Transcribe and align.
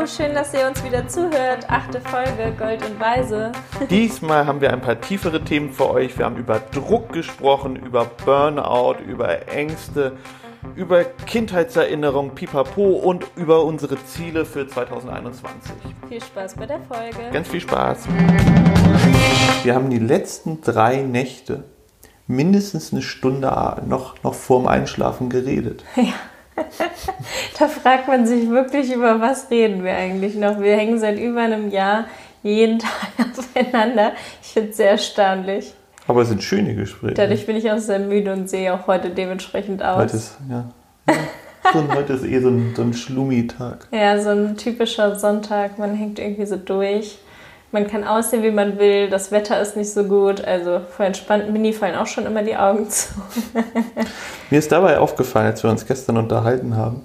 Hallo, 0.00 0.08
schön, 0.08 0.32
dass 0.32 0.54
ihr 0.54 0.66
uns 0.66 0.82
wieder 0.82 1.06
zuhört. 1.08 1.68
Achte 1.68 2.00
Folge 2.00 2.54
Gold 2.58 2.82
und 2.88 2.98
Weise. 2.98 3.52
Diesmal 3.90 4.46
haben 4.46 4.62
wir 4.62 4.72
ein 4.72 4.80
paar 4.80 4.98
tiefere 4.98 5.44
Themen 5.44 5.74
für 5.74 5.90
euch. 5.90 6.16
Wir 6.16 6.24
haben 6.24 6.38
über 6.38 6.58
Druck 6.58 7.12
gesprochen, 7.12 7.76
über 7.76 8.06
Burnout, 8.24 9.02
über 9.06 9.46
Ängste, 9.48 10.16
über 10.74 11.04
Kindheitserinnerungen, 11.04 12.34
Pipapo 12.34 12.92
und 12.92 13.26
über 13.36 13.62
unsere 13.62 14.02
Ziele 14.06 14.46
für 14.46 14.66
2021. 14.66 15.70
Viel 16.08 16.22
Spaß 16.22 16.54
bei 16.54 16.64
der 16.64 16.80
Folge. 16.80 17.30
Ganz 17.30 17.48
viel 17.48 17.60
Spaß. 17.60 18.08
Wir 19.64 19.74
haben 19.74 19.90
die 19.90 19.98
letzten 19.98 20.62
drei 20.62 21.02
Nächte 21.02 21.64
mindestens 22.26 22.94
eine 22.94 23.02
Stunde 23.02 23.82
noch, 23.86 24.22
noch 24.22 24.32
vorm 24.32 24.66
Einschlafen 24.66 25.28
geredet. 25.28 25.84
Ja. 25.96 26.14
da 27.58 27.68
fragt 27.68 28.08
man 28.08 28.26
sich 28.26 28.48
wirklich, 28.48 28.92
über 28.92 29.20
was 29.20 29.50
reden 29.50 29.84
wir 29.84 29.94
eigentlich 29.94 30.34
noch. 30.34 30.60
Wir 30.60 30.76
hängen 30.76 30.98
seit 30.98 31.18
über 31.18 31.40
einem 31.40 31.70
Jahr 31.70 32.06
jeden 32.42 32.78
Tag 32.80 32.90
aufeinander. 33.38 34.12
Ich 34.42 34.48
finde 34.48 34.70
es 34.70 34.76
sehr 34.76 34.90
erstaunlich. 34.90 35.74
Aber 36.06 36.22
es 36.22 36.28
sind 36.28 36.42
schöne 36.42 36.74
Gespräche. 36.74 37.14
Dadurch 37.14 37.46
bin 37.46 37.56
ich 37.56 37.70
auch 37.70 37.78
sehr 37.78 37.98
müde 37.98 38.32
und 38.32 38.48
sehe 38.48 38.74
auch 38.74 38.86
heute 38.86 39.10
dementsprechend 39.10 39.82
aus. 39.82 39.96
Heute 39.96 40.16
ist, 40.16 40.38
ja. 40.48 40.64
ja. 41.08 41.14
So, 41.72 41.94
heute 41.94 42.14
ist 42.14 42.24
eh 42.24 42.40
so 42.40 42.48
ein, 42.48 42.72
so 42.74 42.82
ein 42.82 42.94
Schlummi-Tag. 42.94 43.88
Ja, 43.92 44.20
so 44.20 44.30
ein 44.30 44.56
typischer 44.56 45.16
Sonntag. 45.18 45.78
Man 45.78 45.94
hängt 45.94 46.18
irgendwie 46.18 46.46
so 46.46 46.56
durch. 46.56 47.18
Man 47.72 47.86
kann 47.86 48.02
aussehen, 48.02 48.42
wie 48.42 48.50
man 48.50 48.78
will. 48.78 49.08
Das 49.08 49.30
Wetter 49.30 49.60
ist 49.60 49.76
nicht 49.76 49.92
so 49.92 50.04
gut. 50.04 50.44
Also 50.44 50.80
vor 50.80 51.06
entspannten 51.06 51.52
Mini 51.52 51.72
fallen 51.72 51.94
auch 51.94 52.06
schon 52.06 52.26
immer 52.26 52.42
die 52.42 52.56
Augen 52.56 52.90
zu. 52.90 53.14
Mir 54.50 54.58
ist 54.58 54.72
dabei 54.72 54.98
aufgefallen, 54.98 55.46
als 55.46 55.62
wir 55.62 55.70
uns 55.70 55.86
gestern 55.86 56.16
unterhalten 56.16 56.76
haben, 56.76 57.02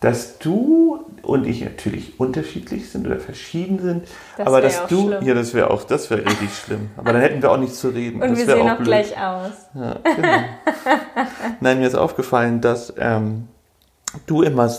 dass 0.00 0.38
du 0.38 1.04
und 1.22 1.46
ich 1.46 1.62
natürlich 1.62 2.18
unterschiedlich 2.18 2.90
sind 2.90 3.06
oder 3.06 3.20
verschieden 3.20 3.78
sind. 3.78 4.08
Das 4.36 4.46
aber 4.46 4.60
dass 4.60 4.86
du, 4.86 5.08
schlimm. 5.08 5.24
ja, 5.24 5.34
das 5.34 5.54
wäre 5.54 5.70
auch, 5.70 5.84
das 5.84 6.10
wäre 6.10 6.24
richtig 6.24 6.56
schlimm. 6.56 6.90
Aber 6.96 7.12
dann 7.12 7.22
hätten 7.22 7.42
wir 7.42 7.50
auch 7.50 7.58
nicht 7.58 7.74
zu 7.74 7.88
reden. 7.90 8.20
Und 8.22 8.30
das 8.30 8.38
wir 8.38 8.46
sehen 8.46 8.68
auch, 8.68 8.80
auch 8.80 8.82
gleich 8.82 9.12
aus. 9.16 9.52
Ja, 9.74 9.96
genau. 10.02 10.38
Nein, 11.60 11.78
mir 11.78 11.86
ist 11.86 11.94
aufgefallen, 11.94 12.60
dass 12.60 12.92
ähm, 12.98 13.48
du 14.26 14.42
immer 14.42 14.72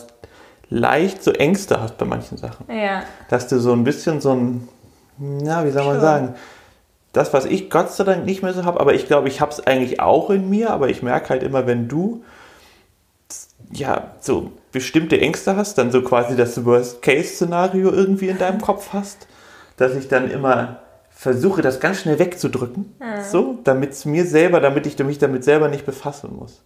leicht 0.69 1.23
so 1.23 1.31
Ängste 1.31 1.79
hast 1.79 1.97
bei 1.97 2.05
manchen 2.05 2.37
Sachen. 2.37 2.65
Ja. 2.69 3.03
Dass 3.29 3.47
du 3.47 3.59
so 3.59 3.71
ein 3.73 3.83
bisschen 3.83 4.19
so 4.19 4.31
ein 4.31 4.67
na, 5.17 5.65
wie 5.65 5.71
soll 5.71 5.85
man 5.85 6.01
sagen? 6.01 6.35
Das, 7.11 7.33
was 7.33 7.45
ich 7.45 7.69
Gott 7.69 7.91
sei 7.91 8.03
Dank 8.03 8.25
nicht 8.25 8.41
mehr 8.41 8.53
so 8.53 8.65
habe, 8.65 8.79
aber 8.79 8.93
ich 8.93 9.05
glaube, 9.05 9.27
ich 9.27 9.39
habe 9.39 9.51
es 9.51 9.65
eigentlich 9.65 9.99
auch 9.99 10.29
in 10.29 10.49
mir, 10.49 10.71
aber 10.71 10.89
ich 10.89 11.03
merke 11.03 11.29
halt 11.29 11.43
immer, 11.43 11.67
wenn 11.67 11.87
du 11.87 12.23
ja 13.71 14.11
so 14.19 14.51
bestimmte 14.71 15.19
Ängste 15.19 15.55
hast, 15.55 15.77
dann 15.77 15.91
so 15.91 16.01
quasi 16.01 16.35
das 16.35 16.65
Worst-Case-Szenario 16.65 17.91
irgendwie 17.91 18.29
in 18.29 18.37
deinem 18.37 18.61
Kopf 18.61 18.89
hast, 18.93 19.27
dass 19.77 19.95
ich 19.95 20.07
dann 20.07 20.29
immer 20.29 20.79
versuche, 21.09 21.61
das 21.61 21.79
ganz 21.79 22.01
schnell 22.01 22.19
wegzudrücken, 22.19 22.95
mhm. 22.99 23.23
so, 23.23 23.59
damit 23.63 23.91
es 23.91 24.05
mir 24.05 24.25
selber, 24.25 24.59
damit 24.59 24.85
ich 24.87 24.97
mich 24.99 25.19
damit 25.19 25.43
selber 25.43 25.69
nicht 25.69 25.85
befassen 25.85 26.35
muss. 26.35 26.63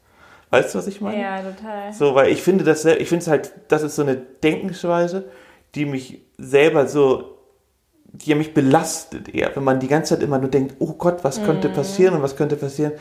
Weißt 0.50 0.73
du, 0.73 0.80
was 0.80 0.88
ich 0.88 1.02
meine? 1.02 1.22
Ja, 1.22 1.42
total. 1.42 1.94
So, 1.94 2.16
weil 2.16 2.31
ich 2.31 2.42
finde 2.42 2.64
das, 2.64 2.86
ich 2.86 3.09
finde 3.09 3.23
es 3.23 3.28
halt, 3.28 3.52
das 3.68 3.84
ist 3.84 3.95
so 3.95 4.02
eine 4.02 4.16
Denkensweise, 4.16 5.25
die 5.75 5.86
mich 5.86 6.22
selber 6.38 6.88
so 6.88 7.37
die 8.11 8.33
mich 8.36 8.53
belastet 8.53 9.33
eher, 9.33 9.55
wenn 9.55 9.63
man 9.63 9.80
die 9.80 9.88
ganze 9.88 10.16
Zeit 10.16 10.23
immer 10.23 10.39
nur 10.39 10.50
denkt, 10.50 10.75
oh 10.80 10.94
Gott, 10.94 11.23
was 11.23 11.44
könnte 11.44 11.69
mhm. 11.69 11.73
passieren 11.73 12.16
und 12.16 12.22
was 12.22 12.36
könnte 12.36 12.55
passieren. 12.55 12.94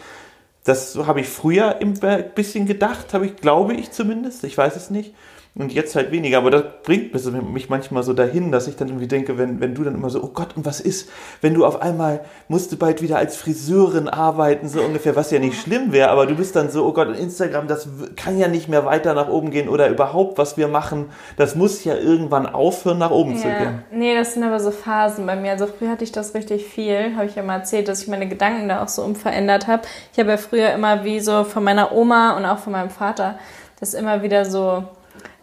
Das 0.64 0.96
habe 0.96 1.20
ich 1.20 1.28
früher 1.28 1.78
ein 1.80 1.94
bisschen 2.34 2.66
gedacht, 2.66 3.14
habe 3.14 3.26
ich, 3.26 3.36
glaube 3.36 3.74
ich 3.74 3.92
zumindest, 3.92 4.42
ich 4.44 4.58
weiß 4.58 4.74
es 4.76 4.90
nicht. 4.90 5.14
Und 5.58 5.72
jetzt 5.72 5.96
halt 5.96 6.12
weniger. 6.12 6.38
Aber 6.38 6.50
das 6.50 6.64
bringt 6.82 7.14
mich 7.54 7.70
manchmal 7.70 8.02
so 8.02 8.12
dahin, 8.12 8.52
dass 8.52 8.68
ich 8.68 8.76
dann 8.76 8.88
irgendwie 8.88 9.06
denke, 9.06 9.38
wenn, 9.38 9.58
wenn 9.58 9.74
du 9.74 9.84
dann 9.84 9.94
immer 9.94 10.10
so, 10.10 10.22
oh 10.22 10.28
Gott, 10.28 10.54
und 10.54 10.66
was 10.66 10.80
ist, 10.80 11.08
wenn 11.40 11.54
du 11.54 11.64
auf 11.64 11.80
einmal 11.80 12.20
musst 12.48 12.72
du 12.72 12.76
bald 12.76 13.00
wieder 13.00 13.16
als 13.16 13.36
Friseurin 13.36 14.06
arbeiten, 14.08 14.68
so 14.68 14.82
ungefähr, 14.82 15.16
was 15.16 15.30
ja 15.30 15.38
nicht 15.38 15.58
schlimm 15.58 15.92
wäre, 15.92 16.10
aber 16.10 16.26
du 16.26 16.34
bist 16.34 16.56
dann 16.56 16.68
so, 16.68 16.84
oh 16.84 16.92
Gott, 16.92 17.16
Instagram, 17.16 17.68
das 17.68 17.88
kann 18.16 18.38
ja 18.38 18.48
nicht 18.48 18.68
mehr 18.68 18.84
weiter 18.84 19.14
nach 19.14 19.28
oben 19.28 19.50
gehen 19.50 19.70
oder 19.70 19.88
überhaupt, 19.88 20.36
was 20.36 20.58
wir 20.58 20.68
machen, 20.68 21.06
das 21.38 21.54
muss 21.54 21.84
ja 21.84 21.96
irgendwann 21.96 22.46
aufhören, 22.46 22.98
nach 22.98 23.10
oben 23.10 23.32
ja. 23.32 23.38
zu 23.38 23.48
gehen. 23.48 23.82
Nee, 23.90 24.14
das 24.14 24.34
sind 24.34 24.44
aber 24.44 24.60
so 24.60 24.70
Phasen 24.70 25.24
bei 25.24 25.36
mir. 25.36 25.52
Also 25.52 25.66
früher 25.66 25.88
hatte 25.88 26.04
ich 26.04 26.12
das 26.12 26.34
richtig 26.34 26.66
viel, 26.66 27.16
habe 27.16 27.24
ich 27.26 27.34
ja 27.34 27.42
mal 27.42 27.56
erzählt, 27.56 27.88
dass 27.88 28.02
ich 28.02 28.08
meine 28.08 28.28
Gedanken 28.28 28.68
da 28.68 28.82
auch 28.82 28.88
so 28.88 29.02
umverändert 29.02 29.66
habe. 29.66 29.82
Ich 30.12 30.18
habe 30.18 30.30
ja 30.30 30.36
früher 30.36 30.72
immer 30.74 31.02
wie 31.04 31.20
so 31.20 31.44
von 31.44 31.64
meiner 31.64 31.92
Oma 31.92 32.36
und 32.36 32.44
auch 32.44 32.58
von 32.58 32.72
meinem 32.72 32.90
Vater 32.90 33.38
das 33.80 33.94
immer 33.94 34.22
wieder 34.22 34.44
so 34.44 34.84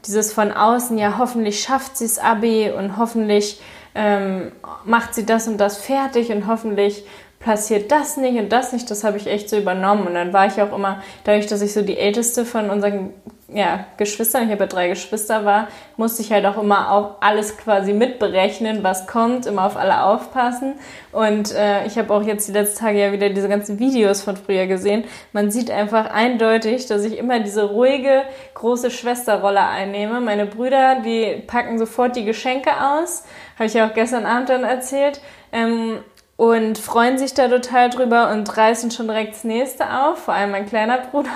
dieses 0.05 0.33
von 0.33 0.51
außen, 0.51 0.97
ja, 0.97 1.17
hoffentlich 1.17 1.61
schafft 1.61 1.97
sie 1.97 2.05
es 2.05 2.19
Abi 2.19 2.71
und 2.71 2.97
hoffentlich 2.97 3.61
ähm, 3.95 4.51
macht 4.85 5.13
sie 5.13 5.25
das 5.25 5.47
und 5.47 5.57
das 5.57 5.77
fertig 5.77 6.31
und 6.31 6.47
hoffentlich 6.47 7.05
passiert 7.39 7.91
das 7.91 8.17
nicht 8.17 8.39
und 8.39 8.49
das 8.49 8.73
nicht, 8.73 8.89
das 8.89 9.03
habe 9.03 9.17
ich 9.17 9.27
echt 9.27 9.49
so 9.49 9.57
übernommen. 9.57 10.07
Und 10.07 10.13
dann 10.13 10.33
war 10.33 10.47
ich 10.47 10.61
auch 10.61 10.73
immer, 10.73 11.01
dadurch, 11.23 11.47
dass 11.47 11.61
ich 11.61 11.73
so 11.73 11.81
die 11.81 11.97
älteste 11.97 12.45
von 12.45 12.69
unseren 12.69 13.09
ja, 13.53 13.85
Geschwistern, 13.97 14.45
ich 14.45 14.51
habe 14.51 14.61
ja 14.61 14.67
drei 14.67 14.87
Geschwister 14.89 15.45
war, 15.45 15.67
musste 15.95 16.21
ich 16.21 16.31
halt 16.31 16.45
auch 16.45 16.61
immer 16.61 16.91
auch 16.91 17.15
alles 17.21 17.57
quasi 17.57 17.93
mitberechnen, 17.93 18.83
was 18.83 19.05
kommt, 19.05 19.45
immer 19.45 19.65
auf 19.65 19.77
alle 19.77 20.03
aufpassen. 20.03 20.73
Und 21.11 21.53
äh, 21.53 21.85
ich 21.85 21.97
habe 21.97 22.13
auch 22.13 22.23
jetzt 22.23 22.47
die 22.47 22.51
letzten 22.51 22.79
Tage 22.79 22.99
ja 22.99 23.11
wieder 23.11 23.29
diese 23.29 23.47
ganzen 23.47 23.79
Videos 23.79 24.23
von 24.23 24.37
früher 24.37 24.65
gesehen. 24.65 25.03
Man 25.31 25.51
sieht 25.51 25.69
einfach 25.69 26.09
eindeutig, 26.09 26.87
dass 26.87 27.05
ich 27.05 27.17
immer 27.17 27.39
diese 27.39 27.65
ruhige, 27.65 28.23
große 28.55 28.89
Schwesterrolle 28.89 29.61
einnehme. 29.61 30.19
Meine 30.19 30.47
Brüder, 30.47 31.01
die 31.05 31.43
packen 31.45 31.77
sofort 31.77 32.15
die 32.15 32.25
Geschenke 32.25 32.71
aus, 32.71 33.23
habe 33.55 33.65
ich 33.65 33.75
ja 33.75 33.87
auch 33.87 33.93
gestern 33.93 34.25
Abend 34.25 34.49
dann 34.49 34.63
erzählt. 34.63 35.21
Ähm, 35.51 35.99
und 36.35 36.77
freuen 36.77 37.17
sich 37.17 37.33
da 37.33 37.47
total 37.47 37.89
drüber 37.89 38.31
und 38.31 38.57
reißen 38.57 38.91
schon 38.91 39.07
direkt 39.07 39.35
das 39.35 39.43
nächste 39.43 39.85
auf, 39.89 40.19
vor 40.19 40.33
allem 40.33 40.51
mein 40.51 40.65
kleiner 40.65 40.99
Bruder. 40.99 41.29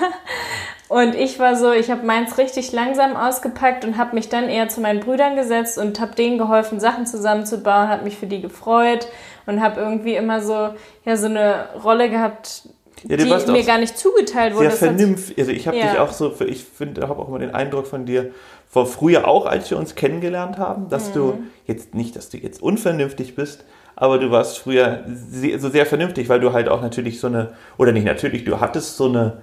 Und 0.88 1.14
ich 1.14 1.38
war 1.38 1.54
so, 1.54 1.70
ich 1.70 1.90
habe 1.90 2.06
meins 2.06 2.38
richtig 2.38 2.72
langsam 2.72 3.14
ausgepackt 3.14 3.84
und 3.84 3.98
habe 3.98 4.14
mich 4.14 4.30
dann 4.30 4.48
eher 4.48 4.68
zu 4.68 4.80
meinen 4.80 5.00
Brüdern 5.00 5.36
gesetzt 5.36 5.76
und 5.76 6.00
habe 6.00 6.14
denen 6.14 6.38
geholfen, 6.38 6.80
Sachen 6.80 7.06
zusammenzubauen, 7.06 7.88
habe 7.88 8.04
mich 8.04 8.16
für 8.16 8.26
die 8.26 8.40
gefreut 8.40 9.06
und 9.44 9.60
habe 9.60 9.80
irgendwie 9.80 10.14
immer 10.14 10.40
so 10.40 10.70
ja 11.04 11.16
so 11.16 11.26
eine 11.26 11.68
Rolle 11.84 12.08
gehabt, 12.08 12.62
ja, 13.06 13.16
die 13.18 13.52
mir 13.52 13.64
gar 13.64 13.78
nicht 13.78 13.98
zugeteilt 13.98 14.54
wurde. 14.54 14.70
Sehr 14.70 14.88
vernünftig. 14.88 15.38
Also 15.38 15.50
ich 15.52 15.66
habe 15.68 15.76
ja. 15.76 15.90
dich 15.90 15.98
auch 15.98 16.12
so, 16.12 16.34
ich 16.40 16.64
finde, 16.64 17.06
habe 17.06 17.20
auch 17.20 17.28
immer 17.28 17.38
den 17.38 17.54
Eindruck 17.54 17.86
von 17.86 18.06
dir, 18.06 18.32
vor 18.66 18.86
früher 18.86 19.28
auch, 19.28 19.46
als 19.46 19.70
wir 19.70 19.78
uns 19.78 19.94
kennengelernt 19.94 20.58
haben, 20.58 20.88
dass 20.88 21.10
mhm. 21.10 21.14
du 21.14 21.42
jetzt 21.66 21.94
nicht, 21.94 22.16
dass 22.16 22.30
du 22.30 22.38
jetzt 22.38 22.62
unvernünftig 22.62 23.34
bist, 23.34 23.64
aber 24.00 24.18
du 24.18 24.30
warst 24.30 24.58
früher 24.58 25.04
so 25.58 25.68
sehr 25.68 25.86
vernünftig, 25.86 26.28
weil 26.28 26.40
du 26.40 26.52
halt 26.52 26.68
auch 26.68 26.80
natürlich 26.80 27.20
so 27.20 27.26
eine, 27.26 27.50
oder 27.76 27.92
nicht 27.92 28.04
natürlich, 28.04 28.44
du 28.44 28.60
hattest 28.60 28.96
so 28.96 29.06
eine 29.06 29.38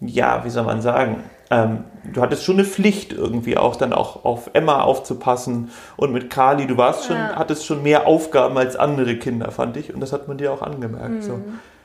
ja, 0.00 0.44
wie 0.44 0.50
soll 0.50 0.64
man 0.64 0.82
sagen, 0.82 1.24
ähm, 1.50 1.84
du 2.12 2.20
hattest 2.20 2.44
schon 2.44 2.56
eine 2.56 2.64
Pflicht 2.64 3.12
irgendwie 3.12 3.56
auch 3.56 3.76
dann 3.76 3.92
auch 3.92 4.24
auf 4.24 4.50
Emma 4.52 4.82
aufzupassen 4.82 5.70
und 5.96 6.12
mit 6.12 6.28
Kali, 6.28 6.66
du 6.66 6.76
warst 6.76 7.06
schon, 7.06 7.16
ja. 7.16 7.36
hattest 7.36 7.64
schon 7.64 7.82
mehr 7.82 8.06
Aufgaben 8.06 8.58
als 8.58 8.76
andere 8.76 9.16
Kinder, 9.16 9.50
fand 9.50 9.76
ich 9.76 9.94
und 9.94 10.00
das 10.00 10.12
hat 10.12 10.28
man 10.28 10.38
dir 10.38 10.52
auch 10.52 10.62
angemerkt. 10.62 11.14
Mhm. 11.14 11.22
So. 11.22 11.40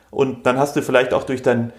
Und 0.09 0.45
dann 0.45 0.57
hast 0.57 0.75
du 0.75 0.81
vielleicht 0.81 1.13
auch 1.13 1.23
durch 1.23 1.41
dein, 1.41 1.71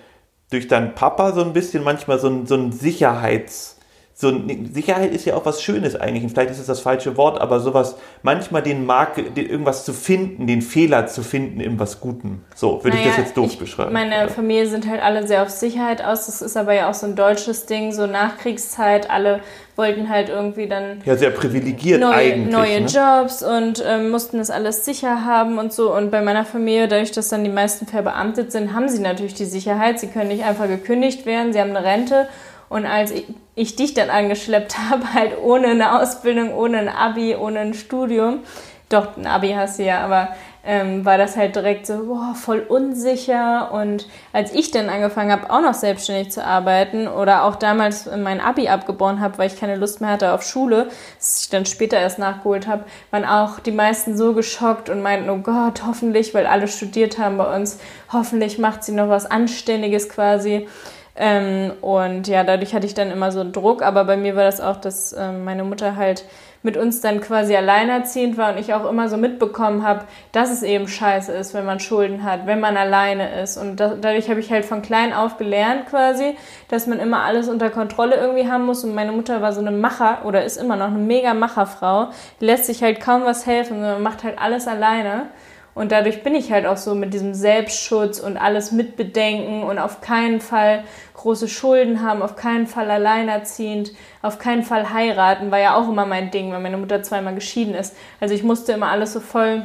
durch 0.51 0.69
deinen 0.69 0.95
Papa 0.95 1.33
so 1.33 1.43
ein 1.43 1.53
bisschen 1.53 1.85
manchmal 1.85 2.19
so 2.19 2.29
ein, 2.29 2.47
so 2.47 2.55
ein 2.55 2.73
Sicherheits- 2.73 3.77
so 4.23 4.33
Sicherheit 4.73 5.13
ist 5.13 5.25
ja 5.25 5.35
auch 5.35 5.45
was 5.45 5.61
Schönes 5.61 5.97
eigentlich. 5.97 6.23
Und 6.23 6.31
vielleicht 6.31 6.53
ist 6.53 6.61
es 6.61 6.67
das 6.67 6.79
falsche 6.79 7.17
Wort, 7.17 7.41
aber 7.41 7.59
sowas, 7.59 7.97
manchmal 8.23 8.63
den 8.63 8.87
Mark, 8.87 9.17
den, 9.17 9.35
irgendwas 9.35 9.85
zu 9.85 9.93
finden, 9.93 10.47
den 10.47 10.63
Fehler 10.63 11.09
zu 11.09 11.25
finden 11.25 11.59
in 11.59 11.81
was 11.81 11.99
Guten. 11.99 12.45
So 12.55 12.85
würde 12.85 12.97
naja, 12.97 13.01
ich 13.01 13.17
das 13.17 13.17
jetzt 13.25 13.37
doof 13.37 13.51
ich, 13.55 13.59
beschreiben. 13.59 13.93
Meine 13.93 14.29
Familie 14.29 14.69
sind 14.69 14.89
halt 14.89 15.03
alle 15.03 15.27
sehr 15.27 15.43
auf 15.43 15.51
Sicherheit 15.51 16.05
aus. 16.05 16.27
Das 16.27 16.41
ist 16.41 16.57
aber 16.57 16.73
ja 16.73 16.89
auch 16.89 16.95
so 16.95 17.07
ein 17.07 17.17
deutsches 17.17 17.67
Ding, 17.67 17.91
so 17.91 18.07
Nachkriegszeit. 18.07 19.11
Alle 19.11 19.41
wollten 19.75 20.09
halt 20.09 20.29
irgendwie 20.29 20.69
dann. 20.69 21.03
Ja, 21.05 21.17
sehr 21.17 21.31
privilegiert 21.31 22.01
neue, 22.01 22.15
eigentlich. 22.15 22.53
Neue 22.53 22.81
ne? 22.81 22.87
Jobs 22.87 23.43
und 23.43 23.83
ähm, 23.85 24.13
mussten 24.13 24.39
das 24.39 24.51
alles 24.51 24.85
sicher 24.85 25.25
haben 25.25 25.59
und 25.59 25.73
so. 25.73 25.93
Und 25.93 26.13
bei 26.13 26.23
meiner 26.23 26.45
Familie, 26.45 26.87
dadurch, 26.87 27.11
dass 27.11 27.29
dann 27.29 27.43
die 27.43 27.51
meisten 27.51 27.89
verbeamtet 27.89 28.53
sind, 28.53 28.73
haben 28.73 28.89
sie 28.89 29.01
natürlich 29.01 29.35
die 29.35 29.47
Sicherheit. 29.47 29.99
Sie 29.99 30.07
können 30.07 30.29
nicht 30.29 30.45
einfach 30.45 30.69
gekündigt 30.69 31.27
werden. 31.27 31.53
Sie 31.53 31.61
haben 31.61 31.75
eine 31.75 31.85
Rente. 31.85 32.29
Und 32.73 32.87
als 32.87 33.11
ich, 33.11 33.27
ich 33.55 33.77
dich 33.77 33.93
dann 33.93 34.09
angeschleppt 34.09 34.79
habe, 34.91 35.13
halt 35.13 35.39
ohne 35.43 35.69
eine 35.69 36.01
Ausbildung, 36.01 36.55
ohne 36.55 36.79
ein 36.79 36.89
Abi, 36.89 37.37
ohne 37.37 37.61
ein 37.61 37.75
Studium, 37.75 38.41
doch 38.89 39.17
ein 39.17 39.27
Abi 39.27 39.51
hast 39.51 39.79
du 39.79 39.85
ja, 39.85 40.01
aber 40.01 40.29
ähm, 40.65 41.05
war 41.05 41.19
das 41.19 41.37
halt 41.37 41.57
direkt 41.57 41.87
so 41.87 42.07
boah, 42.07 42.35
voll 42.35 42.61
unsicher. 42.61 43.73
Und 43.73 44.09
als 44.33 44.55
ich 44.55 44.71
dann 44.71 44.89
angefangen 44.89 45.33
habe, 45.33 45.51
auch 45.51 45.61
noch 45.61 45.75
selbstständig 45.75 46.31
zu 46.31 46.45
arbeiten 46.45 47.09
oder 47.09 47.45
auch 47.45 47.57
damals 47.57 48.09
mein 48.17 48.41
Abi 48.41 48.69
abgebrochen 48.69 49.21
habe, 49.21 49.39
weil 49.39 49.49
ich 49.49 49.59
keine 49.59 49.77
Lust 49.77 50.01
mehr 50.01 50.11
hatte 50.11 50.33
auf 50.33 50.43
Schule, 50.43 50.89
das 51.19 51.43
ich 51.43 51.51
dann 51.51 51.67
später 51.67 51.99
erst 51.99 52.19
nachgeholt 52.19 52.67
habe, 52.67 52.85
waren 53.11 53.25
auch 53.25 53.61
die 53.61 53.73
meisten 53.73 54.17
so 54.17 54.35
geschockt 54.35 54.89
und 54.89 55.03
meinten, 55.03 55.29
oh 55.31 55.39
Gott, 55.39 55.83
hoffentlich, 55.87 56.33
weil 56.33 56.47
alle 56.47 56.69
studiert 56.69 57.19
haben 57.19 57.39
bei 57.39 57.55
uns, 57.55 57.79
hoffentlich 58.13 58.59
macht 58.59 58.85
sie 58.85 58.93
noch 58.93 59.09
was 59.09 59.27
Anständiges 59.27 60.09
quasi 60.09 60.69
Ähm, 61.15 61.73
und 61.83 62.27
ja, 62.27 62.43
dadurch 62.43 62.75
hatte 62.75 62.87
ich 62.87 62.95
dann 62.95 63.11
immer 63.11 63.33
so 63.33 63.41
einen 63.41 63.53
Druck. 63.53 63.83
Aber 63.83 64.05
bei 64.05 64.17
mir 64.17 64.37
war 64.37 64.45
das 64.45 64.61
auch, 64.61 64.77
dass 64.77 65.13
ähm, 65.13 65.45
meine 65.45 65.65
Mutter 65.65 65.97
halt 65.97 66.25
mit 66.63 66.77
uns 66.77 67.01
dann 67.01 67.21
quasi 67.21 67.57
alleinerziehend 67.57 68.39
war 68.39 68.53
und 68.53 68.59
ich 68.59 68.73
auch 68.73 68.89
immer 68.89 69.09
so 69.09 69.17
mitbekommen 69.17 69.83
habe, 69.83 70.05
dass 70.31 70.51
es 70.51 70.63
eben 70.63 70.87
scheiße 70.87 71.33
ist, 71.33 71.55
wenn 71.55 71.65
man 71.65 71.81
Schulden 71.81 72.23
hat, 72.23 72.47
wenn 72.47 72.61
man 72.61 72.77
alleine 72.77 73.43
ist. 73.43 73.57
Und 73.57 73.77
da, 73.77 73.97
dadurch 74.01 74.31
habe 74.31 74.41
ich 74.41 74.51
halt 74.51 74.65
von 74.65 74.81
klein 74.81 75.13
auf 75.13 75.39
gelernt 75.39 75.87
quasi, 75.87 76.37
dass 76.69 76.87
man 76.87 77.01
immer 77.01 77.25
alles 77.25 77.49
unter 77.49 77.69
Kontrolle 77.69 78.15
irgendwie 78.15 78.49
haben 78.49 78.65
muss. 78.65 78.85
Und 78.85 78.95
meine 78.95 79.13
Mutter 79.13 79.43
war 79.43 79.53
so 79.53 79.61
eine 79.61 79.73
Macher 79.73 80.25
oder 80.25 80.45
ist 80.45 80.57
immer 80.57 80.77
noch 80.77 80.87
eine 80.87 80.99
mega 80.99 81.35
Macherfrau. 81.35 82.11
Die 82.41 82.47
lässt 82.47 82.67
sich 82.67 82.83
halt 82.83 83.01
kaum 83.01 83.25
was 83.25 83.47
helfen, 83.47 83.81
sondern 83.81 84.03
macht 84.03 84.23
halt 84.23 84.39
alles 84.39 84.69
alleine. 84.69 85.27
Und 85.75 85.91
dadurch 85.91 86.23
bin 86.23 86.35
ich 86.35 86.53
halt 86.53 86.67
auch 86.67 86.77
so 86.77 86.95
mit 86.95 87.15
diesem 87.15 87.33
Selbstschutz 87.33 88.21
und 88.21 88.37
alles 88.37 88.73
mitbedenken 88.73 89.63
und 89.63 89.79
auf 89.79 90.03
keinen 90.03 90.41
Fall 90.41 90.85
große 91.15 91.49
Schulden 91.49 92.03
haben, 92.03 92.21
auf 92.21 92.37
keinen 92.37 92.67
Fall 92.67 92.91
alleinerziehend, 92.91 93.93
auf 94.21 94.39
keinen 94.39 94.65
Fall 94.65 94.93
heiraten, 94.93 95.51
war 95.51 95.59
ja 95.59 95.75
auch 95.75 95.89
immer 95.89 96.05
mein 96.05 96.31
Ding, 96.31 96.53
weil 96.53 96.61
meine 96.61 96.77
Mutter 96.77 97.03
zweimal 97.03 97.35
geschieden 97.35 97.75
ist. 97.75 97.97
Also 98.21 98.35
ich 98.35 98.43
musste 98.43 98.73
immer 98.73 98.89
alles 98.89 99.15
so 99.15 99.21
voll 99.21 99.63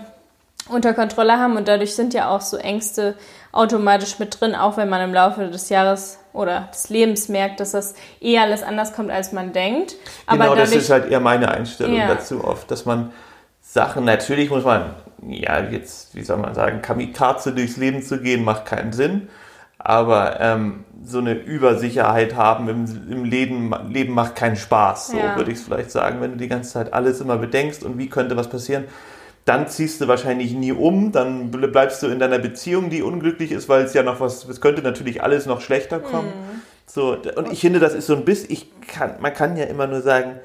unter 0.69 0.94
Kontrolle 0.94 1.38
haben 1.38 1.57
und 1.57 1.68
dadurch 1.68 1.95
sind 1.95 2.13
ja 2.13 2.30
auch 2.30 2.42
so 2.42 2.57
Ängste 2.57 3.15
automatisch 3.51 4.19
mit 4.19 4.39
drin, 4.39 4.56
auch 4.56 4.77
wenn 4.77 4.89
man 4.89 5.01
im 5.01 5.13
Laufe 5.13 5.48
des 5.48 5.69
Jahres 5.69 6.19
oder 6.33 6.69
des 6.74 6.89
Lebens 6.89 7.30
merkt, 7.30 7.59
dass 7.59 7.71
das 7.71 7.95
eher 8.19 8.44
alles 8.44 8.63
anders 8.63 8.94
kommt, 8.94 9.12
als 9.12 9.31
man 9.31 9.54
denkt. 9.54 9.95
Aber 10.25 10.38
genau, 10.38 10.56
dadurch, 10.56 10.71
das 10.71 10.83
ist 10.83 10.89
halt 10.89 11.09
eher 11.09 11.19
meine 11.19 11.50
Einstellung 11.50 11.95
ja. 11.95 12.07
dazu 12.07 12.44
oft, 12.44 12.69
dass 12.69 12.86
man 12.86 13.12
Sachen, 13.62 14.06
natürlich 14.06 14.50
muss 14.50 14.63
man, 14.63 14.94
ja, 15.27 15.61
jetzt, 15.61 16.15
wie 16.15 16.23
soll 16.23 16.37
man 16.37 16.53
sagen, 16.53 16.81
Kamikaze 16.81 17.53
durchs 17.53 17.77
Leben 17.77 18.01
zu 18.01 18.19
gehen, 18.19 18.43
macht 18.43 18.65
keinen 18.65 18.93
Sinn. 18.93 19.29
Aber 19.79 20.39
ähm, 20.41 20.85
so 21.03 21.19
eine 21.19 21.33
Übersicherheit 21.33 22.35
haben 22.35 22.67
im, 22.67 22.85
im 23.09 23.23
Leben, 23.23 23.73
Leben 23.89 24.13
macht 24.13 24.35
keinen 24.35 24.55
Spaß, 24.55 25.09
so 25.09 25.17
ja. 25.17 25.35
würde 25.35 25.51
ich 25.51 25.59
es 25.59 25.63
vielleicht 25.63 25.91
sagen. 25.91 26.19
Wenn 26.19 26.31
du 26.31 26.37
die 26.37 26.47
ganze 26.47 26.71
Zeit 26.71 26.93
alles 26.93 27.21
immer 27.21 27.37
bedenkst 27.37 27.83
und 27.83 27.97
wie 27.97 28.09
könnte 28.09 28.35
was 28.35 28.49
passieren, 28.49 28.85
dann 29.45 29.67
ziehst 29.67 30.01
du 30.01 30.07
wahrscheinlich 30.07 30.53
nie 30.53 30.73
um, 30.73 31.11
dann 31.11 31.51
bleibst 31.51 32.03
du 32.03 32.07
in 32.07 32.19
deiner 32.19 32.39
Beziehung, 32.39 32.89
die 32.89 33.01
unglücklich 33.01 33.51
ist, 33.51 33.69
weil 33.69 33.85
es 33.85 33.93
ja 33.93 34.03
noch 34.03 34.19
was, 34.19 34.43
es 34.45 34.59
könnte 34.59 34.81
natürlich 34.81 35.23
alles 35.23 35.45
noch 35.45 35.61
schlechter 35.61 35.99
kommen. 35.99 36.27
Mhm. 36.27 36.61
So, 36.85 37.17
und 37.35 37.51
ich 37.51 37.61
finde, 37.61 37.79
das 37.79 37.93
ist 37.93 38.07
so 38.07 38.15
ein 38.15 38.25
bisschen, 38.25 38.51
ich 38.51 38.69
kann, 38.81 39.21
man 39.21 39.33
kann 39.33 39.55
ja 39.55 39.65
immer 39.65 39.87
nur 39.87 40.01
sagen, 40.01 40.39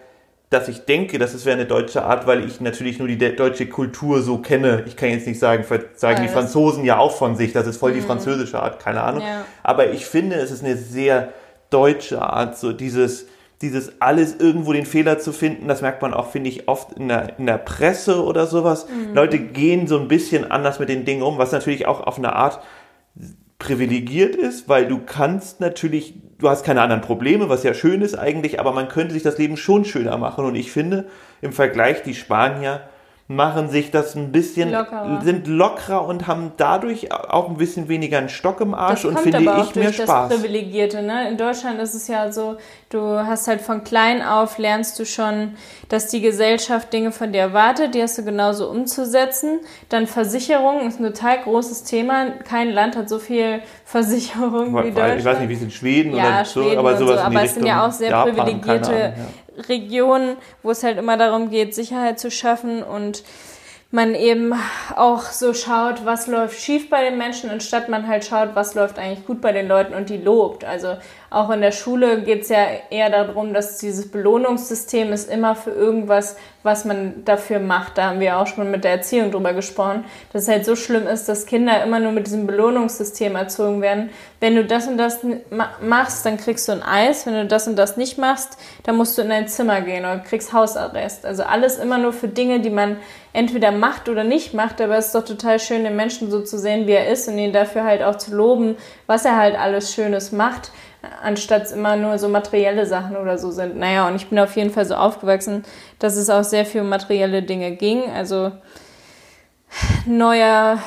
dass 0.53 0.69
ich 0.69 0.85
denke, 0.85 1.19
dass 1.19 1.35
es 1.35 1.47
wäre 1.47 1.57
eine 1.57 1.67
deutsche 1.67 2.05
Art, 2.05 2.27
weil 2.27 2.45
ich 2.45 2.61
natürlich 2.61 2.99
nur 2.99 3.09
die 3.09 3.19
deutsche 3.19 3.67
Kultur 3.67 4.23
so 4.23 4.39
kenne. 4.39 4.85
Ich 4.87 4.97
kann 4.97 5.09
jetzt 5.09 5.27
nicht 5.27 5.39
sagen, 5.39 5.65
sagen 5.95 6.23
die 6.23 6.29
Franzosen 6.29 6.85
ja 6.85 6.99
auch 6.99 7.17
von 7.17 7.37
sich, 7.37 7.53
das 7.53 7.67
ist 7.67 7.79
voll 7.79 7.93
die 7.93 8.01
mhm. 8.01 8.07
französische 8.07 8.63
Art, 8.63 8.79
keine 8.79 9.03
Ahnung. 9.03 9.23
Ja. 9.23 9.45
Aber 9.63 9.91
ich 9.91 10.05
finde, 10.05 10.37
es 10.37 10.51
ist 10.51 10.63
eine 10.63 10.77
sehr 10.77 11.33
deutsche 11.71 12.21
Art, 12.21 12.59
so 12.59 12.73
dieses, 12.73 13.27
dieses 13.63 14.01
alles 14.01 14.37
irgendwo 14.39 14.73
den 14.73 14.85
Fehler 14.85 15.19
zu 15.19 15.33
finden, 15.33 15.69
das 15.69 15.81
merkt 15.81 16.03
man 16.03 16.13
auch, 16.13 16.31
finde 16.31 16.51
ich, 16.51 16.69
oft 16.69 16.93
in 16.93 17.09
der, 17.09 17.39
in 17.39 17.47
der 17.47 17.59
Presse 17.59 18.23
oder 18.23 18.47
sowas. 18.47 18.87
Mhm. 18.89 19.15
Leute 19.15 19.39
gehen 19.39 19.87
so 19.87 19.99
ein 19.99 20.09
bisschen 20.09 20.51
anders 20.51 20.79
mit 20.79 20.91
den 20.91 21.05
Dingen 21.05 21.23
um, 21.23 21.39
was 21.39 21.53
natürlich 21.53 21.87
auch 21.87 22.07
auf 22.07 22.19
eine 22.19 22.35
Art 22.37 22.61
privilegiert 23.63 24.35
ist, 24.35 24.69
weil 24.69 24.87
du 24.89 24.99
kannst 24.99 25.61
natürlich, 25.61 26.15
du 26.39 26.49
hast 26.49 26.65
keine 26.65 26.83
anderen 26.83 27.01
Probleme, 27.01 27.49
was 27.49 27.63
ja 27.63 27.75
schön 27.75 28.03
ist 28.03 28.19
eigentlich, 28.19 28.59
aber 28.59 28.73
man 28.73 28.89
könnte 28.89 29.15
sich 29.15 29.23
das 29.23 29.39
Leben 29.39 29.57
schon 29.57 29.85
schöner 29.85 30.19
machen. 30.19 30.45
Und 30.45 30.57
ich 30.57 30.73
finde, 30.73 31.07
im 31.41 31.53
Vergleich 31.53 32.03
die 32.03 32.15
Spanier 32.15 32.81
machen 33.35 33.69
sich 33.69 33.91
das 33.91 34.15
ein 34.15 34.33
bisschen, 34.33 34.71
lockerer. 34.71 35.21
sind 35.23 35.47
lockerer 35.47 36.07
und 36.07 36.27
haben 36.27 36.53
dadurch 36.57 37.13
auch 37.13 37.49
ein 37.49 37.57
bisschen 37.57 37.89
weniger 37.89 38.19
einen 38.19 38.29
Stock 38.29 38.61
im 38.61 38.75
Arsch 38.75 39.05
und 39.05 39.19
finde 39.19 39.39
aber 39.39 39.63
ich 39.63 39.75
mehr 39.75 39.93
Spaß. 39.93 40.29
Das 40.29 40.41
Privilegierte, 40.41 41.03
ne? 41.03 41.29
In 41.29 41.37
Deutschland 41.37 41.81
ist 41.81 41.95
es 41.95 42.09
ja 42.09 42.31
so, 42.33 42.57
du 42.91 43.01
hast 43.01 43.49
halt 43.49 43.61
von 43.61 43.85
klein 43.85 44.23
auf 44.23 44.59
lernst 44.59 44.99
du 44.99 45.07
schon, 45.07 45.53
dass 45.89 46.09
die 46.09 46.21
Gesellschaft 46.21 46.93
Dinge 46.93 47.13
von 47.13 47.33
dir 47.33 47.41
erwartet, 47.41 47.95
die 47.95 48.03
hast 48.03 48.19
du 48.19 48.25
genauso 48.25 48.69
umzusetzen. 48.71 49.61
Dann 49.89 50.07
Versicherung 50.07 50.87
ist 50.87 51.01
ein 51.01 51.07
total 51.07 51.43
großes 51.43 51.85
Thema. 51.85 52.31
Kein 52.45 52.71
Land 52.71 52.97
hat 52.97 53.09
so 53.09 53.19
viel 53.19 53.61
Versicherung 53.85 54.75
wie 54.85 54.91
Deutschland. 54.91 55.19
Ich 55.19 55.25
weiß 55.25 55.39
nicht, 55.41 55.49
wie 55.49 55.55
es 55.55 55.63
in 55.63 55.71
Schweden 55.71 56.15
ja, 56.15 56.25
oder 56.25 56.45
Schweden 56.45 56.73
so, 56.73 56.79
aber 56.79 56.97
sowas 56.97 57.21
so, 57.21 57.27
aber 57.27 57.43
es 57.43 57.55
sind 57.55 57.67
ja 57.67 57.87
auch 57.87 57.93
sehr 57.93 58.11
Japan, 58.11 58.35
privilegierte 58.35 58.91
Ahnung, 58.91 59.15
ja. 59.17 59.42
Region, 59.69 60.37
wo 60.63 60.71
es 60.71 60.83
halt 60.83 60.99
immer 60.99 61.17
darum 61.17 61.51
geht, 61.51 61.75
Sicherheit 61.75 62.19
zu 62.19 62.31
schaffen 62.31 62.83
und 62.83 63.23
man 63.91 64.15
eben 64.15 64.55
auch 64.97 65.25
so 65.25 65.53
schaut, 65.53 66.07
was 66.07 66.27
läuft 66.27 66.59
schief 66.59 66.89
bei 66.89 67.03
den 67.03 67.19
Menschen, 67.19 67.51
anstatt 67.51 67.91
man 67.91 68.09
halt 68.09 68.25
schaut, 68.25 68.55
was 68.55 68.75
läuft 68.75 68.99
eigentlich 68.99 69.27
gut 69.27 69.43
bei 69.43 69.53
den 69.53 69.69
Leuten 69.69 69.93
und 69.93 70.09
die 70.09 70.17
lobt. 70.17 70.65
Also 70.65 70.97
auch 71.33 71.51
in 71.51 71.61
der 71.61 71.73
Schule 71.73 72.23
geht 72.23 72.43
es 72.43 72.49
ja 72.49 72.67
eher 72.91 73.11
darum, 73.11 73.55
dass 73.55 73.79
dieses 73.79 74.11
Belohnungssystem 74.11 75.13
ist 75.13 75.31
immer 75.31 75.57
für 75.57 75.71
irgendwas, 75.71 76.37
was 76.63 76.85
man 76.85 77.25
dafür 77.25 77.59
macht. 77.59 77.99
Da 77.99 78.11
haben 78.11 78.21
wir 78.21 78.39
auch 78.39 78.47
schon 78.47 78.71
mit 78.71 78.85
der 78.85 78.93
Erziehung 78.93 79.31
drüber 79.31 79.53
gesprochen, 79.53 80.05
dass 80.33 80.43
es 80.43 80.49
halt 80.49 80.65
so 80.65 80.77
schlimm 80.77 81.07
ist, 81.07 81.29
dass 81.29 81.47
Kinder 81.47 81.83
immer 81.83 82.01
nur 82.01 82.13
mit 82.13 82.27
diesem 82.27 82.47
Belohnungssystem 82.47 83.35
erzogen 83.35 83.81
werden. 83.81 84.11
Wenn 84.41 84.55
du 84.55 84.65
das 84.65 84.87
und 84.87 84.99
das 84.99 85.21
machst, 85.81 86.25
dann 86.27 86.37
kriegst 86.37 86.69
du 86.69 86.73
ein 86.73 86.83
Eis. 86.83 87.27
Wenn 87.27 87.35
du 87.35 87.47
das 87.47 87.67
und 87.67 87.77
das 87.77 87.97
nicht 87.97 88.19
machst, 88.19 88.59
dann 88.85 88.97
musst 88.97 89.17
du 89.17 89.23
in 89.23 89.31
dein 89.31 89.49
Zimmer 89.49 89.81
gehen 89.81 90.05
oder 90.05 90.19
kriegst 90.19 90.53
Hausarrest. 90.53 91.25
Also 91.25 91.45
alles 91.45 91.79
immer 91.79 91.99
nur 91.99 92.13
für 92.13 92.29
Dinge, 92.29 92.61
die 92.61 92.71
man 92.71 92.99
entweder 93.33 93.73
macht 93.73 94.09
oder 94.09 94.25
nicht 94.25 94.55
macht, 94.55 94.81
aber 94.81 94.97
es 94.99 95.07
ist 95.07 95.15
doch 95.15 95.25
total 95.25 95.59
schön, 95.59 95.85
den 95.85 95.97
Menschen 95.97 96.31
so 96.31 96.43
zu 96.43 96.59
sehen, 96.59 96.87
wie 96.87 96.93
er 96.93 97.09
ist 97.09 97.29
und 97.29 97.39
ihn 97.39 97.53
dafür 97.53 97.85
halt 97.85 98.03
auch 98.03 98.17
zu 98.17 98.35
loben, 98.35 98.77
was 99.07 99.25
er 99.25 99.37
halt 99.37 99.59
alles 99.59 99.95
Schönes 99.95 100.33
macht, 100.33 100.71
anstatt 101.23 101.63
es 101.63 101.73
immer 101.73 101.97
nur 101.97 102.19
so 102.19 102.29
materielle 102.29 102.87
Sachen 102.87 103.17
oder 103.17 103.39
so 103.39 103.51
sind. 103.51 103.77
Naja, 103.77 104.07
und 104.09 104.17
ich 104.17 104.29
bin 104.29 104.39
auf 104.39 104.55
jeden 104.57 104.71
Fall 104.71 104.85
so 104.85 104.95
aufgewachsen, 104.95 105.65
dass 105.99 106.17
es 106.17 106.31
auch 106.31 106.45
sehr 106.45 106.65
viel 106.65 106.83
um 106.83 106.89
materielle 106.89 107.43
Dinge 107.43 107.73
ging. 107.73 108.11
Also 108.11 108.53
neuer, 110.07 110.79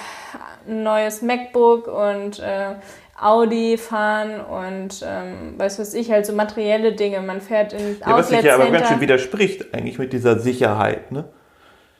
neues 0.68 1.22
MacBook 1.22 1.88
und 1.88 2.40
äh, 2.40 2.76
Audi 3.20 3.78
fahren 3.78 4.42
und 4.42 5.04
ähm, 5.08 5.58
weiß 5.58 5.80
was 5.80 5.94
ich, 5.94 6.12
halt 6.12 6.26
so 6.26 6.34
materielle 6.34 6.94
Dinge. 6.94 7.22
Man 7.22 7.40
fährt 7.40 7.74
in 7.74 7.98
ja, 8.00 8.18
Was 8.18 8.30
sich 8.30 8.42
ja 8.42 8.56
aber 8.56 8.70
ganz 8.72 8.90
schön 8.90 9.00
widerspricht 9.00 9.74
eigentlich 9.74 9.98
mit 9.98 10.12
dieser 10.12 10.40
Sicherheit, 10.40 11.12
ne? 11.12 11.26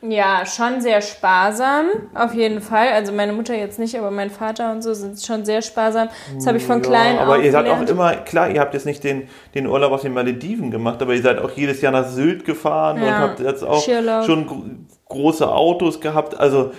Ja, 0.10 0.46
schon 0.46 0.82
sehr 0.82 1.02
sparsam, 1.02 1.86
auf 2.14 2.34
jeden 2.34 2.62
Fall. 2.62 2.90
Also 2.90 3.12
meine 3.12 3.34
Mutter 3.34 3.56
jetzt 3.56 3.80
nicht, 3.80 3.98
aber 3.98 4.12
mein 4.12 4.30
Vater 4.30 4.72
und 4.72 4.82
so 4.82 4.94
sind 4.94 5.22
schon 5.22 5.46
sehr 5.46 5.62
sparsam. 5.62 6.10
Das 6.36 6.48
habe 6.48 6.58
ich 6.58 6.66
von 6.66 6.82
ja, 6.84 6.90
klein 6.90 7.18
Aber 7.18 7.40
ihr 7.40 7.52
seid 7.52 7.68
auch 7.68 7.82
immer, 7.82 8.16
klar, 8.18 8.50
ihr 8.50 8.60
habt 8.60 8.74
jetzt 8.74 8.86
nicht 8.86 9.04
den, 9.04 9.28
den 9.54 9.68
Urlaub 9.68 9.92
auf 9.92 10.02
den 10.02 10.14
Malediven 10.14 10.72
gemacht, 10.72 11.02
aber 11.02 11.14
ihr 11.14 11.22
seid 11.22 11.40
auch 11.40 11.52
jedes 11.52 11.82
Jahr 11.82 11.92
nach 11.92 12.08
Sylt 12.08 12.46
gefahren 12.46 12.98
ja, 12.98 13.04
und 13.04 13.14
habt 13.14 13.40
jetzt 13.40 13.64
auch 13.64 13.84
Schirlauf. 13.84 14.26
schon 14.26 14.88
große 15.08 15.50
Autos 15.50 16.02
gehabt. 16.02 16.40
Also 16.40 16.72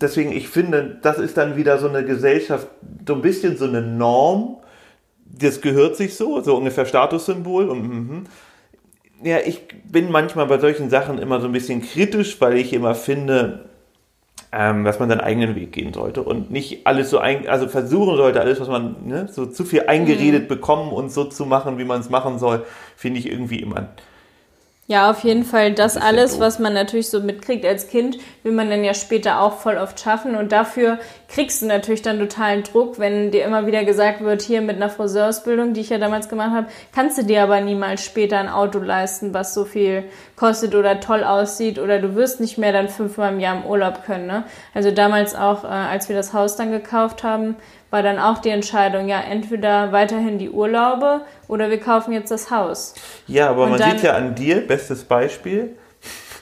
deswegen, 0.00 0.32
ich 0.32 0.48
finde, 0.48 0.98
das 1.02 1.18
ist 1.18 1.36
dann 1.36 1.56
wieder 1.56 1.78
so 1.78 1.88
eine 1.88 2.04
Gesellschaft, 2.04 2.66
so 3.06 3.14
ein 3.14 3.22
bisschen 3.22 3.56
so 3.56 3.66
eine 3.66 3.80
Norm. 3.80 4.56
Das 5.24 5.60
gehört 5.60 5.96
sich 5.96 6.16
so, 6.16 6.40
so 6.40 6.56
ungefähr 6.56 6.84
Statussymbol 6.84 7.68
und 7.68 7.82
mhm 7.82 8.24
ja, 9.22 9.38
ich 9.44 9.60
bin 9.84 10.10
manchmal 10.10 10.46
bei 10.46 10.58
solchen 10.58 10.90
Sachen 10.90 11.18
immer 11.18 11.40
so 11.40 11.46
ein 11.46 11.52
bisschen 11.52 11.82
kritisch, 11.82 12.40
weil 12.40 12.56
ich 12.56 12.72
immer 12.72 12.94
finde, 12.94 13.70
ähm, 14.52 14.84
dass 14.84 14.98
man 14.98 15.08
seinen 15.08 15.20
eigenen 15.20 15.54
Weg 15.54 15.72
gehen 15.72 15.92
sollte 15.92 16.22
und 16.22 16.50
nicht 16.50 16.86
alles 16.86 17.10
so 17.10 17.18
ein, 17.18 17.48
also 17.48 17.68
versuchen 17.68 18.16
sollte, 18.16 18.40
alles, 18.40 18.60
was 18.60 18.68
man 18.68 18.96
ne, 19.04 19.28
so 19.30 19.46
zu 19.46 19.64
viel 19.64 19.82
eingeredet 19.86 20.44
mhm. 20.44 20.48
bekommen 20.48 20.92
und 20.92 21.12
so 21.12 21.24
zu 21.24 21.46
machen, 21.46 21.78
wie 21.78 21.84
man 21.84 22.00
es 22.00 22.10
machen 22.10 22.38
soll, 22.38 22.64
finde 22.96 23.20
ich 23.20 23.30
irgendwie 23.30 23.60
immer 23.60 23.88
ja, 24.90 25.08
auf 25.08 25.22
jeden 25.22 25.44
Fall 25.44 25.72
das 25.72 25.96
alles, 25.96 26.40
was 26.40 26.58
man 26.58 26.74
natürlich 26.74 27.10
so 27.10 27.20
mitkriegt 27.20 27.64
als 27.64 27.86
Kind, 27.86 28.18
will 28.42 28.50
man 28.50 28.70
dann 28.70 28.82
ja 28.82 28.92
später 28.92 29.40
auch 29.40 29.60
voll 29.60 29.76
oft 29.76 30.00
schaffen. 30.00 30.34
Und 30.34 30.50
dafür 30.50 30.98
kriegst 31.32 31.62
du 31.62 31.66
natürlich 31.66 32.02
dann 32.02 32.18
totalen 32.18 32.64
Druck, 32.64 32.98
wenn 32.98 33.30
dir 33.30 33.44
immer 33.44 33.66
wieder 33.66 33.84
gesagt 33.84 34.20
wird, 34.20 34.42
hier 34.42 34.60
mit 34.60 34.76
einer 34.76 34.90
Friseursbildung, 34.90 35.74
die 35.74 35.80
ich 35.80 35.90
ja 35.90 35.98
damals 35.98 36.28
gemacht 36.28 36.50
habe, 36.50 36.66
kannst 36.92 37.18
du 37.18 37.24
dir 37.24 37.42
aber 37.42 37.60
niemals 37.60 38.04
später 38.04 38.38
ein 38.38 38.48
Auto 38.48 38.80
leisten, 38.80 39.32
was 39.32 39.54
so 39.54 39.64
viel 39.64 40.04
kostet 40.36 40.74
oder 40.74 40.98
toll 40.98 41.22
aussieht 41.22 41.78
oder 41.78 42.00
du 42.00 42.16
wirst 42.16 42.40
nicht 42.40 42.58
mehr 42.58 42.72
dann 42.72 42.88
fünfmal 42.88 43.32
im 43.32 43.40
Jahr 43.40 43.56
im 43.56 43.64
Urlaub 43.64 44.04
können. 44.04 44.26
Ne? 44.26 44.44
Also 44.74 44.90
damals 44.90 45.34
auch, 45.34 45.62
äh, 45.62 45.68
als 45.68 46.08
wir 46.08 46.16
das 46.16 46.32
Haus 46.32 46.56
dann 46.56 46.72
gekauft 46.72 47.22
haben, 47.22 47.56
war 47.90 48.02
dann 48.02 48.18
auch 48.18 48.38
die 48.38 48.50
Entscheidung, 48.50 49.08
ja, 49.08 49.20
entweder 49.20 49.92
weiterhin 49.92 50.38
die 50.38 50.50
Urlaube 50.50 51.22
oder 51.48 51.70
wir 51.70 51.80
kaufen 51.80 52.12
jetzt 52.12 52.30
das 52.30 52.50
Haus. 52.50 52.94
Ja, 53.26 53.50
aber 53.50 53.64
Und 53.64 53.70
man 53.70 53.82
sieht 53.82 54.02
ja 54.02 54.14
an 54.14 54.34
dir, 54.34 54.66
bestes 54.66 55.04
Beispiel, 55.04 55.76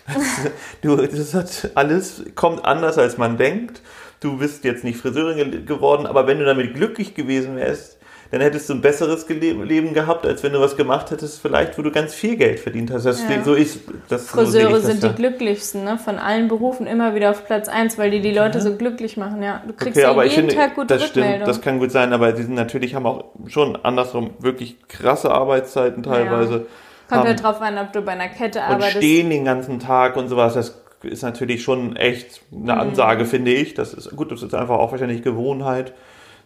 du, 0.82 0.96
das 0.96 1.34
hat 1.34 1.70
alles 1.74 2.22
kommt 2.34 2.64
anders, 2.64 2.96
als 2.96 3.18
man 3.18 3.36
denkt. 3.36 3.82
Du 4.20 4.38
bist 4.38 4.64
jetzt 4.64 4.84
nicht 4.84 4.98
Friseurin 4.98 5.64
geworden, 5.66 6.06
aber 6.06 6.26
wenn 6.26 6.38
du 6.38 6.44
damit 6.44 6.74
glücklich 6.74 7.14
gewesen 7.14 7.56
wärst, 7.56 7.98
dann 8.30 8.42
hättest 8.42 8.68
du 8.68 8.74
ein 8.74 8.82
besseres 8.82 9.26
Leben 9.28 9.94
gehabt, 9.94 10.26
als 10.26 10.42
wenn 10.42 10.52
du 10.52 10.60
was 10.60 10.76
gemacht 10.76 11.10
hättest, 11.10 11.40
vielleicht, 11.40 11.78
wo 11.78 11.82
du 11.82 11.90
ganz 11.90 12.12
viel 12.12 12.36
Geld 12.36 12.60
verdient 12.60 12.90
hast. 12.90 13.06
Das 13.06 13.22
ja. 13.22 13.42
so 13.42 13.54
ist, 13.54 13.80
das, 14.08 14.28
Friseure 14.28 14.80
so 14.80 14.86
sind 14.86 15.02
die 15.02 15.14
glücklichsten, 15.14 15.84
ne? 15.84 15.98
von 15.98 16.18
allen 16.18 16.48
Berufen 16.48 16.86
immer 16.86 17.14
wieder 17.14 17.30
auf 17.30 17.46
Platz 17.46 17.68
1, 17.68 17.96
weil 17.96 18.10
die 18.10 18.20
die 18.20 18.32
Leute 18.32 18.58
ja. 18.58 18.64
so 18.64 18.76
glücklich 18.76 19.16
machen. 19.16 19.42
Ja, 19.42 19.62
du 19.66 19.72
kriegst 19.72 19.96
okay, 19.96 20.02
ja 20.02 20.22
jeden 20.24 20.34
finde, 20.50 20.54
Tag 20.54 20.74
gute 20.74 20.98
das 20.98 21.06
Stimmt, 21.06 21.46
das 21.46 21.62
kann 21.62 21.78
gut 21.78 21.90
sein, 21.90 22.12
aber 22.12 22.32
die 22.32 22.42
sind 22.42 22.54
natürlich 22.54 22.94
haben 22.94 23.06
auch 23.06 23.24
schon 23.46 23.76
andersrum 23.76 24.32
wirklich 24.40 24.76
krasse 24.88 25.30
Arbeitszeiten 25.30 26.02
teilweise. 26.02 26.66
Ja. 27.10 27.16
Kommt 27.16 27.28
ja 27.28 27.34
drauf 27.34 27.62
an, 27.62 27.78
ob 27.78 27.94
du 27.94 28.02
bei 28.02 28.12
einer 28.12 28.28
Kette 28.28 28.62
arbeitest. 28.62 28.96
Und 28.96 29.02
stehen 29.02 29.30
den 29.30 29.46
ganzen 29.46 29.78
Tag 29.78 30.16
und 30.16 30.28
sowas. 30.28 30.52
Das 30.52 30.82
ist 31.02 31.22
natürlich 31.22 31.62
schon 31.62 31.96
echt 31.96 32.42
eine 32.52 32.74
mhm. 32.74 32.80
Ansage, 32.80 33.24
mhm. 33.24 33.28
finde 33.28 33.52
ich. 33.52 33.74
Das 33.74 33.94
ist 33.94 34.14
gut, 34.16 34.32
das 34.32 34.42
ist 34.42 34.54
einfach 34.54 34.78
auch 34.78 34.92
wahrscheinlich 34.92 35.22
Gewohnheit. 35.22 35.92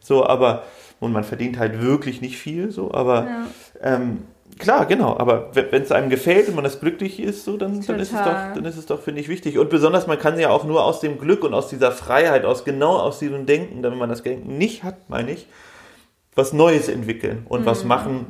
So, 0.00 0.26
aber 0.26 0.64
und 1.02 1.12
man 1.12 1.24
verdient 1.24 1.58
halt 1.58 1.82
wirklich 1.82 2.20
nicht 2.20 2.38
viel, 2.38 2.70
so, 2.70 2.94
aber 2.94 3.26
ja. 3.26 3.46
ähm, 3.82 4.22
klar, 4.60 4.86
genau, 4.86 5.18
aber 5.18 5.50
wenn 5.52 5.82
es 5.82 5.90
einem 5.90 6.10
gefällt 6.10 6.48
und 6.48 6.54
man 6.54 6.62
das 6.62 6.78
glücklich 6.78 7.18
ist, 7.18 7.44
so, 7.44 7.56
dann, 7.56 7.84
dann 7.84 7.98
ist 7.98 8.12
es 8.12 8.18
doch, 8.18 8.54
dann 8.54 8.64
ist 8.64 8.76
es 8.76 8.86
doch, 8.86 9.02
finde 9.02 9.20
ich, 9.20 9.28
wichtig. 9.28 9.58
Und 9.58 9.68
besonders, 9.68 10.06
man 10.06 10.20
kann 10.20 10.38
ja 10.38 10.50
auch 10.50 10.62
nur 10.62 10.84
aus 10.84 11.00
dem 11.00 11.18
Glück 11.18 11.42
und 11.42 11.54
aus 11.54 11.66
dieser 11.66 11.90
Freiheit, 11.90 12.44
aus 12.44 12.64
genau 12.64 12.98
aus 12.98 13.18
diesem 13.18 13.46
Denken, 13.46 13.82
wenn 13.82 13.98
man 13.98 14.10
das 14.10 14.22
Denken 14.22 14.58
nicht 14.58 14.84
hat, 14.84 15.10
meine 15.10 15.32
ich, 15.32 15.48
was 16.36 16.52
Neues 16.52 16.88
entwickeln 16.88 17.46
und 17.48 17.62
mhm. 17.62 17.66
was 17.66 17.84
machen, 17.84 18.26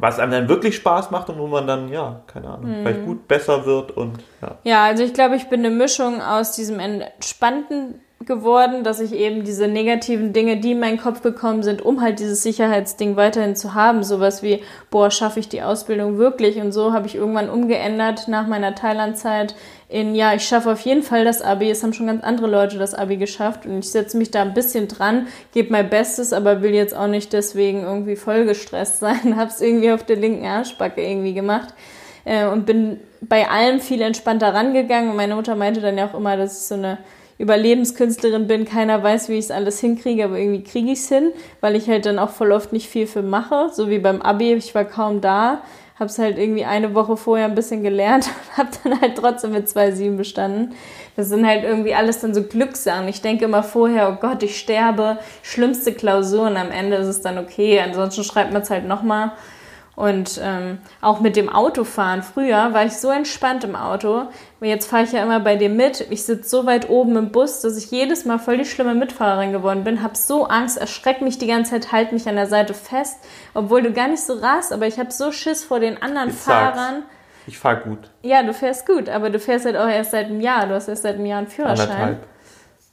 was 0.00 0.18
einem 0.18 0.32
dann 0.32 0.48
wirklich 0.48 0.76
Spaß 0.76 1.10
macht 1.10 1.28
und 1.28 1.38
wo 1.38 1.46
man 1.46 1.66
dann, 1.66 1.88
ja, 1.88 2.22
keine 2.26 2.48
Ahnung, 2.48 2.66
hm. 2.66 2.82
vielleicht 2.82 3.04
gut 3.04 3.28
besser 3.28 3.66
wird 3.66 3.90
und 3.92 4.18
ja. 4.42 4.58
Ja, 4.64 4.84
also 4.84 5.02
ich 5.02 5.14
glaube, 5.14 5.36
ich 5.36 5.48
bin 5.48 5.60
eine 5.60 5.74
Mischung 5.74 6.20
aus 6.20 6.52
diesem 6.52 6.78
entspannten 6.78 8.00
geworden, 8.24 8.82
dass 8.82 8.98
ich 9.00 9.12
eben 9.12 9.44
diese 9.44 9.68
negativen 9.68 10.32
Dinge, 10.32 10.56
die 10.56 10.72
in 10.72 10.80
meinen 10.80 10.98
Kopf 10.98 11.20
gekommen 11.20 11.62
sind, 11.62 11.82
um 11.82 12.00
halt 12.00 12.18
dieses 12.18 12.42
Sicherheitsding 12.42 13.14
weiterhin 13.14 13.54
zu 13.56 13.74
haben, 13.74 14.02
sowas 14.02 14.42
wie, 14.42 14.62
boah, 14.90 15.10
schaffe 15.10 15.38
ich 15.38 15.50
die 15.50 15.62
Ausbildung 15.62 16.16
wirklich? 16.16 16.56
Und 16.56 16.72
so 16.72 16.94
habe 16.94 17.06
ich 17.06 17.14
irgendwann 17.14 17.50
umgeändert 17.50 18.26
nach 18.26 18.46
meiner 18.46 18.74
Thailandzeit 18.74 19.54
in, 19.88 20.14
ja, 20.14 20.34
ich 20.34 20.44
schaffe 20.44 20.72
auf 20.72 20.80
jeden 20.80 21.02
Fall 21.02 21.24
das 21.24 21.42
Abi. 21.42 21.70
Es 21.70 21.82
haben 21.82 21.92
schon 21.92 22.06
ganz 22.06 22.24
andere 22.24 22.48
Leute 22.48 22.78
das 22.78 22.94
Abi 22.94 23.18
geschafft 23.18 23.66
und 23.66 23.78
ich 23.78 23.90
setze 23.90 24.16
mich 24.16 24.30
da 24.30 24.42
ein 24.42 24.54
bisschen 24.54 24.88
dran, 24.88 25.28
gebe 25.52 25.70
mein 25.70 25.90
Bestes, 25.90 26.32
aber 26.32 26.62
will 26.62 26.74
jetzt 26.74 26.96
auch 26.96 27.06
nicht 27.06 27.34
deswegen 27.34 27.82
irgendwie 27.82 28.16
voll 28.16 28.46
gestresst 28.46 29.00
sein. 29.00 29.36
habe 29.36 29.50
es 29.50 29.60
irgendwie 29.60 29.92
auf 29.92 30.04
der 30.04 30.16
linken 30.16 30.46
Arschbacke 30.46 31.02
irgendwie 31.02 31.34
gemacht 31.34 31.74
äh, 32.24 32.46
und 32.46 32.64
bin 32.64 32.98
bei 33.20 33.48
allem 33.48 33.78
viel 33.80 34.00
entspannter 34.00 34.54
rangegangen. 34.54 35.10
Und 35.10 35.16
meine 35.16 35.34
Mutter 35.34 35.54
meinte 35.54 35.82
dann 35.82 35.98
ja 35.98 36.06
auch 36.06 36.14
immer, 36.14 36.36
dass 36.36 36.60
ich 36.60 36.66
so 36.66 36.74
eine 36.74 36.98
Überlebenskünstlerin 37.38 38.46
bin, 38.46 38.64
keiner 38.64 39.02
weiß, 39.02 39.28
wie 39.28 39.34
ich 39.34 39.46
es 39.46 39.50
alles 39.50 39.78
hinkriege, 39.80 40.24
aber 40.24 40.38
irgendwie 40.38 40.64
kriege 40.64 40.90
ich 40.90 41.00
es 41.00 41.08
hin, 41.08 41.32
weil 41.60 41.76
ich 41.76 41.88
halt 41.88 42.06
dann 42.06 42.18
auch 42.18 42.30
voll 42.30 42.52
oft 42.52 42.72
nicht 42.72 42.88
viel 42.88 43.06
für 43.06 43.22
mache, 43.22 43.70
so 43.72 43.90
wie 43.90 43.98
beim 43.98 44.22
Abi, 44.22 44.54
ich 44.54 44.74
war 44.74 44.84
kaum 44.84 45.20
da, 45.20 45.62
habe 45.98 46.10
es 46.10 46.18
halt 46.18 46.38
irgendwie 46.38 46.64
eine 46.64 46.94
Woche 46.94 47.16
vorher 47.16 47.46
ein 47.46 47.54
bisschen 47.54 47.82
gelernt 47.82 48.28
und 48.56 48.58
habe 48.58 48.70
dann 48.82 49.00
halt 49.00 49.16
trotzdem 49.16 49.52
mit 49.52 49.66
2,7 49.68 50.16
bestanden. 50.16 50.74
Das 51.16 51.28
sind 51.28 51.46
halt 51.46 51.64
irgendwie 51.64 51.94
alles 51.94 52.20
dann 52.20 52.34
so 52.34 52.42
Glückssachen. 52.42 53.08
Ich 53.08 53.22
denke 53.22 53.46
immer 53.46 53.62
vorher, 53.62 54.10
oh 54.10 54.20
Gott, 54.20 54.42
ich 54.42 54.58
sterbe, 54.58 55.18
schlimmste 55.42 55.92
Klausur 55.92 56.46
und 56.46 56.56
am 56.56 56.70
Ende 56.70 56.96
ist 56.96 57.06
es 57.06 57.22
dann 57.22 57.38
okay, 57.38 57.80
ansonsten 57.80 58.24
schreibt 58.24 58.52
man 58.52 58.62
es 58.62 58.70
halt 58.70 58.86
nochmal. 58.86 59.32
Und 59.96 60.38
ähm, 60.44 60.78
auch 61.00 61.20
mit 61.20 61.36
dem 61.36 61.48
Autofahren. 61.48 62.22
Früher 62.22 62.74
war 62.74 62.84
ich 62.84 62.92
so 62.92 63.10
entspannt 63.10 63.64
im 63.64 63.74
Auto. 63.74 64.24
Jetzt 64.60 64.90
fahre 64.90 65.04
ich 65.04 65.12
ja 65.12 65.22
immer 65.22 65.40
bei 65.40 65.56
dir 65.56 65.70
mit. 65.70 66.06
Ich 66.10 66.24
sitze 66.24 66.50
so 66.50 66.66
weit 66.66 66.90
oben 66.90 67.16
im 67.16 67.32
Bus, 67.32 67.62
dass 67.62 67.78
ich 67.78 67.90
jedes 67.90 68.26
Mal 68.26 68.38
voll 68.38 68.58
die 68.58 68.66
schlimme 68.66 68.94
Mitfahrerin 68.94 69.52
geworden 69.52 69.84
bin. 69.84 70.02
Hab 70.02 70.14
so 70.18 70.48
Angst, 70.48 70.76
erschreckt 70.76 71.22
mich 71.22 71.38
die 71.38 71.46
ganze 71.46 71.70
Zeit, 71.70 71.92
halt 71.92 72.12
mich 72.12 72.28
an 72.28 72.36
der 72.36 72.46
Seite 72.46 72.74
fest, 72.74 73.24
obwohl 73.54 73.82
du 73.82 73.90
gar 73.90 74.08
nicht 74.08 74.22
so 74.22 74.34
rast. 74.34 74.70
Aber 74.70 74.86
ich 74.86 74.98
habe 74.98 75.10
so 75.10 75.32
Schiss 75.32 75.64
vor 75.64 75.80
den 75.80 76.00
anderen 76.02 76.28
ich 76.28 76.36
Fahrern. 76.36 76.74
Sag's. 76.74 77.06
Ich 77.46 77.58
fahre 77.58 77.80
gut. 77.80 78.10
Ja, 78.22 78.42
du 78.42 78.52
fährst 78.52 78.86
gut, 78.86 79.08
aber 79.08 79.30
du 79.30 79.38
fährst 79.38 79.64
halt 79.64 79.76
auch 79.76 79.88
erst 79.88 80.10
seit 80.10 80.26
einem 80.26 80.42
Jahr. 80.42 80.66
Du 80.66 80.74
hast 80.74 80.88
erst 80.88 81.04
seit 81.04 81.14
einem 81.14 81.26
Jahr 81.26 81.38
einen 81.38 81.46
Führerschein. 81.46 81.88
Anderthalb. 81.88 82.26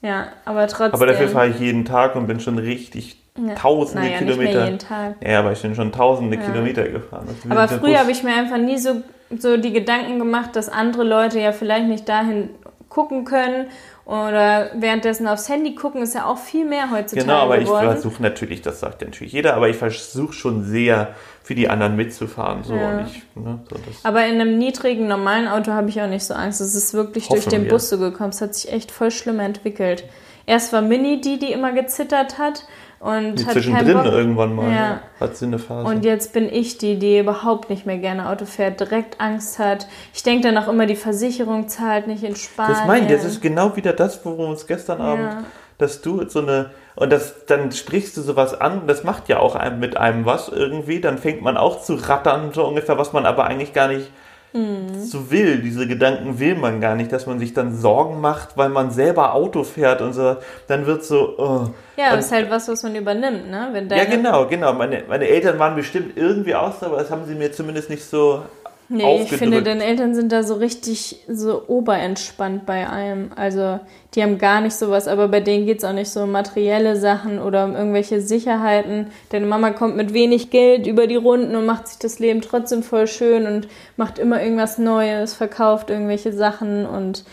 Ja, 0.01 0.27
aber 0.45 0.67
trotzdem. 0.67 0.93
Aber 0.93 1.07
dafür 1.07 1.27
fahre 1.27 1.49
ich 1.49 1.59
jeden 1.59 1.83
Tag 1.83 2.15
und 2.15 2.27
bin 2.27 2.39
schon 2.39 2.59
richtig 2.59 3.22
ja. 3.37 3.55
tausende 3.55 4.03
naja, 4.03 4.17
Kilometer. 4.19 4.43
Nicht 4.43 4.53
mehr 4.53 4.65
jeden 4.65 4.79
Tag. 4.79 5.15
Ja, 5.25 5.39
aber 5.39 5.51
ich 5.51 5.61
bin 5.61 5.75
schon 5.75 5.91
tausende 5.91 6.37
ja. 6.37 6.43
Kilometer 6.43 6.87
gefahren. 6.87 7.27
Aber 7.49 7.67
früher 7.67 7.99
habe 7.99 8.11
ich 8.11 8.23
mir 8.23 8.33
einfach 8.33 8.57
nie 8.57 8.77
so, 8.77 9.01
so 9.37 9.57
die 9.57 9.73
Gedanken 9.73 10.19
gemacht, 10.19 10.55
dass 10.55 10.69
andere 10.69 11.03
Leute 11.03 11.39
ja 11.39 11.51
vielleicht 11.51 11.87
nicht 11.87 12.07
dahin 12.07 12.49
gucken 12.89 13.25
können 13.25 13.67
oder 14.05 14.71
währenddessen 14.75 15.27
aufs 15.27 15.47
Handy 15.49 15.75
gucken, 15.75 16.03
ist 16.03 16.13
ja 16.13 16.25
auch 16.25 16.37
viel 16.37 16.65
mehr 16.65 16.91
heutzutage. 16.91 17.25
Genau, 17.25 17.39
aber 17.39 17.57
geworden. 17.57 17.85
ich 17.85 17.91
versuche 17.91 18.21
natürlich, 18.21 18.61
das 18.61 18.81
sagt 18.81 19.01
ja 19.01 19.07
natürlich 19.07 19.33
jeder, 19.33 19.55
aber 19.55 19.69
ich 19.69 19.77
versuche 19.77 20.33
schon 20.33 20.63
sehr 20.63 21.15
für 21.41 21.55
die 21.55 21.69
anderen 21.69 21.95
mitzufahren. 21.95 22.63
So. 22.63 22.75
Ja. 22.75 23.05
Ich, 23.05 23.23
ne, 23.35 23.59
so 23.69 23.77
aber 24.03 24.25
in 24.25 24.39
einem 24.39 24.57
niedrigen, 24.57 25.07
normalen 25.07 25.47
Auto 25.47 25.71
habe 25.71 25.89
ich 25.89 26.01
auch 26.01 26.07
nicht 26.07 26.25
so 26.25 26.33
Angst. 26.33 26.61
Es 26.61 26.75
ist 26.75 26.93
wirklich 26.93 27.29
Hoffen 27.29 27.35
durch 27.35 27.47
den 27.47 27.63
wir. 27.63 27.69
Bus 27.69 27.89
so 27.89 27.97
gekommen. 27.97 28.29
Es 28.29 28.41
hat 28.41 28.53
sich 28.53 28.71
echt 28.71 28.91
voll 28.91 29.09
schlimm 29.09 29.39
entwickelt. 29.39 30.03
Erst 30.45 30.73
war 30.73 30.81
Mini 30.81 31.21
die, 31.21 31.39
die 31.39 31.51
immer 31.53 31.71
gezittert 31.71 32.37
hat 32.37 32.65
und 33.03 33.35
die 33.35 33.45
zwischendrin 33.45 34.05
irgendwann 34.05 34.55
mal 34.55 34.71
ja. 34.71 35.01
hat 35.19 35.35
sie 35.35 35.45
eine 35.45 35.59
Phase. 35.59 35.85
Und 35.85 36.05
jetzt 36.05 36.31
bin 36.31 36.47
ich 36.47 36.77
die, 36.77 36.97
die 36.97 37.19
überhaupt 37.19 37.69
nicht 37.69 37.85
mehr 37.85 37.97
gerne 37.97 38.29
Auto 38.29 38.45
fährt, 38.45 38.79
direkt 38.79 39.19
Angst 39.19 39.59
hat. 39.59 39.87
Ich 40.13 40.23
denke 40.23 40.47
dann 40.47 40.57
auch 40.57 40.69
immer, 40.69 40.85
die 40.85 40.95
Versicherung 40.95 41.67
zahlt 41.67 42.07
nicht 42.07 42.23
in 42.23 42.37
Spanien. 42.37 42.77
Das 42.77 42.87
meine 42.87 43.05
ich, 43.05 43.11
das 43.11 43.25
ist 43.25 43.41
genau 43.41 43.75
wieder 43.75 43.91
das, 43.91 44.23
worum 44.23 44.51
uns 44.51 44.67
gestern 44.67 44.99
ja. 44.99 45.05
Abend, 45.05 45.45
dass 45.79 46.01
du 46.01 46.25
so 46.29 46.39
eine, 46.39 46.69
und 46.95 47.11
das, 47.11 47.45
dann 47.45 47.73
sprichst 47.73 48.15
du 48.15 48.21
sowas 48.21 48.59
an, 48.59 48.87
das 48.87 49.03
macht 49.03 49.27
ja 49.27 49.39
auch 49.39 49.55
einem, 49.55 49.81
mit 49.81 49.97
einem 49.97 50.25
was 50.25 50.47
irgendwie, 50.47 51.01
dann 51.01 51.17
fängt 51.17 51.41
man 51.41 51.57
auch 51.57 51.81
zu 51.81 51.95
rattern, 51.95 52.51
so 52.53 52.65
ungefähr, 52.65 52.97
was 52.97 53.11
man 53.11 53.25
aber 53.25 53.43
eigentlich 53.43 53.73
gar 53.73 53.89
nicht 53.89 54.11
mhm. 54.53 55.03
so 55.03 55.29
will. 55.31 55.57
Diese 55.57 55.87
Gedanken 55.87 56.39
will 56.39 56.55
man 56.55 56.79
gar 56.79 56.95
nicht, 56.95 57.11
dass 57.11 57.25
man 57.25 57.39
sich 57.39 57.53
dann 57.53 57.75
Sorgen 57.75 58.21
macht, 58.21 58.57
weil 58.57 58.69
man 58.69 58.91
selber 58.91 59.33
Auto 59.33 59.63
fährt 59.63 60.01
und 60.01 60.13
so. 60.13 60.37
Dann 60.67 60.85
wird 60.85 61.03
so. 61.03 61.37
Oh. 61.37 61.69
Ja, 61.97 62.15
das 62.15 62.25
ist 62.25 62.31
halt 62.31 62.49
was, 62.49 62.67
was 62.67 62.83
man 62.83 62.95
übernimmt, 62.95 63.49
ne? 63.49 63.69
Wenn 63.71 63.89
ja, 63.89 64.05
genau, 64.05 64.47
genau. 64.47 64.73
Meine, 64.73 65.03
meine 65.07 65.27
Eltern 65.27 65.59
waren 65.59 65.75
bestimmt 65.75 66.17
irgendwie 66.17 66.55
auch 66.55 66.73
so, 66.79 66.87
aber 66.87 66.97
das 66.97 67.11
haben 67.11 67.25
sie 67.25 67.35
mir 67.35 67.51
zumindest 67.51 67.89
nicht 67.89 68.03
so 68.03 68.43
Nee, 68.89 69.23
ich 69.23 69.29
finde, 69.29 69.63
deine 69.63 69.83
Eltern 69.83 70.13
sind 70.13 70.31
da 70.31 70.43
so 70.43 70.55
richtig 70.55 71.23
so 71.27 71.63
oberentspannt 71.67 72.65
bei 72.65 72.87
allem. 72.87 73.31
Also, 73.35 73.79
die 74.13 74.21
haben 74.21 74.37
gar 74.37 74.61
nicht 74.61 74.75
sowas, 74.75 75.07
aber 75.07 75.27
bei 75.29 75.39
denen 75.39 75.65
geht 75.65 75.79
es 75.79 75.83
auch 75.83 75.93
nicht 75.93 76.09
so 76.09 76.23
um 76.23 76.31
materielle 76.31 76.95
Sachen 76.95 77.39
oder 77.39 77.65
um 77.65 77.75
irgendwelche 77.75 78.21
Sicherheiten. 78.21 79.07
Deine 79.29 79.45
Mama 79.45 79.71
kommt 79.71 79.95
mit 79.95 80.13
wenig 80.13 80.49
Geld 80.49 80.85
über 80.85 81.07
die 81.07 81.15
Runden 81.15 81.55
und 81.55 81.65
macht 81.65 81.87
sich 81.87 81.97
das 81.97 82.19
Leben 82.19 82.41
trotzdem 82.41 82.83
voll 82.83 83.07
schön 83.07 83.47
und 83.47 83.67
macht 83.97 84.19
immer 84.19 84.41
irgendwas 84.41 84.77
Neues, 84.77 85.33
verkauft 85.33 85.89
irgendwelche 85.89 86.33
Sachen 86.33 86.85
und 86.85 87.23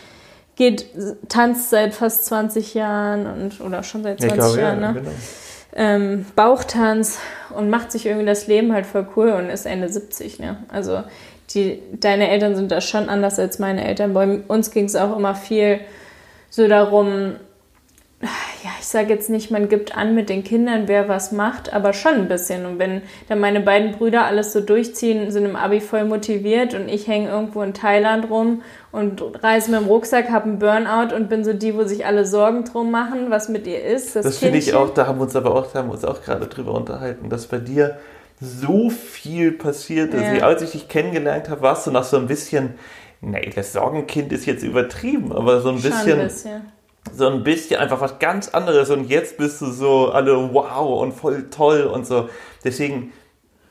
geht, 0.55 0.85
tanzt 1.29 1.69
seit 1.69 1.93
fast 1.93 2.25
20 2.25 2.73
Jahren 2.73 3.25
und 3.25 3.61
oder 3.61 3.83
schon 3.83 4.03
seit 4.03 4.19
20 4.19 4.37
glaube, 4.37 4.61
Jahren, 4.61 4.81
ja, 4.81 4.91
ne? 4.91 4.99
Genau. 4.99 5.11
Ähm, 5.73 6.25
Bauchtanz 6.35 7.17
und 7.55 7.69
macht 7.69 7.93
sich 7.93 8.05
irgendwie 8.05 8.25
das 8.25 8.47
Leben 8.47 8.73
halt 8.73 8.85
voll 8.85 9.07
cool 9.15 9.29
und 9.29 9.49
ist 9.49 9.65
Ende 9.65 9.87
70, 9.87 10.39
ne? 10.39 10.57
Also 10.67 11.01
die, 11.53 11.81
deine 11.99 12.29
Eltern 12.29 12.55
sind 12.55 12.71
da 12.71 12.81
schon 12.81 13.09
anders 13.09 13.39
als 13.39 13.59
meine 13.59 13.85
Eltern. 13.85 14.13
Bei 14.13 14.39
uns 14.47 14.71
ging 14.71 14.85
es 14.85 14.95
auch 14.95 15.17
immer 15.17 15.35
viel 15.35 15.79
so 16.49 16.67
darum, 16.67 17.35
ja, 18.21 18.69
ich 18.79 18.85
sage 18.85 19.09
jetzt 19.09 19.29
nicht, 19.29 19.49
man 19.49 19.67
gibt 19.67 19.97
an 19.97 20.13
mit 20.13 20.29
den 20.29 20.43
Kindern, 20.43 20.83
wer 20.87 21.09
was 21.09 21.31
macht, 21.31 21.73
aber 21.73 21.93
schon 21.93 22.13
ein 22.13 22.27
bisschen. 22.27 22.65
Und 22.65 22.77
wenn 22.77 23.01
dann 23.27 23.39
meine 23.39 23.61
beiden 23.61 23.93
Brüder 23.93 24.25
alles 24.25 24.53
so 24.53 24.61
durchziehen, 24.61 25.31
sind 25.31 25.45
im 25.45 25.55
Abi 25.55 25.81
voll 25.81 26.05
motiviert 26.05 26.75
und 26.75 26.87
ich 26.87 27.07
hänge 27.07 27.29
irgendwo 27.29 27.63
in 27.63 27.73
Thailand 27.73 28.29
rum 28.29 28.61
und 28.91 29.23
reise 29.43 29.71
mit 29.71 29.79
dem 29.79 29.87
Rucksack, 29.87 30.29
habe 30.29 30.45
einen 30.45 30.59
Burnout 30.59 31.15
und 31.15 31.29
bin 31.29 31.43
so 31.43 31.53
die, 31.53 31.75
wo 31.75 31.83
sich 31.85 32.05
alle 32.05 32.25
Sorgen 32.25 32.63
drum 32.65 32.91
machen, 32.91 33.29
was 33.29 33.49
mit 33.49 33.65
ihr 33.65 33.83
ist. 33.83 34.15
Das, 34.15 34.23
das 34.23 34.37
finde 34.37 34.59
ich 34.59 34.75
auch, 34.75 34.93
da 34.93 35.07
haben 35.07 35.17
wir 35.17 35.23
uns 35.23 35.35
aber 35.35 35.55
auch, 35.55 35.71
da 35.71 35.79
haben 35.79 35.89
wir 35.89 35.93
uns 35.93 36.05
auch 36.05 36.21
gerade 36.21 36.45
drüber 36.45 36.73
unterhalten, 36.73 37.29
dass 37.29 37.47
bei 37.47 37.57
dir 37.57 37.97
so 38.41 38.89
viel 38.89 39.51
passiert 39.51 40.13
ist. 40.15 40.23
Ja. 40.23 40.47
Als 40.47 40.63
ich 40.63 40.71
dich 40.71 40.87
kennengelernt 40.87 41.47
habe, 41.47 41.61
warst 41.61 41.85
du 41.85 41.91
noch 41.91 42.03
so 42.03 42.17
ein 42.17 42.25
bisschen, 42.25 42.73
nee, 43.21 43.51
das 43.55 43.71
Sorgenkind 43.71 44.33
ist 44.33 44.47
jetzt 44.47 44.63
übertrieben, 44.63 45.31
aber 45.31 45.61
so 45.61 45.69
ein 45.69 45.75
bisschen, 45.75 46.19
ein 46.19 46.27
bisschen, 46.27 46.71
so 47.13 47.27
ein 47.27 47.43
bisschen 47.43 47.79
einfach 47.79 48.01
was 48.01 48.17
ganz 48.17 48.49
anderes. 48.49 48.89
Und 48.89 49.09
jetzt 49.09 49.37
bist 49.37 49.61
du 49.61 49.67
so 49.67 50.09
alle 50.09 50.53
wow 50.53 51.01
und 51.01 51.13
voll 51.13 51.49
toll 51.51 51.83
und 51.83 52.07
so. 52.07 52.29
Deswegen, 52.63 53.13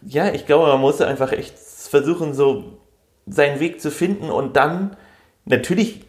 ja, 0.03 0.33
ich 0.33 0.47
glaube, 0.47 0.69
man 0.69 0.81
muss 0.81 1.01
einfach 1.01 1.33
echt 1.33 1.59
versuchen, 1.59 2.33
so 2.33 2.79
seinen 3.27 3.59
Weg 3.59 3.81
zu 3.81 3.91
finden 3.91 4.31
und 4.31 4.57
dann 4.57 4.97
natürlich 5.47 6.05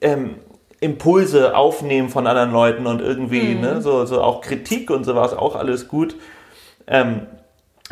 ähm, 0.00 0.36
Impulse 0.80 1.54
aufnehmen 1.54 2.08
von 2.08 2.26
anderen 2.26 2.52
Leuten 2.52 2.86
und 2.86 3.02
irgendwie, 3.02 3.54
mhm. 3.54 3.60
ne, 3.60 3.82
so, 3.82 4.06
so 4.06 4.22
auch 4.22 4.40
Kritik 4.40 4.90
und 4.90 5.04
sowas, 5.04 5.34
auch 5.34 5.56
alles 5.56 5.88
gut. 5.88 6.16
Ähm, 6.86 7.26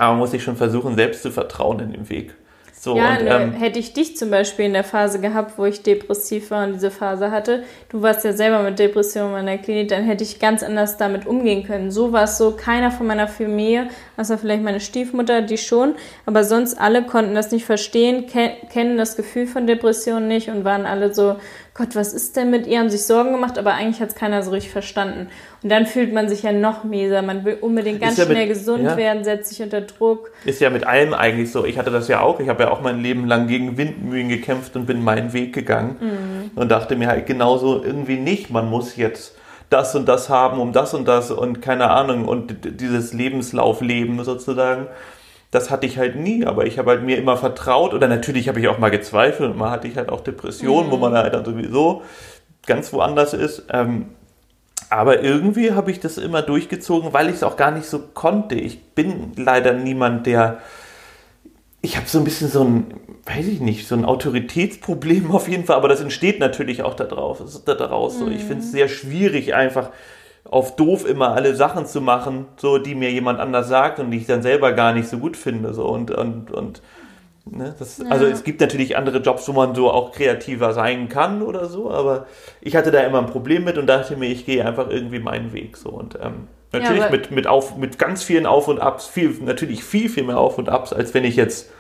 aber 0.01 0.13
man 0.13 0.21
muss 0.21 0.31
sich 0.31 0.43
schon 0.43 0.57
versuchen, 0.57 0.97
selbst 0.97 1.23
zu 1.23 1.31
vertrauen 1.31 1.79
in 1.81 1.93
dem 1.93 2.09
Weg. 2.09 2.35
So, 2.73 2.97
ja, 2.97 3.19
und, 3.19 3.25
ne, 3.25 3.31
ähm, 3.31 3.53
hätte 3.53 3.79
ich 3.79 3.93
dich 3.93 4.17
zum 4.17 4.31
Beispiel 4.31 4.65
in 4.65 4.73
der 4.73 4.85
Phase 4.85 5.21
gehabt, 5.21 5.59
wo 5.59 5.67
ich 5.67 5.83
depressiv 5.83 6.51
war 6.51 6.67
und 6.67 6.73
diese 6.73 6.91
Phase 6.91 7.31
hatte, 7.31 7.65
du 7.91 8.01
warst 8.01 8.25
ja 8.25 8.33
selber 8.33 8.63
mit 8.63 8.79
Depressionen 8.79 9.41
in 9.41 9.45
der 9.45 9.59
Klinik, 9.59 9.89
dann 9.89 10.05
hätte 10.05 10.25
ich 10.25 10.39
ganz 10.39 10.63
anders 10.63 10.97
damit 10.97 11.27
umgehen 11.27 11.63
können. 11.63 11.91
So 11.91 12.13
war 12.13 12.23
es 12.23 12.39
so, 12.39 12.53
keiner 12.53 12.91
von 12.91 13.07
meiner 13.07 13.29
Familie, 13.29 13.89
außer 14.17 14.39
vielleicht 14.39 14.63
meine 14.63 14.81
Stiefmutter, 14.81 15.43
die 15.43 15.59
schon, 15.59 15.95
aber 16.25 16.43
sonst 16.43 16.81
alle 16.81 17.03
konnten 17.03 17.35
das 17.35 17.53
nicht 17.53 17.67
verstehen, 17.67 18.27
ke 18.27 18.53
kennen 18.73 18.97
das 18.97 19.15
Gefühl 19.15 19.47
von 19.47 19.67
Depressionen 19.67 20.29
nicht 20.29 20.49
und 20.49 20.65
waren 20.65 20.87
alle 20.87 21.13
so, 21.13 21.37
Gott, 21.81 21.97
was 21.97 22.13
ist 22.13 22.37
denn 22.37 22.51
mit 22.51 22.67
ihr? 22.67 22.79
Haben 22.79 22.91
sich 22.91 23.07
Sorgen 23.07 23.33
gemacht, 23.33 23.57
aber 23.57 23.73
eigentlich 23.73 24.03
hat 24.03 24.11
es 24.11 24.15
keiner 24.15 24.43
so 24.43 24.51
richtig 24.51 24.71
verstanden. 24.71 25.29
Und 25.63 25.73
dann 25.73 25.87
fühlt 25.87 26.13
man 26.13 26.29
sich 26.29 26.43
ja 26.43 26.53
noch 26.53 26.85
mieser. 26.85 27.23
Man 27.23 27.47
will 27.47 27.57
unbedingt 27.59 28.03
ganz 28.03 28.19
ja 28.19 28.27
mit- 28.27 28.37
schnell 28.37 28.49
gesund 28.49 28.85
ja. 28.85 28.99
werden, 28.99 29.25
setzt 29.25 29.49
sich 29.49 29.63
unter 29.63 29.81
Druck. 29.81 30.31
Ist 30.45 30.61
ja 30.61 30.69
mit 30.69 30.87
allem 30.87 31.15
eigentlich 31.15 31.51
so. 31.51 31.65
Ich 31.65 31.79
hatte 31.79 31.91
das 31.91 32.07
ja 32.07 32.21
auch. 32.21 32.39
Ich 32.39 32.51
habe 32.51 32.65
ja 32.65 32.71
auch 32.71 32.83
mein 32.83 33.01
Leben 33.01 33.27
lang 33.27 33.47
gegen 33.47 33.79
Windmühlen 33.79 34.29
gekämpft 34.29 34.77
und 34.77 34.85
bin 34.85 35.03
meinen 35.03 35.33
Weg 35.33 35.55
gegangen 35.55 36.51
und 36.55 36.71
dachte 36.71 36.97
mir 36.97 37.09
halt 37.09 37.25
genauso 37.25 37.83
irgendwie 37.83 38.19
nicht, 38.19 38.51
man 38.51 38.69
muss 38.69 38.97
jetzt 38.97 39.35
das 39.71 39.95
und 39.95 40.07
das 40.07 40.29
haben, 40.29 40.61
um 40.61 40.75
das 40.75 40.93
und 40.93 41.09
das 41.09 41.31
und 41.31 41.63
keine 41.63 41.89
Ahnung 41.89 42.29
und 42.29 42.57
dieses 42.79 43.15
Lebenslaufleben 43.15 44.23
sozusagen. 44.23 44.87
Das 45.51 45.71
hatte 45.71 45.87
ich 45.87 45.99
halt 45.99 46.17
nie, 46.17 46.47
aber 46.47 46.67
ich 46.67 46.79
habe 46.79 46.91
halt 46.91 47.03
mir 47.03 47.19
immer 47.19 47.37
vertraut 47.37 47.93
oder 47.93 48.07
natürlich 48.07 48.49
habe 48.49 48.61
ich 48.61 48.69
auch 48.69 48.79
mal 48.79 48.91
gezweifelt 48.91 49.51
und 49.51 49.59
mal 49.59 49.71
hatte 49.71 49.89
ich 49.89 49.97
halt 49.97 50.09
auch 50.09 50.21
Depressionen, 50.21 50.91
wo 50.91 50.97
man 50.97 51.13
halt 51.15 51.35
dann 51.35 51.45
sowieso 51.45 52.03
ganz 52.67 52.93
woanders 52.93 53.35
ist. 53.35 53.65
Ähm, 53.73 54.07
aber 54.91 55.23
irgendwie 55.23 55.73
habe 55.73 55.91
ich 55.91 56.01
das 56.01 56.19
immer 56.19 56.43
durchgezogen, 56.43 57.13
weil 57.13 57.29
ich 57.29 57.37
es 57.37 57.43
auch 57.43 57.57
gar 57.57 57.71
nicht 57.71 57.87
so 57.87 58.01
konnte. 58.01 58.57
Ich 58.57 58.95
bin 58.95 59.33
leider 59.37 59.73
niemand, 59.73 60.27
der. 60.27 60.59
Ich 61.83 61.97
habe 61.97 62.07
so 62.07 62.19
ein 62.19 62.25
bisschen 62.25 62.49
so 62.49 62.63
ein, 62.63 62.95
weiß 63.25 63.47
ich 63.47 63.61
nicht, 63.61 63.89
so 63.89 63.95
ein 63.95 64.05
Autoritätsproblem 64.05 65.31
auf 65.35 65.49
jeden 65.49 65.65
Fall, 65.65 65.77
aber 65.77 65.89
das 65.89 66.01
entsteht 66.01 66.41
natürlich 66.41 66.83
auch 66.83 66.95
da 66.95 67.05
drauf, 67.05 67.41
es 67.41 67.55
ist 67.55 67.69
da 67.69 67.75
daraus 67.75 68.19
so. 68.19 68.29
Ich 68.29 68.45
finde 68.45 68.63
es 68.63 68.73
sehr 68.73 68.89
schwierig, 68.89 69.55
einfach 69.55 69.91
auf 70.45 70.77
doof 70.77 71.07
immer 71.07 71.33
alle 71.35 71.55
Sachen 71.55 71.87
zu 71.87 72.01
machen, 72.01 72.47
so 72.57 72.79
die 72.79 72.95
mir 72.95 73.11
jemand 73.11 73.41
anders 73.41 73.69
sagt 73.69 73.99
und 74.01 74.11
die 74.11 74.19
ich 74.19 74.27
dann 74.27 74.43
selber 74.43 74.73
gar 74.73 74.93
nicht 74.93 75.09
so 75.09 75.19
gut 75.19 75.37
finde. 75.37 75.75
So 75.75 75.87
und, 75.87 76.11
und, 76.11 76.51
und 76.51 76.83
ne, 77.45 77.75
das, 77.79 78.01
also 78.11 78.25
es 78.27 78.43
gibt 78.43 78.61
natürlich 78.61 78.97
andere 78.97 79.19
Jobs, 79.19 79.47
wo 79.49 79.53
man 79.53 79.75
so 79.75 79.91
auch 79.91 80.13
kreativer 80.13 80.73
sein 80.73 81.09
kann 81.09 81.43
oder 81.43 81.67
so, 81.67 81.91
aber 81.91 82.27
ich 82.61 82.75
hatte 82.77 82.91
da 82.91 83.01
immer 83.01 83.19
ein 83.19 83.27
Problem 83.27 83.65
mit 83.65 83.79
und 83.79 83.87
dachte 83.87 84.17
mir, 84.17 84.29
ich 84.29 84.47
gehe 84.47 84.65
einfach 84.67 84.89
irgendwie 84.91 85.21
meinen 85.21 85.53
Weg 85.53 85.77
so 85.77 85.91
und 85.91 86.17
ähm, 86.21 86.49
natürlich 86.73 87.03
aber- 87.03 87.11
mit, 87.13 87.31
mit, 87.31 87.47
auf, 87.47 87.77
mit 87.77 87.99
ganz 87.99 88.23
vielen 88.23 88.47
Auf 88.47 88.67
und 88.69 88.81
Abs, 88.81 89.07
viel, 89.07 89.31
natürlich 89.43 89.85
viel, 89.85 90.09
viel 90.09 90.25
mehr 90.25 90.39
Auf 90.39 90.59
und 90.59 90.69
Abs, 90.69 90.93
als 90.93 91.15
wenn 91.15 91.25
ich 91.25 91.37
jetzt 91.37 91.71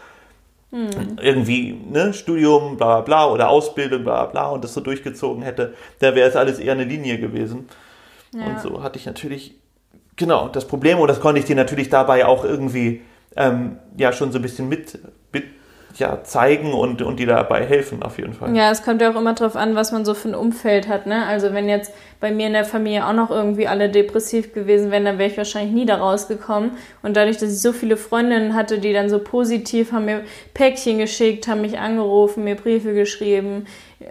irgendwie 1.20 1.72
ne, 1.90 2.12
Studium, 2.14 2.76
bla 2.76 3.00
bla 3.00 3.00
bla 3.00 3.32
oder 3.32 3.48
Ausbildung, 3.48 4.04
bla 4.04 4.26
bla 4.26 4.50
und 4.50 4.62
das 4.62 4.72
so 4.72 4.80
durchgezogen 4.80 5.42
hätte, 5.42 5.74
da 5.98 6.14
wäre 6.14 6.28
es 6.28 6.36
alles 6.36 6.60
eher 6.60 6.74
eine 6.74 6.84
Linie 6.84 7.18
gewesen. 7.18 7.68
Ja. 8.32 8.46
Und 8.46 8.60
so 8.60 8.82
hatte 8.82 8.98
ich 8.98 9.06
natürlich, 9.06 9.54
genau, 10.16 10.48
das 10.48 10.66
Problem 10.66 10.98
und 10.98 11.08
das 11.08 11.20
konnte 11.20 11.40
ich 11.40 11.46
dir 11.46 11.56
natürlich 11.56 11.88
dabei 11.88 12.26
auch 12.26 12.44
irgendwie 12.44 13.02
ähm, 13.36 13.78
ja 13.96 14.12
schon 14.12 14.32
so 14.32 14.38
ein 14.38 14.42
bisschen 14.42 14.68
mit, 14.68 14.98
mit 15.32 15.44
ja, 15.96 16.22
zeigen 16.22 16.72
und, 16.72 17.02
und 17.02 17.18
dir 17.18 17.26
dabei 17.26 17.66
helfen 17.66 18.02
auf 18.02 18.18
jeden 18.18 18.32
Fall. 18.32 18.54
Ja, 18.54 18.70
es 18.70 18.82
kommt 18.82 19.02
ja 19.02 19.10
auch 19.10 19.16
immer 19.16 19.34
drauf 19.34 19.56
an, 19.56 19.74
was 19.74 19.92
man 19.92 20.04
so 20.04 20.14
für 20.14 20.28
ein 20.28 20.34
Umfeld 20.34 20.88
hat, 20.88 21.06
ne? 21.06 21.26
Also 21.26 21.52
wenn 21.52 21.68
jetzt 21.68 21.92
bei 22.20 22.30
mir 22.30 22.46
in 22.46 22.52
der 22.52 22.64
Familie 22.64 23.06
auch 23.06 23.12
noch 23.12 23.30
irgendwie 23.30 23.66
alle 23.66 23.88
depressiv 23.88 24.52
gewesen 24.52 24.90
wären, 24.90 25.04
dann 25.04 25.18
wäre 25.18 25.30
ich 25.30 25.36
wahrscheinlich 25.36 25.74
nie 25.74 25.86
da 25.86 25.96
rausgekommen. 25.96 26.72
Und 27.02 27.16
dadurch, 27.16 27.38
dass 27.38 27.50
ich 27.50 27.60
so 27.60 27.72
viele 27.72 27.96
Freundinnen 27.96 28.54
hatte, 28.54 28.78
die 28.78 28.92
dann 28.92 29.08
so 29.08 29.18
positiv 29.18 29.92
haben 29.92 30.04
mir 30.04 30.22
Päckchen 30.54 30.98
geschickt, 30.98 31.48
haben 31.48 31.62
mich 31.62 31.78
angerufen, 31.78 32.44
mir 32.44 32.56
Briefe 32.56 32.94
geschrieben, 32.94 33.66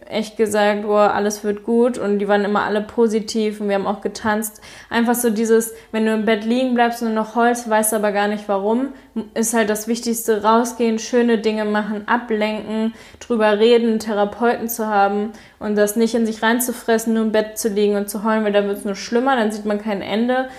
echt 0.07 0.37
gesagt, 0.37 0.83
boah, 0.83 1.13
alles 1.13 1.43
wird 1.43 1.63
gut 1.63 1.97
und 1.97 2.19
die 2.19 2.27
waren 2.27 2.45
immer 2.45 2.63
alle 2.63 2.81
positiv 2.81 3.59
und 3.59 3.69
wir 3.69 3.75
haben 3.75 3.87
auch 3.87 4.01
getanzt. 4.01 4.61
Einfach 4.89 5.15
so 5.15 5.31
dieses, 5.31 5.73
wenn 5.91 6.05
du 6.05 6.13
im 6.13 6.25
Bett 6.25 6.45
liegen 6.45 6.75
bleibst 6.75 7.01
und 7.01 7.15
noch 7.15 7.35
Holz, 7.35 7.67
weißt 7.67 7.95
aber 7.95 8.11
gar 8.11 8.27
nicht 8.27 8.47
warum, 8.47 8.89
ist 9.33 9.55
halt 9.55 9.69
das 9.69 9.87
Wichtigste, 9.87 10.43
rausgehen, 10.43 10.99
schöne 10.99 11.39
Dinge 11.39 11.65
machen, 11.65 12.07
ablenken, 12.07 12.93
drüber 13.19 13.57
reden, 13.57 13.97
Therapeuten 13.97 14.69
zu 14.69 14.85
haben 14.87 15.31
und 15.57 15.75
das 15.75 15.95
nicht 15.95 16.13
in 16.13 16.27
sich 16.27 16.43
reinzufressen, 16.43 17.15
nur 17.15 17.23
im 17.23 17.31
Bett 17.31 17.57
zu 17.57 17.69
liegen 17.69 17.95
und 17.95 18.09
zu 18.09 18.23
heulen, 18.23 18.43
weil 18.43 18.53
dann 18.53 18.67
wird 18.67 18.77
es 18.77 18.85
nur 18.85 18.95
schlimmer, 18.95 19.35
dann 19.35 19.51
sieht 19.51 19.65
man 19.65 19.81
kein 19.81 20.03
Ende. 20.03 20.49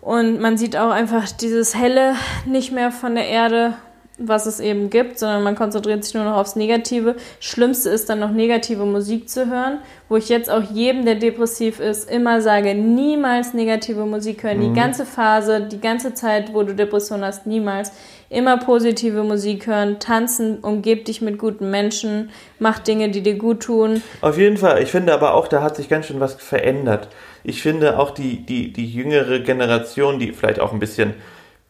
Und 0.00 0.40
man 0.40 0.56
sieht 0.56 0.76
auch 0.76 0.90
einfach 0.90 1.30
dieses 1.30 1.74
Helle 1.74 2.14
nicht 2.46 2.72
mehr 2.72 2.90
von 2.92 3.14
der 3.14 3.26
Erde, 3.26 3.74
was 4.18 4.46
es 4.46 4.60
eben 4.60 4.90
gibt, 4.90 5.18
sondern 5.18 5.42
man 5.42 5.56
konzentriert 5.56 6.04
sich 6.04 6.14
nur 6.14 6.24
noch 6.24 6.36
aufs 6.36 6.54
Negative. 6.54 7.16
Schlimmste 7.40 7.90
ist 7.90 8.08
dann 8.08 8.20
noch 8.20 8.30
negative 8.30 8.84
Musik 8.84 9.28
zu 9.28 9.50
hören, 9.50 9.78
wo 10.08 10.16
ich 10.16 10.28
jetzt 10.28 10.50
auch 10.50 10.62
jedem, 10.62 11.04
der 11.04 11.16
depressiv 11.16 11.80
ist, 11.80 12.08
immer 12.08 12.40
sage, 12.40 12.74
niemals 12.74 13.54
negative 13.54 14.06
Musik 14.06 14.44
hören. 14.44 14.60
Die 14.60 14.72
ganze 14.72 15.04
Phase, 15.04 15.62
die 15.62 15.80
ganze 15.80 16.14
Zeit, 16.14 16.54
wo 16.54 16.62
du 16.62 16.74
Depression 16.74 17.24
hast, 17.24 17.46
niemals. 17.46 17.90
Immer 18.30 18.56
positive 18.58 19.22
Musik 19.22 19.66
hören, 19.66 19.98
tanzen, 19.98 20.58
umgeb 20.58 21.04
dich 21.04 21.20
mit 21.20 21.38
guten 21.38 21.70
Menschen, 21.70 22.30
mach 22.58 22.78
Dinge, 22.78 23.10
die 23.10 23.22
dir 23.22 23.36
gut 23.36 23.64
tun. 23.64 24.02
Auf 24.20 24.38
jeden 24.38 24.56
Fall. 24.56 24.82
Ich 24.82 24.90
finde 24.90 25.12
aber 25.12 25.34
auch, 25.34 25.48
da 25.48 25.62
hat 25.62 25.76
sich 25.76 25.88
ganz 25.88 26.06
schön 26.06 26.20
was 26.20 26.34
verändert. 26.34 27.08
Ich 27.42 27.62
finde 27.62 27.98
auch 27.98 28.12
die, 28.12 28.46
die, 28.46 28.72
die 28.72 28.86
jüngere 28.86 29.40
Generation, 29.40 30.18
die 30.18 30.32
vielleicht 30.32 30.60
auch 30.60 30.72
ein 30.72 30.78
bisschen 30.78 31.14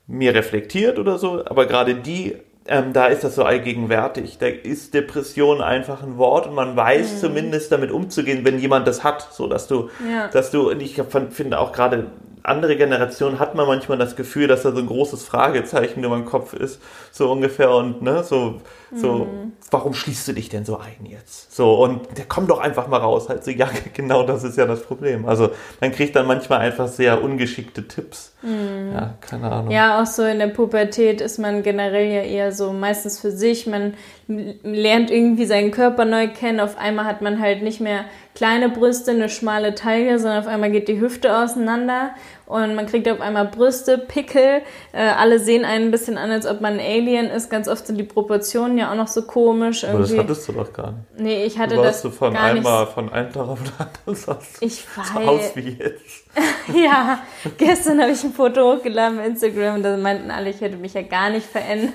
mehr 0.06 0.34
reflektiert 0.34 0.98
oder 0.98 1.18
so, 1.18 1.44
aber 1.46 1.66
gerade 1.66 1.94
die, 1.94 2.36
ähm, 2.66 2.92
da 2.92 3.06
ist 3.06 3.24
das 3.24 3.34
so 3.34 3.44
allgegenwärtig. 3.44 4.38
Da 4.38 4.46
ist 4.46 4.94
Depression 4.94 5.60
einfach 5.60 6.02
ein 6.02 6.16
Wort 6.18 6.46
und 6.46 6.54
man 6.54 6.76
weiß 6.76 7.20
zumindest 7.20 7.72
damit 7.72 7.90
umzugehen, 7.90 8.44
wenn 8.44 8.58
jemand 8.58 8.86
das 8.86 9.02
hat, 9.04 9.28
so 9.32 9.46
dass 9.46 9.66
du, 9.66 9.88
Ja. 10.10 10.28
dass 10.28 10.50
du, 10.50 10.70
und 10.70 10.80
ich 10.82 11.00
finde 11.30 11.58
auch 11.58 11.72
gerade 11.72 12.06
andere 12.44 12.76
Generationen 12.76 13.38
hat 13.38 13.54
man 13.54 13.66
manchmal 13.66 13.96
das 13.96 14.16
Gefühl, 14.16 14.46
dass 14.46 14.62
da 14.62 14.72
so 14.72 14.78
ein 14.78 14.86
großes 14.86 15.24
Fragezeichen 15.24 16.04
über 16.04 16.14
dem 16.14 16.26
Kopf 16.26 16.52
ist, 16.52 16.80
so 17.10 17.32
ungefähr 17.32 17.70
und 17.70 18.02
ne, 18.02 18.22
so, 18.22 18.60
so, 18.92 19.26
warum 19.70 19.94
schließt 19.94 20.28
du 20.28 20.34
dich 20.34 20.50
denn 20.50 20.66
so 20.66 20.78
ein 20.78 21.06
jetzt? 21.06 21.56
So, 21.56 21.82
und 21.82 22.18
der 22.18 22.26
kommt 22.26 22.50
doch 22.50 22.60
einfach 22.60 22.86
mal 22.86 22.98
raus. 22.98 23.30
Halt 23.30 23.44
so, 23.44 23.50
ja, 23.50 23.68
genau 23.94 24.24
das 24.24 24.44
ist 24.44 24.58
ja 24.58 24.66
das 24.66 24.82
Problem. 24.82 25.26
Also 25.26 25.50
man 25.80 25.90
kriegt 25.90 26.14
dann 26.14 26.26
manchmal 26.26 26.60
einfach 26.60 26.86
sehr 26.86 27.24
ungeschickte 27.24 27.88
Tipps. 27.88 28.34
Ja, 28.42 29.14
keine 29.22 29.50
Ahnung. 29.50 29.70
Ja, 29.70 30.02
auch 30.02 30.06
so 30.06 30.22
in 30.22 30.38
der 30.38 30.48
Pubertät 30.48 31.22
ist 31.22 31.38
man 31.38 31.62
generell 31.62 32.12
ja 32.12 32.22
eher 32.22 32.52
so 32.52 32.74
meistens 32.74 33.18
für 33.18 33.30
sich. 33.30 33.66
Man 33.66 33.94
lernt 34.26 35.10
irgendwie 35.10 35.44
seinen 35.44 35.70
Körper 35.70 36.04
neu 36.04 36.28
kennen. 36.28 36.60
Auf 36.60 36.78
einmal 36.78 37.04
hat 37.04 37.20
man 37.22 37.40
halt 37.40 37.62
nicht 37.62 37.80
mehr 37.80 38.04
kleine 38.34 38.68
Brüste, 38.68 39.10
eine 39.12 39.28
schmale 39.28 39.74
Taille, 39.74 40.18
sondern 40.18 40.40
auf 40.40 40.46
einmal 40.46 40.70
geht 40.70 40.88
die 40.88 41.00
Hüfte 41.00 41.36
auseinander 41.36 42.10
und 42.46 42.74
man 42.74 42.86
kriegt 42.86 43.08
auf 43.08 43.20
einmal 43.20 43.46
Brüste, 43.46 43.98
Pickel. 43.98 44.62
Äh, 44.92 44.98
alle 45.18 45.38
sehen 45.38 45.64
einen 45.64 45.86
ein 45.86 45.90
bisschen 45.90 46.16
an, 46.18 46.30
als 46.30 46.46
ob 46.46 46.60
man 46.60 46.74
ein 46.74 46.80
Alien 46.80 47.26
ist. 47.26 47.50
Ganz 47.50 47.68
oft 47.68 47.86
sind 47.86 47.96
die 47.96 48.02
Proportionen 48.04 48.76
ja 48.78 48.90
auch 48.90 48.96
noch 48.96 49.08
so 49.08 49.22
komisch. 49.22 49.84
Aber 49.84 49.98
das 50.00 50.10
Irgendwie. 50.10 50.24
hattest 50.24 50.48
du 50.48 50.52
doch 50.52 50.72
gar 50.72 50.92
nicht. 50.92 51.04
nee, 51.18 51.44
ich 51.44 51.58
hatte 51.58 51.76
Du 51.76 51.82
das 51.82 51.86
warst 51.86 52.04
du 52.04 52.10
von 52.10 52.32
gar 52.34 52.52
nicht. 52.54 52.58
einmal, 52.66 52.86
von 52.86 53.12
einem 53.12 53.32
Tag 53.32 53.46
auf 53.48 53.60
den 53.62 53.72
anderen 53.78 54.14
sahst 54.14 54.62
Ich 54.62 54.84
so 54.84 55.20
weiß. 55.20 55.28
aus 55.28 55.56
wie 55.56 55.70
jetzt. 55.70 56.23
Ja, 56.74 57.20
gestern 57.58 58.00
habe 58.00 58.12
ich 58.12 58.24
ein 58.24 58.32
Foto 58.32 58.74
hochgeladen 58.76 59.18
bei 59.18 59.26
Instagram 59.26 59.76
und 59.76 59.82
da 59.82 59.96
meinten 59.98 60.30
alle, 60.30 60.48
ich 60.50 60.60
hätte 60.62 60.76
mich 60.78 60.94
ja 60.94 61.02
gar 61.02 61.28
nicht 61.30 61.46
verändert. 61.46 61.92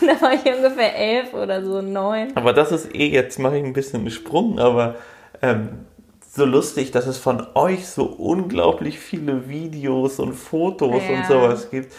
Und 0.00 0.06
da 0.08 0.20
war 0.20 0.32
ich 0.34 0.44
ungefähr 0.44 0.96
elf 0.96 1.32
oder 1.34 1.64
so 1.64 1.80
neun. 1.80 2.28
Aber 2.34 2.52
das 2.52 2.72
ist 2.72 2.94
eh, 2.94 3.08
jetzt 3.08 3.38
mache 3.38 3.58
ich 3.58 3.64
ein 3.64 3.72
bisschen 3.72 4.00
einen 4.00 4.10
Sprung, 4.10 4.58
aber 4.58 4.96
ähm, 5.40 5.86
so 6.34 6.44
lustig, 6.44 6.90
dass 6.90 7.06
es 7.06 7.18
von 7.18 7.46
euch 7.54 7.86
so 7.86 8.04
unglaublich 8.04 8.98
viele 8.98 9.48
Videos 9.48 10.18
und 10.18 10.34
Fotos 10.34 11.02
Ja. 11.08 11.16
und 11.16 11.26
sowas 11.26 11.70
gibt. 11.70 11.92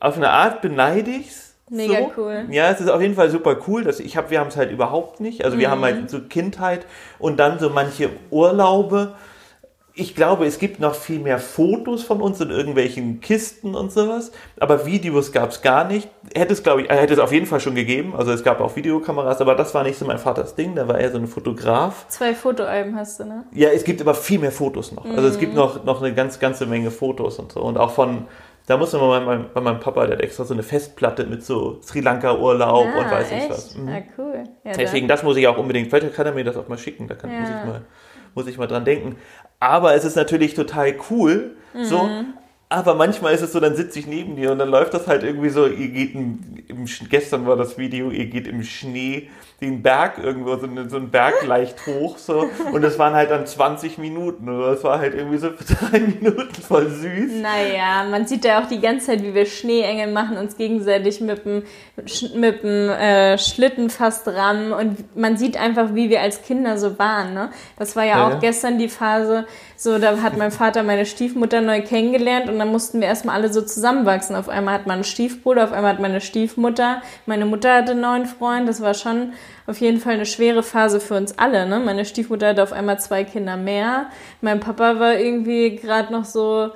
Auf 0.00 0.16
eine 0.16 0.30
Art 0.30 0.62
beneide 0.62 1.10
ich's. 1.10 1.54
Mega 1.68 1.98
so. 2.00 2.12
cool. 2.16 2.46
Ja, 2.50 2.70
es 2.70 2.80
ist 2.80 2.88
auf 2.90 3.00
jeden 3.00 3.14
Fall 3.14 3.30
super 3.30 3.56
cool. 3.66 3.84
Dass 3.84 4.00
ich 4.00 4.16
hab, 4.16 4.30
wir 4.30 4.40
haben 4.40 4.48
es 4.48 4.56
halt 4.56 4.70
überhaupt 4.70 5.20
nicht. 5.20 5.44
Also 5.44 5.58
wir 5.58 5.70
haben 5.70 5.80
Mhm. 5.80 5.84
halt 5.84 6.10
so 6.10 6.20
Kindheit 6.20 6.86
und 7.18 7.38
dann 7.38 7.58
so 7.58 7.70
manche 7.70 8.10
Urlaube. 8.30 9.14
Ich 9.94 10.14
glaube, 10.14 10.46
es 10.46 10.58
gibt 10.58 10.80
noch 10.80 10.94
viel 10.94 11.18
mehr 11.18 11.38
Fotos 11.38 12.02
von 12.02 12.22
uns 12.22 12.40
in 12.40 12.48
irgendwelchen 12.48 13.20
Kisten 13.20 13.74
und 13.74 13.92
sowas, 13.92 14.32
aber 14.58 14.86
Videos 14.86 15.32
gab 15.32 15.50
es 15.50 15.60
gar 15.60 15.84
nicht. 15.84 16.08
Hätte 16.34 16.54
es, 16.54 16.62
glaube 16.62 16.80
ich, 16.82 16.90
äh, 16.90 16.96
hätte 16.96 17.12
es 17.12 17.18
auf 17.18 17.30
jeden 17.30 17.44
Fall 17.44 17.60
schon 17.60 17.74
gegeben. 17.74 18.14
Also 18.16 18.32
es 18.32 18.42
gab 18.42 18.60
auch 18.62 18.74
Videokameras, 18.74 19.42
aber 19.42 19.54
das 19.54 19.74
war 19.74 19.82
nicht 19.82 19.98
so 19.98 20.06
mein 20.06 20.18
Vaters 20.18 20.54
Ding. 20.54 20.74
Da 20.74 20.88
war 20.88 20.98
er 20.98 21.10
so 21.12 21.18
ein 21.18 21.26
Fotograf. 21.26 22.06
Zwei 22.08 22.32
Fotoalben 22.34 22.96
hast 22.96 23.20
du, 23.20 23.24
ne? 23.24 23.44
Ja, 23.52 23.68
es 23.68 23.84
gibt 23.84 24.00
aber 24.00 24.14
viel 24.14 24.38
mehr 24.38 24.52
Fotos 24.52 24.92
noch. 24.92 25.04
Also 25.04 25.28
es 25.28 25.38
gibt 25.38 25.54
noch, 25.54 25.84
noch 25.84 26.00
eine 26.02 26.14
ganz, 26.14 26.38
ganze 26.38 26.64
Menge 26.64 26.90
Fotos 26.90 27.38
und 27.38 27.52
so. 27.52 27.60
Und 27.60 27.76
auch 27.76 27.90
von, 27.90 28.24
da 28.66 28.78
muss 28.78 28.94
man 28.94 29.02
bei 29.02 29.20
meinem, 29.20 29.44
bei 29.52 29.60
meinem 29.60 29.80
Papa, 29.80 30.06
der 30.06 30.16
hat 30.16 30.22
extra 30.24 30.44
so 30.44 30.54
eine 30.54 30.62
Festplatte 30.62 31.26
mit 31.26 31.44
so 31.44 31.80
Sri 31.82 32.00
Lanka 32.00 32.34
Urlaub 32.38 32.86
und 32.98 33.10
weiß 33.10 33.30
nicht 33.30 33.46
Ah, 33.50 33.50
was. 33.50 33.76
Mhm. 33.76 33.88
Ah, 33.88 34.00
cool. 34.16 34.44
Ja, 34.64 34.72
Deswegen, 34.72 35.06
das 35.06 35.22
muss 35.22 35.36
ich 35.36 35.46
auch 35.48 35.58
unbedingt, 35.58 35.90
vielleicht 35.90 36.14
kann 36.14 36.24
er 36.24 36.32
mir 36.32 36.44
das 36.44 36.56
auch 36.56 36.68
mal 36.68 36.78
schicken, 36.78 37.08
da 37.08 37.14
kann, 37.14 37.28
muss, 37.28 37.48
Ja. 37.50 37.60
ich 37.60 37.66
mal, 37.68 37.82
muss 38.34 38.46
ich 38.46 38.56
mal 38.56 38.66
dran 38.66 38.84
denken. 38.86 39.16
Aber 39.62 39.94
es 39.94 40.04
ist 40.04 40.16
natürlich 40.16 40.54
total 40.54 40.96
cool, 41.08 41.52
so, 41.72 42.02
Mhm. 42.02 42.34
Aber 42.68 42.94
manchmal 42.94 43.34
ist 43.34 43.42
es 43.42 43.52
so, 43.52 43.60
dann 43.60 43.76
sitze 43.76 43.98
ich 43.98 44.06
neben 44.06 44.34
dir 44.34 44.50
und 44.50 44.58
dann 44.58 44.70
läuft 44.70 44.94
das 44.94 45.06
halt 45.06 45.22
irgendwie 45.22 45.50
so, 45.50 45.66
ihr 45.66 45.88
geht 45.88 46.14
im, 46.14 46.38
im 46.66 46.86
gestern 47.10 47.46
war 47.46 47.54
das 47.54 47.76
Video, 47.76 48.10
ihr 48.10 48.26
geht 48.26 48.48
im 48.48 48.62
Schnee 48.62 49.28
den 49.62 49.80
Berg 49.80 50.18
irgendwo, 50.18 50.56
so, 50.56 50.68
so 50.88 50.96
einen 50.96 51.10
Berg 51.10 51.46
leicht 51.46 51.86
hoch, 51.86 52.18
so. 52.18 52.50
Und 52.72 52.82
das 52.82 52.98
waren 52.98 53.14
halt 53.14 53.30
dann 53.30 53.46
20 53.46 53.96
Minuten, 53.96 54.48
oder? 54.48 54.72
Das 54.72 54.82
war 54.82 54.98
halt 54.98 55.14
irgendwie 55.14 55.38
so 55.38 55.50
drei 55.90 56.00
Minuten 56.00 56.54
voll 56.54 56.90
süß. 56.90 57.40
Naja, 57.40 58.04
man 58.10 58.26
sieht 58.26 58.44
ja 58.44 58.60
auch 58.60 58.66
die 58.66 58.80
ganze 58.80 59.06
Zeit, 59.06 59.22
wie 59.22 59.34
wir 59.34 59.46
Schneeengel 59.46 60.12
machen, 60.12 60.36
uns 60.36 60.56
gegenseitig 60.56 61.20
mit 61.20 61.44
dem, 61.46 61.62
mit 62.34 62.64
dem 62.64 62.90
äh, 62.90 63.38
Schlitten 63.38 63.88
fast 63.88 64.26
rammen 64.26 64.72
und 64.72 65.16
man 65.16 65.36
sieht 65.36 65.56
einfach, 65.56 65.94
wie 65.94 66.10
wir 66.10 66.20
als 66.20 66.42
Kinder 66.42 66.76
so 66.76 66.98
waren, 66.98 67.32
ne? 67.32 67.50
Das 67.78 67.94
war 67.94 68.04
ja, 68.04 68.18
ja 68.18 68.26
auch 68.26 68.32
ja. 68.32 68.38
gestern 68.40 68.78
die 68.78 68.88
Phase, 68.88 69.46
so, 69.76 69.98
da 69.98 70.22
hat 70.22 70.36
mein 70.36 70.50
Vater 70.50 70.82
meine 70.82 71.06
Stiefmutter 71.06 71.60
neu 71.60 71.82
kennengelernt 71.82 72.48
und 72.48 72.58
dann 72.58 72.70
mussten 72.70 73.00
wir 73.00 73.08
erstmal 73.08 73.36
alle 73.36 73.52
so 73.52 73.62
zusammenwachsen. 73.62 74.36
Auf 74.36 74.48
einmal 74.48 74.74
hat 74.74 74.86
man 74.86 74.94
einen 74.94 75.04
Stiefbruder, 75.04 75.64
auf 75.64 75.72
einmal 75.72 75.94
hat 75.94 76.00
meine 76.00 76.20
Stiefmutter, 76.20 77.02
meine 77.26 77.46
Mutter 77.46 77.74
hatte 77.74 77.92
einen 77.92 78.00
neuen 78.00 78.26
Freund, 78.26 78.68
das 78.68 78.80
war 78.80 78.94
schon 78.94 79.32
auf 79.66 79.78
jeden 79.80 80.00
Fall 80.00 80.14
eine 80.14 80.26
schwere 80.26 80.62
Phase 80.62 81.00
für 81.00 81.14
uns 81.14 81.38
alle. 81.38 81.66
Ne? 81.66 81.80
Meine 81.80 82.04
Stiefmutter 82.04 82.48
hatte 82.48 82.62
auf 82.62 82.72
einmal 82.72 82.98
zwei 83.00 83.24
Kinder 83.24 83.56
mehr. 83.56 84.06
Mein 84.40 84.60
Papa 84.60 84.98
war 84.98 85.18
irgendwie 85.18 85.76
gerade 85.76 86.12
noch 86.12 86.24
so 86.24 86.70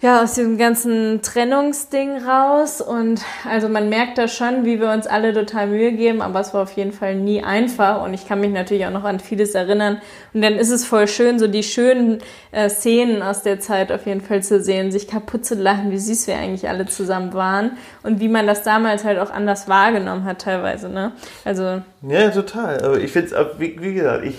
ja, 0.00 0.22
aus 0.22 0.34
diesem 0.34 0.58
ganzen 0.58 1.22
Trennungsding 1.22 2.22
raus. 2.24 2.80
Und 2.80 3.20
also 3.50 3.68
man 3.68 3.88
merkt 3.88 4.16
da 4.16 4.28
schon, 4.28 4.64
wie 4.64 4.80
wir 4.80 4.90
uns 4.92 5.08
alle 5.08 5.32
total 5.32 5.66
Mühe 5.66 5.90
geben, 5.90 6.22
aber 6.22 6.38
es 6.38 6.54
war 6.54 6.62
auf 6.62 6.72
jeden 6.72 6.92
Fall 6.92 7.16
nie 7.16 7.42
einfach. 7.42 8.04
Und 8.04 8.14
ich 8.14 8.28
kann 8.28 8.40
mich 8.40 8.52
natürlich 8.52 8.86
auch 8.86 8.92
noch 8.92 9.02
an 9.02 9.18
vieles 9.18 9.56
erinnern. 9.56 10.00
Und 10.34 10.42
dann 10.42 10.54
ist 10.54 10.70
es 10.70 10.84
voll 10.84 11.08
schön, 11.08 11.40
so 11.40 11.48
die 11.48 11.64
schönen 11.64 12.20
äh, 12.52 12.68
Szenen 12.68 13.22
aus 13.22 13.42
der 13.42 13.58
Zeit 13.58 13.90
auf 13.90 14.06
jeden 14.06 14.20
Fall 14.20 14.40
zu 14.40 14.62
sehen, 14.62 14.92
sich 14.92 15.08
kaputt 15.08 15.44
zu 15.44 15.56
lachen, 15.56 15.90
wie 15.90 15.98
süß 15.98 16.28
wir 16.28 16.36
eigentlich 16.36 16.68
alle 16.68 16.86
zusammen 16.86 17.32
waren 17.32 17.72
und 18.04 18.20
wie 18.20 18.28
man 18.28 18.46
das 18.46 18.62
damals 18.62 19.02
halt 19.02 19.18
auch 19.18 19.32
anders 19.32 19.66
wahrgenommen 19.66 20.24
hat 20.24 20.42
teilweise. 20.42 20.88
Ne? 20.88 21.10
Also 21.44 21.82
ja, 22.02 22.30
total. 22.30 22.84
Aber 22.84 22.98
ich 22.98 23.10
finde 23.10 23.34
es, 23.34 23.58
wie, 23.58 23.76
wie 23.80 23.94
gesagt, 23.94 24.24
ich 24.24 24.36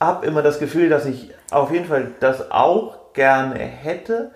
habe 0.00 0.26
immer 0.26 0.42
das 0.42 0.58
Gefühl, 0.58 0.88
dass 0.88 1.06
ich 1.06 1.30
auf 1.52 1.72
jeden 1.72 1.86
Fall 1.86 2.14
das 2.18 2.50
auch 2.50 3.12
gerne 3.14 3.60
hätte 3.60 4.32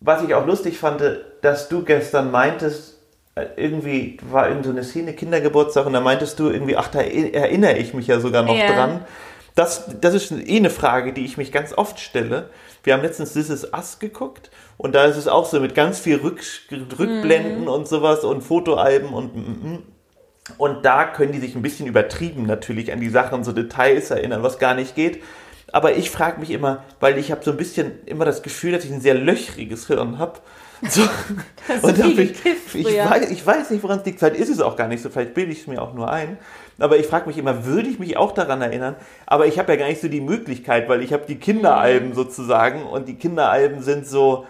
was 0.00 0.22
ich 0.22 0.34
auch 0.34 0.46
lustig 0.46 0.78
fand, 0.78 1.02
dass 1.42 1.68
du 1.68 1.84
gestern 1.84 2.30
meintest, 2.30 2.98
äh, 3.34 3.46
irgendwie 3.56 4.18
war 4.30 4.48
irgend 4.48 4.64
so 4.64 4.70
eine 4.70 4.82
Szene, 4.82 5.12
Kindergeburtstag, 5.12 5.86
und 5.86 5.92
da 5.92 6.00
meintest 6.00 6.38
du 6.38 6.48
irgendwie, 6.48 6.76
ach, 6.76 6.88
da 6.88 7.00
erinnere 7.00 7.76
ich 7.76 7.94
mich 7.94 8.06
ja 8.06 8.18
sogar 8.18 8.42
noch 8.42 8.54
yeah. 8.54 8.72
dran. 8.72 9.04
Das, 9.54 9.86
das 10.00 10.14
ist 10.14 10.32
eh 10.32 10.56
eine 10.56 10.70
Frage, 10.70 11.12
die 11.12 11.24
ich 11.24 11.36
mich 11.36 11.52
ganz 11.52 11.76
oft 11.76 12.00
stelle. 12.00 12.48
Wir 12.82 12.94
haben 12.94 13.02
letztens 13.02 13.34
This 13.34 13.50
Is 13.50 13.68
Us 13.74 13.98
geguckt 13.98 14.50
und 14.78 14.94
da 14.94 15.04
ist 15.04 15.16
es 15.16 15.28
auch 15.28 15.44
so 15.44 15.60
mit 15.60 15.74
ganz 15.74 15.98
viel 15.98 16.16
Rück, 16.16 16.40
Rückblenden 16.70 17.64
mm. 17.64 17.68
und 17.68 17.86
sowas 17.86 18.24
und 18.24 18.40
Fotoalben 18.40 19.12
und 19.12 19.36
mm, 19.36 19.72
mm. 19.72 19.82
und 20.56 20.84
da 20.84 21.04
können 21.04 21.32
die 21.32 21.40
sich 21.40 21.54
ein 21.54 21.62
bisschen 21.62 21.86
übertrieben 21.86 22.46
natürlich 22.46 22.90
an 22.90 23.00
die 23.00 23.10
Sachen, 23.10 23.44
so 23.44 23.52
Details 23.52 24.10
erinnern, 24.10 24.42
was 24.42 24.58
gar 24.58 24.74
nicht 24.74 24.94
geht. 24.94 25.22
Aber 25.72 25.96
ich 25.96 26.10
frage 26.10 26.40
mich 26.40 26.50
immer, 26.50 26.84
weil 26.98 27.18
ich 27.18 27.30
habe 27.30 27.44
so 27.44 27.50
ein 27.50 27.56
bisschen 27.56 28.04
immer 28.06 28.24
das 28.24 28.42
Gefühl, 28.42 28.72
dass 28.72 28.84
ich 28.84 28.92
ein 28.92 29.00
sehr 29.00 29.14
löchriges 29.14 29.86
Hirn 29.86 30.18
habe. 30.18 30.40
So. 30.88 31.02
und 31.82 31.98
ich, 31.98 32.44
ich, 32.74 32.74
weiß, 32.84 33.30
ich 33.30 33.46
weiß 33.46 33.70
nicht, 33.70 33.82
woran 33.82 33.98
es 33.98 34.06
liegt. 34.06 34.18
Vielleicht 34.18 34.36
ist 34.36 34.48
es 34.48 34.60
auch 34.60 34.76
gar 34.76 34.88
nicht 34.88 35.02
so, 35.02 35.10
vielleicht 35.10 35.34
bilde 35.34 35.52
ich 35.52 35.60
es 35.60 35.66
mir 35.66 35.80
auch 35.80 35.92
nur 35.92 36.10
ein. 36.10 36.38
Aber 36.78 36.96
ich 36.96 37.06
frage 37.06 37.26
mich 37.26 37.36
immer, 37.36 37.66
würde 37.66 37.88
ich 37.88 37.98
mich 37.98 38.16
auch 38.16 38.32
daran 38.32 38.62
erinnern? 38.62 38.96
Aber 39.26 39.46
ich 39.46 39.58
habe 39.58 39.72
ja 39.72 39.78
gar 39.78 39.88
nicht 39.88 40.00
so 40.00 40.08
die 40.08 40.22
Möglichkeit, 40.22 40.88
weil 40.88 41.02
ich 41.02 41.12
habe 41.12 41.24
die 41.28 41.36
Kinderalben 41.36 42.10
mhm. 42.10 42.14
sozusagen 42.14 42.84
und 42.84 43.08
die 43.08 43.16
Kinderalben 43.16 43.82
sind 43.82 44.06
so, 44.06 44.46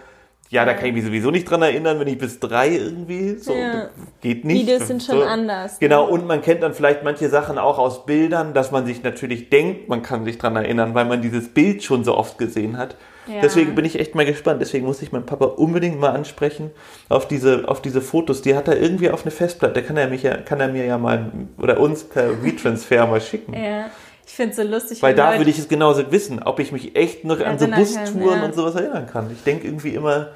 ja, 0.51 0.65
da 0.65 0.73
kann 0.73 0.87
ich 0.87 0.93
mich 0.93 1.05
sowieso 1.05 1.31
nicht 1.31 1.49
dran 1.49 1.61
erinnern, 1.61 1.97
wenn 2.01 2.07
ich 2.07 2.17
bis 2.17 2.41
drei 2.41 2.71
irgendwie 2.71 3.37
so 3.37 3.55
ja. 3.55 3.89
geht 4.19 4.43
nicht. 4.43 4.67
Videos 4.67 4.85
sind 4.85 5.01
schon 5.01 5.19
so. 5.19 5.23
anders. 5.23 5.79
Genau, 5.79 6.05
ne? 6.05 6.11
und 6.11 6.27
man 6.27 6.41
kennt 6.41 6.61
dann 6.61 6.73
vielleicht 6.73 7.03
manche 7.03 7.29
Sachen 7.29 7.57
auch 7.57 7.79
aus 7.79 8.05
Bildern, 8.05 8.53
dass 8.53 8.69
man 8.69 8.85
sich 8.85 9.01
natürlich 9.01 9.49
denkt, 9.49 9.87
man 9.87 10.03
kann 10.03 10.25
sich 10.25 10.37
dran 10.37 10.57
erinnern, 10.57 10.93
weil 10.93 11.05
man 11.05 11.21
dieses 11.21 11.53
Bild 11.53 11.83
schon 11.83 12.03
so 12.03 12.17
oft 12.17 12.37
gesehen 12.37 12.77
hat. 12.77 12.97
Ja. 13.27 13.39
Deswegen 13.41 13.75
bin 13.75 13.85
ich 13.85 13.97
echt 13.97 14.13
mal 14.13 14.25
gespannt. 14.25 14.61
Deswegen 14.61 14.85
muss 14.85 15.01
ich 15.01 15.13
meinen 15.13 15.25
Papa 15.25 15.45
unbedingt 15.45 15.97
mal 16.01 16.09
ansprechen 16.09 16.71
auf 17.07 17.29
diese, 17.29 17.69
auf 17.69 17.81
diese 17.81 18.01
Fotos. 18.01 18.41
Die 18.41 18.53
hat 18.53 18.67
er 18.67 18.77
irgendwie 18.77 19.09
auf 19.09 19.21
eine 19.21 19.31
Festplatte. 19.31 19.81
Kann 19.83 19.95
er, 19.95 20.09
mich 20.09 20.23
ja, 20.23 20.35
kann 20.35 20.59
er 20.59 20.67
mir 20.67 20.85
ja 20.85 20.97
mal 20.97 21.31
oder 21.59 21.79
uns 21.79 22.03
per 22.03 22.43
WeTransfer 22.43 23.07
mal 23.07 23.21
schicken. 23.21 23.53
Ja. 23.53 23.85
Ich 24.27 24.33
finde 24.33 24.51
es 24.51 24.57
so 24.57 24.63
lustig. 24.63 25.01
Weil 25.01 25.15
da 25.15 25.27
Leute 25.27 25.39
würde 25.39 25.51
ich 25.51 25.59
es 25.59 25.69
genauso 25.69 26.11
wissen, 26.11 26.43
ob 26.43 26.59
ich 26.59 26.73
mich 26.73 26.95
echt 26.95 27.23
noch 27.23 27.39
an 27.39 27.57
so 27.57 27.67
Bustouren 27.67 28.39
ja. 28.39 28.45
und 28.45 28.55
sowas 28.55 28.75
erinnern 28.75 29.07
kann. 29.07 29.31
Ich 29.31 29.43
denke 29.43 29.65
irgendwie 29.65 29.95
immer. 29.95 30.29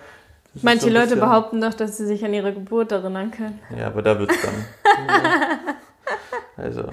Manche 0.61 0.85
so 0.85 0.89
Leute 0.89 1.15
behaupten 1.17 1.61
doch, 1.61 1.73
dass 1.73 1.97
sie 1.97 2.05
sich 2.05 2.23
an 2.23 2.33
ihre 2.33 2.53
Geburt 2.53 2.91
erinnern 2.91 3.31
können. 3.31 3.59
Ja, 3.77 3.87
aber 3.87 4.01
da 4.01 4.17
wird 4.17 4.31
es 4.31 4.37
dann. 4.41 4.65
also. 6.57 6.83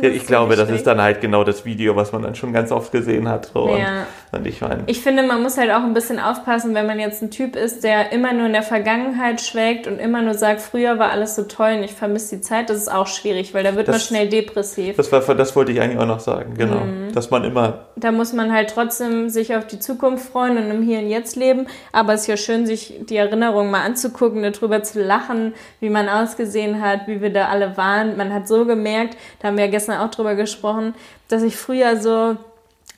Ja, 0.00 0.10
ich 0.10 0.26
glaube, 0.26 0.56
das 0.56 0.68
ist 0.68 0.86
dann 0.86 1.00
halt 1.00 1.22
genau 1.22 1.42
das 1.42 1.64
Video, 1.64 1.96
was 1.96 2.12
man 2.12 2.22
dann 2.22 2.34
schon 2.34 2.52
ganz 2.52 2.70
oft 2.70 2.92
gesehen 2.92 3.28
hat. 3.28 3.46
So. 3.46 3.76
Ja. 3.76 4.06
Und, 4.36 4.46
ich 4.46 4.60
meine. 4.60 4.82
Ich 4.86 5.00
finde, 5.00 5.22
man 5.22 5.42
muss 5.42 5.56
halt 5.56 5.70
auch 5.70 5.82
ein 5.82 5.94
bisschen 5.94 6.20
aufpassen, 6.20 6.74
wenn 6.74 6.86
man 6.86 7.00
jetzt 7.00 7.22
ein 7.22 7.30
Typ 7.30 7.56
ist, 7.56 7.82
der 7.82 8.12
immer 8.12 8.32
nur 8.32 8.46
in 8.46 8.52
der 8.52 8.62
Vergangenheit 8.62 9.40
schwelgt 9.40 9.86
und 9.86 9.98
immer 9.98 10.22
nur 10.22 10.34
sagt, 10.34 10.60
früher 10.60 10.98
war 10.98 11.10
alles 11.10 11.34
so 11.34 11.44
toll 11.44 11.74
und 11.78 11.82
ich 11.82 11.94
vermisse 11.94 12.36
die 12.36 12.42
Zeit, 12.42 12.70
das 12.70 12.76
ist 12.76 12.92
auch 12.92 13.06
schwierig, 13.06 13.54
weil 13.54 13.64
da 13.64 13.74
wird 13.74 13.88
das, 13.88 13.94
man 13.94 14.00
schnell 14.00 14.28
depressiv. 14.28 14.96
Das, 14.96 15.10
war, 15.10 15.20
das 15.34 15.56
wollte 15.56 15.72
ich 15.72 15.80
eigentlich 15.80 15.98
auch 15.98 16.06
noch 16.06 16.20
sagen, 16.20 16.54
genau. 16.54 16.80
Mhm. 16.80 17.12
Dass 17.12 17.30
man 17.30 17.44
immer. 17.44 17.86
Da 17.96 18.12
muss 18.12 18.32
man 18.32 18.52
halt 18.52 18.70
trotzdem 18.70 19.30
sich 19.30 19.56
auf 19.56 19.66
die 19.66 19.78
Zukunft 19.78 20.28
freuen 20.30 20.58
und 20.58 20.70
im 20.70 20.82
Hier 20.82 20.98
und 20.98 21.08
Jetzt 21.08 21.36
leben. 21.36 21.66
Aber 21.92 22.14
es 22.14 22.22
ist 22.22 22.26
ja 22.26 22.36
schön, 22.36 22.66
sich 22.66 23.00
die 23.08 23.16
Erinnerungen 23.16 23.70
mal 23.70 23.84
anzugucken, 23.84 24.42
darüber 24.42 24.82
zu 24.82 25.02
lachen, 25.02 25.54
wie 25.80 25.90
man 25.90 26.08
ausgesehen 26.08 26.82
hat, 26.82 27.06
wie 27.06 27.20
wir 27.20 27.32
da 27.32 27.48
alle 27.48 27.76
waren. 27.76 28.16
Man 28.16 28.32
hat 28.32 28.46
so 28.46 28.66
gemerkt, 28.66 29.16
da 29.40 29.48
haben 29.48 29.56
wir 29.56 29.64
ja 29.64 29.70
gestern 29.70 29.86
gestern 29.86 30.00
auch 30.00 30.10
drüber 30.10 30.34
gesprochen, 30.34 30.94
dass 31.28 31.42
ich 31.42 31.56
früher 31.56 31.96
so, 31.96 32.36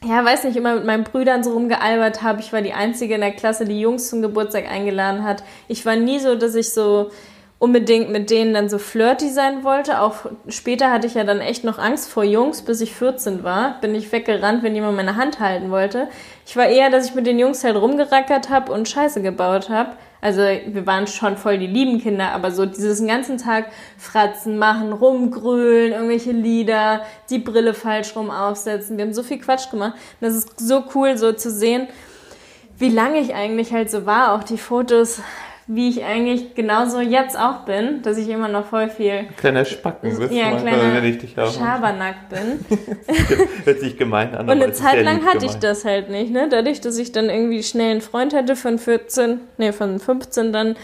ja, 0.04 0.24
weiß 0.24 0.44
nicht, 0.44 0.56
immer 0.56 0.74
mit 0.76 0.84
meinen 0.84 1.04
Brüdern 1.04 1.42
so 1.42 1.52
rumgealbert 1.52 2.22
habe. 2.22 2.40
Ich 2.40 2.52
war 2.52 2.62
die 2.62 2.72
Einzige 2.72 3.14
in 3.14 3.20
der 3.20 3.32
Klasse, 3.32 3.64
die 3.64 3.80
Jungs 3.80 4.08
zum 4.08 4.22
Geburtstag 4.22 4.70
eingeladen 4.70 5.24
hat. 5.24 5.42
Ich 5.66 5.84
war 5.84 5.96
nie 5.96 6.20
so, 6.20 6.36
dass 6.36 6.54
ich 6.54 6.72
so 6.72 7.10
unbedingt 7.58 8.10
mit 8.10 8.30
denen 8.30 8.54
dann 8.54 8.68
so 8.68 8.78
flirty 8.78 9.28
sein 9.28 9.64
wollte. 9.64 10.00
Auch 10.00 10.26
später 10.48 10.92
hatte 10.92 11.08
ich 11.08 11.14
ja 11.14 11.24
dann 11.24 11.40
echt 11.40 11.64
noch 11.64 11.78
Angst 11.78 12.08
vor 12.08 12.22
Jungs, 12.22 12.62
bis 12.62 12.80
ich 12.80 12.94
14 12.94 13.42
war. 13.42 13.80
Bin 13.80 13.94
ich 13.94 14.12
weggerannt, 14.12 14.62
wenn 14.62 14.76
jemand 14.76 14.96
meine 14.96 15.16
Hand 15.16 15.40
halten 15.40 15.70
wollte. 15.70 16.08
Ich 16.46 16.56
war 16.56 16.66
eher, 16.66 16.90
dass 16.90 17.06
ich 17.06 17.14
mit 17.16 17.26
den 17.26 17.38
Jungs 17.38 17.64
halt 17.64 17.76
rumgerackert 17.76 18.50
habe 18.50 18.72
und 18.72 18.88
Scheiße 18.88 19.20
gebaut 19.20 19.68
habe. 19.68 19.96
Also 20.20 20.40
wir 20.40 20.86
waren 20.86 21.06
schon 21.06 21.36
voll 21.36 21.58
die 21.58 21.66
lieben 21.66 22.00
Kinder, 22.00 22.32
aber 22.32 22.50
so 22.50 22.66
dieses 22.66 23.04
ganzen 23.06 23.38
Tag 23.38 23.66
Fratzen 23.96 24.58
machen, 24.58 24.92
rumgrölen, 24.92 25.92
irgendwelche 25.92 26.32
Lieder, 26.32 27.02
die 27.30 27.38
Brille 27.38 27.72
falsch 27.72 28.16
rum 28.16 28.30
aufsetzen. 28.30 28.96
Wir 28.96 29.04
haben 29.04 29.14
so 29.14 29.22
viel 29.22 29.38
Quatsch 29.38 29.70
gemacht. 29.70 29.94
Das 30.20 30.34
ist 30.34 30.58
so 30.58 30.84
cool, 30.94 31.16
so 31.16 31.32
zu 31.32 31.50
sehen, 31.50 31.86
wie 32.78 32.88
lange 32.88 33.20
ich 33.20 33.34
eigentlich 33.34 33.72
halt 33.72 33.90
so 33.90 34.06
war. 34.06 34.34
Auch 34.34 34.42
die 34.42 34.58
Fotos, 34.58 35.20
wie 35.70 35.90
ich 35.90 36.02
eigentlich 36.02 36.54
genauso 36.54 36.98
jetzt 36.98 37.38
auch 37.38 37.66
bin, 37.66 38.00
dass 38.00 38.16
ich 38.16 38.30
immer 38.30 38.48
noch 38.48 38.64
voll 38.64 38.88
viel... 38.88 39.26
Kleiner 39.36 39.66
Spacken 39.66 40.18
bist 40.18 40.32
ja, 40.32 40.50
manchmal, 40.50 40.72
kleiner 40.72 40.94
wenn 40.94 41.04
ich 41.04 41.18
dich 41.18 41.38
auch 41.38 41.52
Schabernack 41.52 42.30
bin. 42.30 42.64
Hört 43.64 43.78
sich 43.78 43.98
gemein 43.98 44.34
an. 44.34 44.48
Und 44.48 44.50
eine 44.50 44.72
Zeit 44.72 45.04
lang 45.04 45.26
hatte 45.26 45.44
ich 45.44 45.56
das 45.56 45.84
halt 45.84 46.08
nicht, 46.08 46.32
ne? 46.32 46.48
Dadurch, 46.48 46.80
dass 46.80 46.96
ich 46.96 47.12
dann 47.12 47.28
irgendwie 47.28 47.62
schnell 47.62 47.90
einen 47.90 48.00
Freund 48.00 48.32
hatte 48.32 48.56
von 48.56 48.78
14, 48.78 49.40
nee, 49.58 49.72
von 49.72 50.00
15 50.00 50.54
dann 50.54 50.76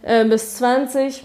äh, 0.00 0.24
bis 0.24 0.56
20 0.56 1.24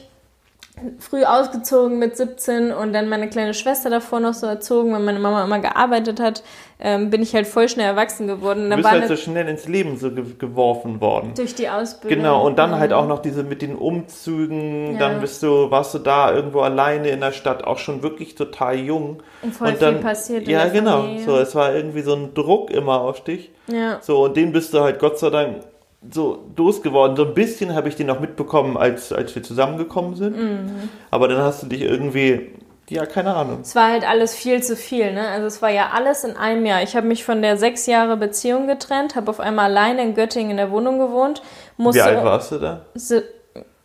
früh 1.00 1.24
ausgezogen 1.24 1.98
mit 2.00 2.18
17 2.18 2.72
und 2.72 2.94
dann 2.94 3.10
meine 3.10 3.30
kleine 3.30 3.54
Schwester 3.54 3.90
davor 3.90 4.20
noch 4.20 4.34
so 4.34 4.46
erzogen, 4.48 4.92
weil 4.92 5.00
meine 5.00 5.20
Mama 5.20 5.44
immer 5.44 5.60
gearbeitet 5.60 6.20
hat, 6.20 6.44
ähm, 6.80 7.10
bin 7.10 7.24
ich 7.24 7.34
halt 7.34 7.48
voll 7.48 7.68
schnell 7.68 7.88
erwachsen 7.88 8.28
geworden. 8.28 8.70
Du 8.70 8.76
bist 8.76 8.90
halt 8.90 9.08
so 9.08 9.16
schnell 9.16 9.48
ins 9.48 9.68
Leben 9.68 9.98
so 9.98 10.12
ge 10.12 10.24
geworfen 10.38 11.02
worden. 11.02 11.34
Durch 11.36 11.56
die 11.56 11.70
Ausbildung. 11.70 12.20
Genau, 12.20 12.46
und 12.46 12.60
dann 12.60 12.78
halt 12.78 12.94
auch 12.94 13.08
noch 13.08 13.20
diese 13.20 13.44
mit 13.44 13.62
den 13.64 13.76
Umzügen, 13.76 14.94
ja. 14.94 15.00
dann 15.00 15.22
bist 15.22 15.42
du, 15.42 15.72
warst 15.72 15.94
du 15.96 16.00
da 16.00 16.32
irgendwo 16.32 16.62
alleine 16.62 17.10
in 17.10 17.22
der 17.22 17.32
Stadt, 17.32 17.64
auch 17.64 17.80
schon 17.80 18.04
wirklich 18.04 18.36
total 18.36 18.78
jung. 18.78 19.24
Und 19.42 19.56
voll 19.56 19.70
und 19.70 19.82
dann, 19.82 19.96
viel 19.96 20.04
passiert. 20.04 20.48
Ja, 20.48 20.68
genau. 20.68 21.02
Familie. 21.02 21.26
So, 21.26 21.38
es 21.38 21.56
war 21.56 21.74
irgendwie 21.74 22.02
so 22.02 22.14
ein 22.14 22.34
Druck 22.36 22.70
immer 22.70 23.02
auf 23.02 23.24
dich. 23.24 23.52
Ja. 23.68 23.98
So, 24.02 24.26
und 24.26 24.38
den 24.38 24.52
bist 24.52 24.74
du 24.74 24.82
halt 24.82 25.00
Gott 25.00 25.18
sei 25.18 25.32
Dank 25.32 25.64
so 26.12 26.46
losgeworden. 26.56 27.16
So 27.18 27.26
ein 27.26 27.34
bisschen 27.34 27.74
habe 27.74 27.90
ich 27.90 27.96
den 27.96 28.10
auch 28.10 28.20
mitbekommen, 28.20 28.78
als, 28.78 29.12
als 29.12 29.34
wir 29.36 29.44
zusammengekommen 29.44 30.16
sind. 30.16 30.38
Mhm. 30.38 30.90
Aber 31.12 31.28
dann 31.28 31.40
hast 31.40 31.64
du 31.64 31.68
dich 31.68 31.82
irgendwie, 31.82 32.52
ja, 32.90 33.06
keine 33.06 33.36
Ahnung. 33.36 33.62
Es 33.62 33.76
war 33.76 33.92
halt 33.92 34.08
alles 34.08 34.34
viel 34.34 34.64
zu 34.64 34.76
viel, 34.76 35.14
ne? 35.14 35.28
Also 35.28 35.48
es 35.48 35.62
war 35.62 35.70
ja 35.70 35.90
alles 35.94 36.24
in 36.24 36.38
einem 36.38 36.66
Jahr. 36.66 36.84
Ich 36.84 36.96
habe 36.96 37.08
mich 37.08 37.24
von 37.24 37.42
der 37.42 37.58
sechs 37.58 37.86
Jahre 37.86 38.18
Beziehung 38.18 38.68
getrennt, 38.68 39.16
habe 39.16 39.30
auf 39.30 39.40
einmal 39.40 39.66
alleine 39.66 40.04
in 40.04 40.16
Göttingen 40.16 40.52
in 40.52 40.58
der 40.58 40.72
Wohnung 40.72 41.00
gewohnt. 41.00 41.42
Musste, 41.78 42.00
Wie 42.00 42.04
alt 42.04 42.24
warst 42.24 42.52
du 42.52 42.60
da? 42.60 42.86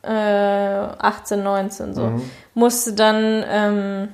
Äh, 0.03 0.97
18, 0.99 1.43
19 1.43 1.93
so. 1.93 2.01
Mhm. 2.03 2.29
Musste 2.53 2.93
dann... 2.93 3.43
Ähm, 3.49 4.09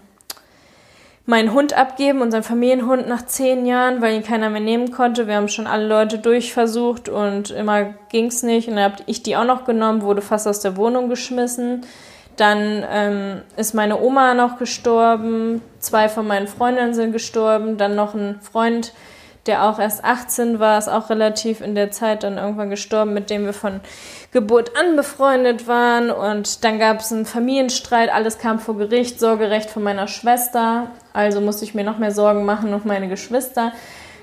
meinen 1.29 1.53
Hund 1.53 1.77
abgeben, 1.77 2.23
unseren 2.23 2.41
Familienhund 2.41 3.07
nach 3.07 3.23
zehn 3.23 3.67
Jahren, 3.67 4.01
weil 4.01 4.15
ihn 4.15 4.23
keiner 4.23 4.49
mehr 4.49 4.61
nehmen 4.61 4.91
konnte. 4.91 5.27
Wir 5.27 5.35
haben 5.35 5.47
schon 5.47 5.67
alle 5.67 5.87
Leute 5.87 6.17
durchversucht 6.17 7.07
und 7.07 7.51
immer 7.51 7.93
ging 8.09 8.25
es 8.25 8.41
nicht. 8.41 8.67
Und 8.67 8.77
dann 8.77 8.93
habe 8.93 9.03
ich 9.05 9.21
die 9.21 9.37
auch 9.37 9.45
noch 9.45 9.63
genommen, 9.63 10.01
wurde 10.01 10.23
fast 10.23 10.47
aus 10.47 10.59
der 10.59 10.75
Wohnung 10.75 11.07
geschmissen. 11.07 11.85
Dann 12.39 12.85
ähm, 12.89 13.41
ist 13.57 13.73
meine 13.73 13.99
Oma 13.99 14.33
noch 14.33 14.57
gestorben, 14.57 15.61
zwei 15.79 16.07
von 16.07 16.25
meinen 16.25 16.47
Freundinnen 16.47 16.93
sind 16.93 17.11
gestorben, 17.11 17.77
dann 17.77 17.95
noch 17.95 18.13
ein 18.13 18.39
Freund, 18.39 18.93
der 19.45 19.65
auch 19.65 19.77
erst 19.77 20.05
18 20.05 20.57
war, 20.57 20.77
ist 20.77 20.87
auch 20.87 21.09
relativ 21.09 21.59
in 21.59 21.75
der 21.75 21.91
Zeit 21.91 22.23
dann 22.23 22.37
irgendwann 22.37 22.69
gestorben, 22.69 23.13
mit 23.13 23.29
dem 23.29 23.43
wir 23.43 23.51
von 23.51 23.81
Geburt 24.31 24.77
an 24.77 24.95
befreundet 24.95 25.67
waren. 25.67 26.11
Und 26.11 26.63
dann 26.63 26.79
gab 26.79 27.01
es 27.01 27.11
einen 27.11 27.25
Familienstreit, 27.25 28.09
alles 28.09 28.37
kam 28.37 28.59
vor 28.59 28.77
Gericht, 28.77 29.19
Sorgerecht 29.19 29.69
von 29.69 29.83
meiner 29.83 30.07
Schwester. 30.07 30.91
Also 31.11 31.41
musste 31.41 31.65
ich 31.65 31.73
mir 31.73 31.83
noch 31.83 31.97
mehr 31.97 32.11
Sorgen 32.11 32.45
machen 32.45 32.73
um 32.73 32.81
meine 32.85 33.09
Geschwister. 33.09 33.73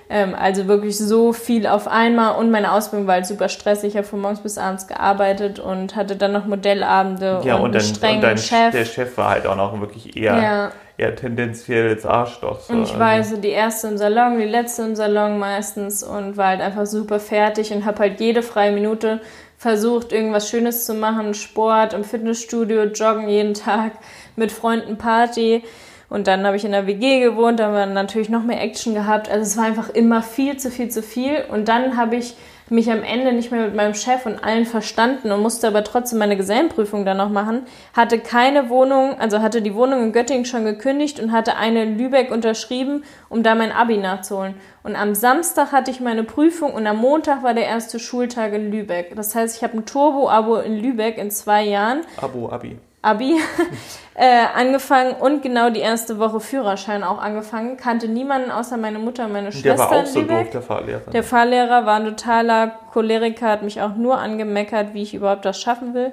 Ähm, 0.08 0.34
also 0.38 0.68
wirklich 0.68 0.96
so 0.96 1.32
viel 1.32 1.66
auf 1.66 1.88
einmal. 1.88 2.36
Und 2.36 2.50
meine 2.50 2.72
Ausbildung 2.72 3.06
war 3.06 3.14
halt 3.14 3.26
super 3.26 3.48
stressig. 3.48 3.90
Ich 3.90 3.96
habe 3.96 4.06
von 4.06 4.20
morgens 4.20 4.40
bis 4.40 4.58
abends 4.58 4.86
gearbeitet 4.86 5.58
und 5.58 5.96
hatte 5.96 6.16
dann 6.16 6.32
noch 6.32 6.46
Modellabende 6.46 7.40
ja, 7.44 7.56
und, 7.56 7.62
und 7.62 7.76
einen 7.76 7.84
strengen 7.84 8.16
und 8.16 8.22
dein, 8.22 8.38
Chef. 8.38 8.70
Der 8.72 8.84
Chef 8.84 9.16
war 9.16 9.30
halt 9.30 9.46
auch 9.46 9.56
noch 9.56 9.80
wirklich 9.80 10.16
eher... 10.16 10.36
Ja 10.36 10.72
eher 10.98 11.14
tendenziell 11.14 11.90
als 11.90 12.06
Arschloch. 12.06 12.60
So. 12.60 12.72
Und 12.72 12.84
ich 12.84 12.98
war 12.98 13.08
also 13.08 13.36
die 13.36 13.50
erste 13.50 13.88
im 13.88 13.98
Salon, 13.98 14.38
die 14.38 14.46
letzte 14.46 14.82
im 14.82 14.96
Salon 14.96 15.38
meistens 15.38 16.02
und 16.02 16.36
war 16.36 16.48
halt 16.48 16.60
einfach 16.60 16.86
super 16.86 17.20
fertig 17.20 17.72
und 17.72 17.84
habe 17.84 17.98
halt 17.98 18.20
jede 18.20 18.42
freie 18.42 18.72
Minute 18.72 19.20
versucht, 19.58 20.12
irgendwas 20.12 20.48
Schönes 20.48 20.84
zu 20.84 20.94
machen, 20.94 21.34
Sport 21.34 21.92
im 21.92 22.04
Fitnessstudio, 22.04 22.84
Joggen 22.84 23.28
jeden 23.28 23.54
Tag, 23.54 23.92
mit 24.36 24.52
Freunden 24.52 24.96
Party. 24.96 25.62
Und 26.08 26.26
dann 26.26 26.46
habe 26.46 26.56
ich 26.56 26.64
in 26.64 26.72
der 26.72 26.86
WG 26.86 27.20
gewohnt, 27.20 27.58
da 27.58 27.66
haben 27.66 27.74
wir 27.74 27.86
natürlich 27.86 28.28
noch 28.28 28.44
mehr 28.44 28.62
Action 28.62 28.94
gehabt. 28.94 29.28
Also 29.28 29.42
es 29.42 29.56
war 29.56 29.64
einfach 29.64 29.90
immer 29.90 30.22
viel 30.22 30.56
zu 30.56 30.70
viel 30.70 30.88
zu 30.88 31.02
viel. 31.02 31.44
Und 31.50 31.68
dann 31.68 31.96
habe 31.96 32.16
ich 32.16 32.36
mich 32.68 32.90
am 32.90 33.02
Ende 33.02 33.32
nicht 33.32 33.52
mehr 33.52 33.64
mit 33.66 33.76
meinem 33.76 33.94
Chef 33.94 34.26
und 34.26 34.42
allen 34.42 34.66
verstanden 34.66 35.30
und 35.30 35.40
musste 35.40 35.68
aber 35.68 35.84
trotzdem 35.84 36.18
meine 36.18 36.36
Gesellenprüfung 36.36 37.04
dann 37.04 37.16
noch 37.16 37.30
machen, 37.30 37.62
hatte 37.94 38.18
keine 38.18 38.68
Wohnung, 38.68 39.18
also 39.20 39.40
hatte 39.40 39.62
die 39.62 39.74
Wohnung 39.74 40.02
in 40.02 40.12
Göttingen 40.12 40.44
schon 40.44 40.64
gekündigt 40.64 41.20
und 41.20 41.30
hatte 41.30 41.56
eine 41.56 41.84
in 41.84 41.98
Lübeck 41.98 42.32
unterschrieben, 42.32 43.04
um 43.28 43.42
da 43.42 43.54
mein 43.54 43.70
Abi 43.70 43.98
nachzuholen. 43.98 44.54
Und 44.82 44.96
am 44.96 45.14
Samstag 45.14 45.72
hatte 45.72 45.90
ich 45.90 46.00
meine 46.00 46.24
Prüfung 46.24 46.72
und 46.74 46.86
am 46.86 46.96
Montag 46.96 47.42
war 47.42 47.54
der 47.54 47.66
erste 47.66 47.98
Schultag 47.98 48.52
in 48.52 48.72
Lübeck. 48.72 49.14
Das 49.14 49.34
heißt, 49.34 49.56
ich 49.56 49.62
habe 49.62 49.78
ein 49.78 49.86
Turbo-Abo 49.86 50.56
in 50.56 50.76
Lübeck 50.76 51.18
in 51.18 51.30
zwei 51.30 51.64
Jahren. 51.64 52.00
Abo, 52.20 52.50
Abi. 52.50 52.78
Abi 53.06 53.36
äh, 54.14 54.44
angefangen 54.54 55.14
und 55.14 55.42
genau 55.42 55.70
die 55.70 55.80
erste 55.80 56.18
Woche 56.18 56.40
Führerschein 56.40 57.04
auch 57.04 57.18
angefangen. 57.18 57.76
Kannte 57.76 58.08
niemanden 58.08 58.50
außer 58.50 58.76
meine 58.76 58.98
Mutter 58.98 59.26
und 59.26 59.32
meine 59.32 59.52
Schwester. 59.52 59.68
Der 59.68 59.78
war 59.78 59.92
auch 59.92 60.06
so 60.06 60.22
doof, 60.22 60.50
der 60.52 60.62
Fahrlehrer. 60.62 61.10
Der 61.12 61.22
Fahrlehrer 61.22 61.86
war 61.86 62.00
ein 62.00 62.04
totaler 62.04 62.72
Choleriker, 62.92 63.48
hat 63.48 63.62
mich 63.62 63.80
auch 63.80 63.94
nur 63.94 64.18
angemeckert, 64.18 64.92
wie 64.92 65.02
ich 65.02 65.14
überhaupt 65.14 65.44
das 65.44 65.60
schaffen 65.60 65.94
will. 65.94 66.12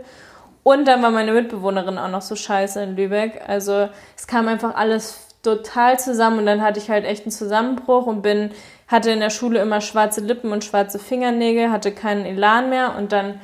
Und 0.62 0.88
dann 0.88 1.02
war 1.02 1.10
meine 1.10 1.34
Mitbewohnerin 1.34 1.98
auch 1.98 2.10
noch 2.10 2.22
so 2.22 2.36
scheiße 2.36 2.82
in 2.84 2.96
Lübeck. 2.96 3.42
Also 3.48 3.90
es 4.16 4.28
kam 4.28 4.48
einfach 4.48 4.76
alles 4.76 5.28
total 5.42 6.00
zusammen 6.00 6.40
und 6.40 6.46
dann 6.46 6.62
hatte 6.62 6.80
ich 6.80 6.90
halt 6.90 7.06
echt 7.06 7.24
einen 7.24 7.32
Zusammenbruch 7.32 8.06
und 8.06 8.22
bin, 8.22 8.52
hatte 8.88 9.10
in 9.10 9.20
der 9.20 9.32
Schule 9.32 9.60
immer 9.62 9.82
schwarze 9.82 10.22
Lippen 10.22 10.52
und 10.52 10.64
schwarze 10.64 11.00
Fingernägel, 11.00 11.72
hatte 11.72 11.92
keinen 11.92 12.26
Elan 12.26 12.70
mehr 12.70 12.96
und 12.98 13.12
dann 13.12 13.42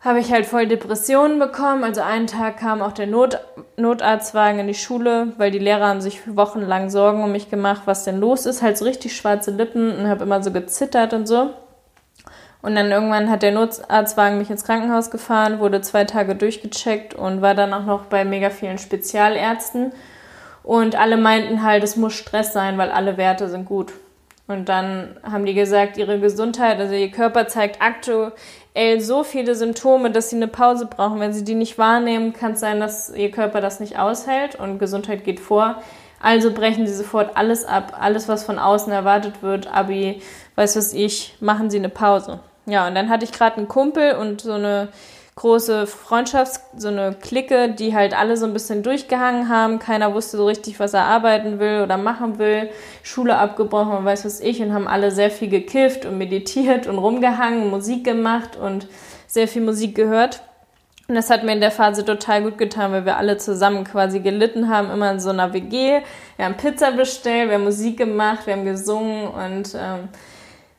habe 0.00 0.20
ich 0.20 0.30
halt 0.30 0.46
voll 0.46 0.66
Depressionen 0.66 1.38
bekommen. 1.38 1.82
Also 1.82 2.02
einen 2.02 2.26
Tag 2.26 2.58
kam 2.58 2.82
auch 2.82 2.92
der 2.92 3.06
Not 3.06 3.38
Notarztwagen 3.76 4.60
in 4.60 4.68
die 4.68 4.74
Schule, 4.74 5.32
weil 5.38 5.50
die 5.50 5.58
Lehrer 5.58 5.88
haben 5.88 6.00
sich 6.00 6.20
wochenlang 6.36 6.90
Sorgen 6.90 7.22
um 7.22 7.32
mich 7.32 7.50
gemacht, 7.50 7.82
was 7.84 8.04
denn 8.04 8.18
los 8.18 8.46
ist. 8.46 8.62
Halt 8.62 8.78
so 8.78 8.84
richtig 8.84 9.16
schwarze 9.16 9.50
Lippen 9.50 9.96
und 9.96 10.08
habe 10.08 10.24
immer 10.24 10.42
so 10.42 10.52
gezittert 10.52 11.12
und 11.12 11.26
so. 11.26 11.50
Und 12.60 12.74
dann 12.74 12.90
irgendwann 12.90 13.30
hat 13.30 13.42
der 13.42 13.52
Notarztwagen 13.52 14.38
mich 14.38 14.50
ins 14.50 14.64
Krankenhaus 14.64 15.10
gefahren, 15.10 15.60
wurde 15.60 15.80
zwei 15.80 16.04
Tage 16.04 16.34
durchgecheckt 16.34 17.14
und 17.14 17.40
war 17.40 17.54
dann 17.54 17.72
auch 17.72 17.84
noch 17.84 18.06
bei 18.06 18.24
mega 18.24 18.50
vielen 18.50 18.78
Spezialärzten. 18.78 19.92
Und 20.64 20.96
alle 20.96 21.16
meinten 21.16 21.62
halt, 21.62 21.84
es 21.84 21.96
muss 21.96 22.14
Stress 22.14 22.52
sein, 22.52 22.76
weil 22.76 22.90
alle 22.90 23.16
Werte 23.16 23.48
sind 23.48 23.64
gut. 23.64 23.92
Und 24.48 24.68
dann 24.68 25.16
haben 25.22 25.44
die 25.44 25.54
gesagt, 25.54 25.98
ihre 25.98 26.20
Gesundheit, 26.20 26.80
also 26.80 26.94
ihr 26.94 27.10
Körper 27.10 27.46
zeigt 27.48 27.80
aktuell 28.78 29.00
so 29.00 29.24
viele 29.24 29.56
Symptome, 29.56 30.12
dass 30.12 30.30
sie 30.30 30.36
eine 30.36 30.46
Pause 30.46 30.86
brauchen. 30.86 31.18
Wenn 31.18 31.32
sie 31.32 31.42
die 31.42 31.56
nicht 31.56 31.78
wahrnehmen, 31.78 32.32
kann 32.32 32.52
es 32.52 32.60
sein, 32.60 32.78
dass 32.78 33.10
ihr 33.10 33.30
Körper 33.32 33.60
das 33.60 33.80
nicht 33.80 33.98
aushält 33.98 34.54
und 34.54 34.78
Gesundheit 34.78 35.24
geht 35.24 35.40
vor. 35.40 35.82
Also 36.20 36.52
brechen 36.52 36.86
sie 36.86 36.94
sofort 36.94 37.36
alles 37.36 37.64
ab, 37.64 37.96
alles, 38.00 38.28
was 38.28 38.44
von 38.44 38.58
außen 38.58 38.92
erwartet 38.92 39.42
wird, 39.42 39.66
Abi, 39.72 40.22
weiß 40.54 40.76
was 40.76 40.92
ich, 40.92 41.36
machen 41.40 41.70
sie 41.70 41.78
eine 41.78 41.88
Pause. 41.88 42.38
Ja, 42.66 42.86
und 42.86 42.94
dann 42.94 43.08
hatte 43.08 43.24
ich 43.24 43.32
gerade 43.32 43.56
einen 43.56 43.68
Kumpel 43.68 44.14
und 44.14 44.40
so 44.40 44.52
eine 44.52 44.88
große 45.38 45.86
Freundschafts-, 45.86 46.60
so 46.76 46.88
eine 46.88 47.14
Clique, 47.14 47.68
die 47.68 47.94
halt 47.94 48.12
alle 48.12 48.36
so 48.36 48.44
ein 48.44 48.52
bisschen 48.52 48.82
durchgehangen 48.82 49.48
haben. 49.48 49.78
Keiner 49.78 50.12
wusste 50.12 50.36
so 50.36 50.46
richtig, 50.46 50.80
was 50.80 50.94
er 50.94 51.04
arbeiten 51.04 51.60
will 51.60 51.82
oder 51.84 51.96
machen 51.96 52.40
will. 52.40 52.70
Schule 53.04 53.36
abgebrochen 53.38 53.92
und 53.92 54.04
weiß 54.04 54.24
was 54.24 54.40
ich 54.40 54.60
und 54.60 54.74
haben 54.74 54.88
alle 54.88 55.12
sehr 55.12 55.30
viel 55.30 55.48
gekifft 55.48 56.04
und 56.04 56.18
meditiert 56.18 56.88
und 56.88 56.98
rumgehangen, 56.98 57.70
Musik 57.70 58.02
gemacht 58.02 58.56
und 58.56 58.88
sehr 59.28 59.46
viel 59.46 59.62
Musik 59.62 59.94
gehört. 59.94 60.42
Und 61.06 61.14
das 61.14 61.30
hat 61.30 61.44
mir 61.44 61.52
in 61.52 61.60
der 61.60 61.70
Phase 61.70 62.04
total 62.04 62.42
gut 62.42 62.58
getan, 62.58 62.90
weil 62.90 63.06
wir 63.06 63.16
alle 63.16 63.36
zusammen 63.36 63.84
quasi 63.84 64.18
gelitten 64.18 64.68
haben, 64.68 64.90
immer 64.90 65.12
in 65.12 65.20
so 65.20 65.30
einer 65.30 65.52
WG. 65.52 66.00
Wir 66.36 66.44
haben 66.44 66.56
Pizza 66.56 66.90
bestellt, 66.90 67.48
wir 67.48 67.54
haben 67.54 67.64
Musik 67.64 67.96
gemacht, 67.96 68.46
wir 68.46 68.54
haben 68.54 68.64
gesungen 68.64 69.28
und 69.28 69.72
ähm, 69.74 70.08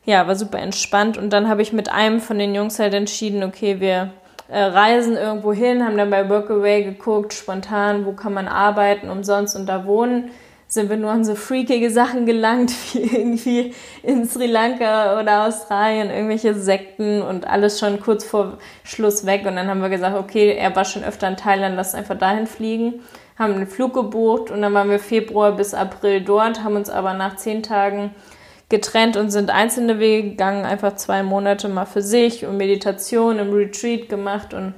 ja, 0.04 0.26
war 0.26 0.36
super 0.36 0.58
entspannt. 0.58 1.16
Und 1.16 1.30
dann 1.30 1.48
habe 1.48 1.62
ich 1.62 1.72
mit 1.72 1.90
einem 1.90 2.20
von 2.20 2.38
den 2.38 2.54
Jungs 2.54 2.78
halt 2.78 2.92
entschieden, 2.92 3.42
okay, 3.42 3.80
wir 3.80 4.12
äh, 4.50 4.62
reisen 4.62 5.16
irgendwo 5.16 5.52
hin, 5.52 5.84
haben 5.84 5.96
dann 5.96 6.10
bei 6.10 6.28
Workaway 6.28 6.82
geguckt, 6.82 7.32
spontan, 7.32 8.04
wo 8.04 8.12
kann 8.12 8.34
man 8.34 8.48
arbeiten, 8.48 9.08
umsonst 9.08 9.54
und 9.54 9.66
da 9.66 9.86
wohnen. 9.86 10.30
Sind 10.66 10.88
wir 10.88 10.96
nur 10.96 11.10
an 11.10 11.24
so 11.24 11.34
freakige 11.34 11.90
Sachen 11.90 12.26
gelangt, 12.26 12.72
wie 12.92 13.02
irgendwie 13.02 13.74
in 14.02 14.26
Sri 14.28 14.46
Lanka 14.46 15.20
oder 15.20 15.46
Australien, 15.46 16.10
irgendwelche 16.10 16.54
Sekten 16.54 17.22
und 17.22 17.46
alles 17.46 17.78
schon 17.78 18.00
kurz 18.00 18.24
vor 18.24 18.58
Schluss 18.82 19.24
weg. 19.24 19.46
Und 19.46 19.56
dann 19.56 19.68
haben 19.68 19.82
wir 19.82 19.88
gesagt, 19.88 20.16
okay, 20.16 20.56
er 20.56 20.74
war 20.74 20.84
schon 20.84 21.04
öfter 21.04 21.28
in 21.28 21.36
Thailand, 21.36 21.76
lass 21.76 21.94
einfach 21.94 22.18
dahin 22.18 22.46
fliegen. 22.46 23.00
Haben 23.38 23.54
einen 23.54 23.66
Flug 23.66 23.94
gebucht 23.94 24.50
und 24.50 24.62
dann 24.62 24.74
waren 24.74 24.90
wir 24.90 24.98
Februar 24.98 25.52
bis 25.52 25.74
April 25.74 26.20
dort, 26.20 26.62
haben 26.62 26.76
uns 26.76 26.90
aber 26.90 27.14
nach 27.14 27.36
zehn 27.36 27.62
Tagen 27.62 28.14
getrennt 28.70 29.16
und 29.16 29.30
sind 29.30 29.50
einzelne 29.50 29.98
Wege 29.98 30.30
gegangen, 30.30 30.64
einfach 30.64 30.96
zwei 30.96 31.22
Monate 31.22 31.68
mal 31.68 31.84
für 31.84 32.02
sich 32.02 32.46
und 32.46 32.56
Meditation 32.56 33.38
im 33.38 33.52
Retreat 33.52 34.08
gemacht 34.08 34.54
und 34.54 34.74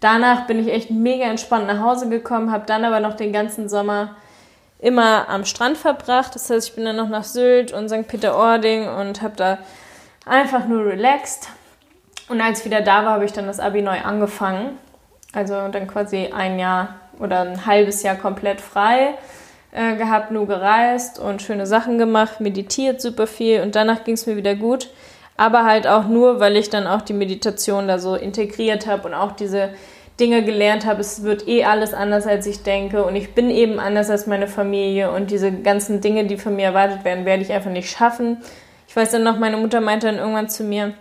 danach 0.00 0.46
bin 0.46 0.58
ich 0.58 0.72
echt 0.72 0.90
mega 0.90 1.26
entspannt 1.26 1.66
nach 1.66 1.80
Hause 1.80 2.08
gekommen, 2.08 2.50
habe 2.50 2.64
dann 2.66 2.84
aber 2.84 3.00
noch 3.00 3.14
den 3.14 3.32
ganzen 3.32 3.68
Sommer 3.68 4.16
immer 4.78 5.28
am 5.28 5.44
Strand 5.44 5.78
verbracht. 5.78 6.34
Das 6.34 6.50
heißt, 6.50 6.68
ich 6.68 6.74
bin 6.74 6.84
dann 6.84 6.96
noch 6.96 7.08
nach 7.08 7.24
Sylt 7.24 7.72
und 7.72 7.88
St. 7.88 8.06
Peter-Ording 8.06 8.88
und 8.88 9.22
habe 9.22 9.36
da 9.36 9.58
einfach 10.26 10.66
nur 10.66 10.84
relaxed. 10.84 11.48
Und 12.28 12.40
als 12.40 12.60
ich 12.60 12.64
wieder 12.66 12.80
da 12.80 13.04
war, 13.04 13.12
habe 13.14 13.24
ich 13.24 13.32
dann 13.32 13.46
das 13.46 13.60
Abi 13.60 13.80
neu 13.80 14.00
angefangen. 14.00 14.78
Also 15.32 15.68
dann 15.68 15.86
quasi 15.86 16.30
ein 16.34 16.58
Jahr 16.58 16.96
oder 17.18 17.42
ein 17.42 17.64
halbes 17.64 18.02
Jahr 18.02 18.16
komplett 18.16 18.60
frei 18.60 19.14
äh, 19.72 19.96
gehabt, 19.96 20.30
nur 20.30 20.46
gereist 20.46 21.18
und 21.18 21.42
schöne 21.42 21.66
Sachen 21.66 21.98
gemacht, 21.98 22.40
meditiert 22.40 23.00
super 23.00 23.26
viel 23.26 23.62
und 23.62 23.74
danach 23.74 24.04
ging 24.04 24.14
es 24.14 24.26
mir 24.26 24.36
wieder 24.36 24.54
gut. 24.54 24.90
Aber 25.36 25.64
halt 25.64 25.86
auch 25.86 26.06
nur, 26.08 26.40
weil 26.40 26.56
ich 26.56 26.68
dann 26.70 26.86
auch 26.86 27.02
die 27.02 27.14
Meditation 27.14 27.88
da 27.88 27.98
so 27.98 28.14
integriert 28.14 28.86
habe 28.86 29.08
und 29.08 29.14
auch 29.14 29.32
diese 29.32 29.70
Dinge 30.20 30.44
gelernt 30.44 30.84
habe, 30.84 31.00
es 31.00 31.22
wird 31.22 31.48
eh 31.48 31.64
alles 31.64 31.94
anders, 31.94 32.26
als 32.26 32.46
ich 32.46 32.62
denke 32.62 33.02
und 33.02 33.16
ich 33.16 33.34
bin 33.34 33.50
eben 33.50 33.80
anders 33.80 34.10
als 34.10 34.26
meine 34.26 34.46
Familie 34.46 35.10
und 35.10 35.30
diese 35.30 35.50
ganzen 35.50 36.02
Dinge, 36.02 36.26
die 36.26 36.36
von 36.36 36.54
mir 36.54 36.66
erwartet 36.66 37.04
werden, 37.04 37.24
werde 37.24 37.42
ich 37.42 37.50
einfach 37.50 37.70
nicht 37.70 37.90
schaffen. 37.90 38.36
Ich 38.86 38.94
weiß 38.94 39.10
dann 39.12 39.22
noch, 39.22 39.38
meine 39.38 39.56
Mutter 39.56 39.80
meinte 39.80 40.06
dann 40.06 40.18
irgendwann 40.18 40.50
zu 40.50 40.64
mir, 40.64 40.92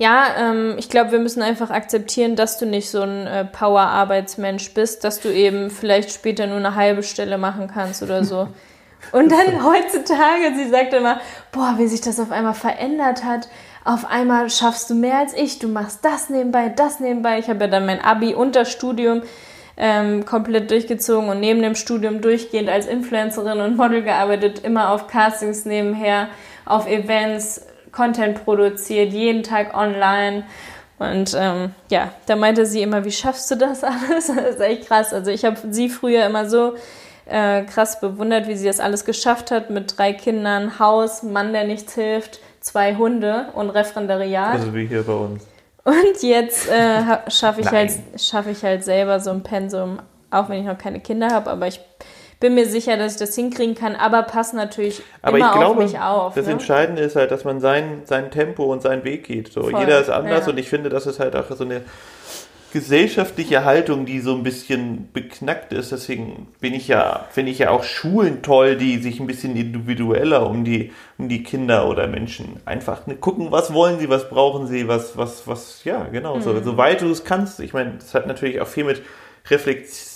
ja, 0.00 0.28
ähm, 0.38 0.76
ich 0.78 0.88
glaube, 0.88 1.12
wir 1.12 1.18
müssen 1.18 1.42
einfach 1.42 1.68
akzeptieren, 1.68 2.34
dass 2.34 2.58
du 2.58 2.64
nicht 2.64 2.88
so 2.88 3.02
ein 3.02 3.26
äh, 3.26 3.44
Power-Arbeitsmensch 3.44 4.72
bist, 4.72 5.04
dass 5.04 5.20
du 5.20 5.28
eben 5.28 5.68
vielleicht 5.68 6.10
später 6.10 6.46
nur 6.46 6.56
eine 6.56 6.74
halbe 6.74 7.02
Stelle 7.02 7.36
machen 7.36 7.70
kannst 7.72 8.02
oder 8.02 8.24
so. 8.24 8.48
Und 9.12 9.30
dann 9.30 9.62
heutzutage, 9.62 10.54
sie 10.56 10.70
sagt 10.70 10.94
immer, 10.94 11.20
boah, 11.52 11.74
wie 11.76 11.86
sich 11.86 12.00
das 12.00 12.18
auf 12.18 12.32
einmal 12.32 12.54
verändert 12.54 13.24
hat. 13.24 13.50
Auf 13.84 14.06
einmal 14.06 14.48
schaffst 14.48 14.88
du 14.88 14.94
mehr 14.94 15.18
als 15.18 15.34
ich, 15.34 15.58
du 15.58 15.68
machst 15.68 16.02
das 16.02 16.30
nebenbei, 16.30 16.70
das 16.70 17.00
nebenbei. 17.00 17.38
Ich 17.38 17.50
habe 17.50 17.60
ja 17.60 17.66
dann 17.66 17.84
mein 17.84 18.00
Abi 18.00 18.32
und 18.32 18.56
das 18.56 18.72
Studium 18.72 19.20
ähm, 19.76 20.24
komplett 20.24 20.70
durchgezogen 20.70 21.28
und 21.28 21.40
neben 21.40 21.60
dem 21.60 21.74
Studium 21.74 22.22
durchgehend 22.22 22.70
als 22.70 22.86
Influencerin 22.86 23.60
und 23.60 23.76
Model 23.76 24.02
gearbeitet, 24.02 24.60
immer 24.64 24.92
auf 24.92 25.08
Castings 25.08 25.66
nebenher, 25.66 26.28
auf 26.64 26.86
Events, 26.86 27.66
Content 27.92 28.44
produziert, 28.44 29.12
jeden 29.12 29.42
Tag 29.42 29.76
online. 29.76 30.44
Und 30.98 31.34
ähm, 31.38 31.74
ja, 31.90 32.10
da 32.26 32.36
meinte 32.36 32.66
sie 32.66 32.82
immer, 32.82 33.04
wie 33.04 33.12
schaffst 33.12 33.50
du 33.50 33.56
das 33.56 33.82
alles? 33.84 34.26
Das 34.26 34.36
ist 34.36 34.60
echt 34.60 34.86
krass. 34.86 35.12
Also 35.12 35.30
ich 35.30 35.44
habe 35.44 35.56
sie 35.70 35.88
früher 35.88 36.26
immer 36.26 36.48
so 36.48 36.74
äh, 37.26 37.62
krass 37.62 38.00
bewundert, 38.00 38.48
wie 38.48 38.56
sie 38.56 38.66
das 38.66 38.80
alles 38.80 39.04
geschafft 39.04 39.50
hat 39.50 39.70
mit 39.70 39.96
drei 39.96 40.12
Kindern, 40.12 40.78
Haus, 40.78 41.22
Mann, 41.22 41.52
der 41.52 41.64
nichts 41.64 41.94
hilft, 41.94 42.40
zwei 42.60 42.96
Hunde 42.96 43.46
und 43.54 43.70
Referendariat. 43.70 44.52
Also 44.52 44.74
wie 44.74 44.86
hier 44.86 45.02
bei 45.02 45.12
uns. 45.12 45.46
Und 45.84 46.22
jetzt 46.22 46.68
äh, 46.68 47.02
schaffe 47.30 47.62
ich, 47.62 47.70
halt, 47.70 47.92
schaff 48.16 48.46
ich 48.46 48.62
halt 48.62 48.84
selber 48.84 49.20
so 49.20 49.30
ein 49.30 49.42
Pensum, 49.42 50.00
auch 50.30 50.48
wenn 50.48 50.60
ich 50.60 50.66
noch 50.66 50.78
keine 50.78 51.00
Kinder 51.00 51.28
habe, 51.30 51.50
aber 51.50 51.66
ich 51.66 51.80
bin 52.40 52.54
mir 52.54 52.66
sicher, 52.66 52.96
dass 52.96 53.12
ich 53.12 53.18
das 53.18 53.34
hinkriegen 53.34 53.74
kann, 53.74 53.94
aber 53.94 54.22
passe 54.22 54.56
natürlich 54.56 55.02
aber 55.20 55.36
immer 55.36 55.46
ich 55.46 55.52
glaube, 55.52 55.82
auf 55.84 55.90
mich 55.90 56.00
auf. 56.00 56.34
Das 56.34 56.46
ne? 56.46 56.52
Entscheidende 56.52 57.02
ist 57.02 57.14
halt, 57.14 57.30
dass 57.30 57.44
man 57.44 57.60
sein, 57.60 58.02
sein 58.04 58.30
Tempo 58.30 58.64
und 58.64 58.80
seinen 58.80 59.04
Weg 59.04 59.24
geht. 59.24 59.52
So, 59.52 59.64
Voll, 59.64 59.78
jeder 59.78 60.00
ist 60.00 60.08
anders 60.08 60.46
ja. 60.46 60.52
und 60.52 60.58
ich 60.58 60.68
finde, 60.68 60.88
das 60.88 61.06
ist 61.06 61.20
halt 61.20 61.36
auch 61.36 61.44
so 61.54 61.64
eine 61.64 61.82
gesellschaftliche 62.72 63.64
Haltung, 63.64 64.06
die 64.06 64.20
so 64.20 64.34
ein 64.34 64.42
bisschen 64.42 65.08
beknackt 65.12 65.72
ist. 65.72 65.92
Deswegen 65.92 66.48
bin 66.60 66.72
ich 66.72 66.88
ja, 66.88 67.26
finde 67.30 67.50
ich 67.50 67.58
ja 67.58 67.70
auch 67.70 67.82
Schulen 67.82 68.42
toll, 68.42 68.76
die 68.76 68.98
sich 68.98 69.20
ein 69.20 69.26
bisschen 69.26 69.56
individueller 69.56 70.48
um 70.48 70.64
die, 70.64 70.92
um 71.18 71.28
die 71.28 71.42
Kinder 71.42 71.88
oder 71.88 72.06
Menschen 72.06 72.60
einfach 72.64 73.06
ne, 73.06 73.16
gucken, 73.16 73.50
was 73.50 73.74
wollen 73.74 73.98
sie, 73.98 74.08
was 74.08 74.30
brauchen 74.30 74.66
sie, 74.66 74.88
was, 74.88 75.16
was, 75.16 75.46
was, 75.46 75.84
ja, 75.84 76.04
genau, 76.04 76.36
mhm. 76.36 76.42
so, 76.42 76.62
soweit 76.62 77.02
du 77.02 77.10
es 77.10 77.24
kannst. 77.24 77.60
Ich 77.60 77.74
meine, 77.74 77.94
das 77.98 78.14
hat 78.14 78.26
natürlich 78.26 78.60
auch 78.60 78.68
viel 78.68 78.84
mit 78.84 79.02
Reflexion 79.50 80.09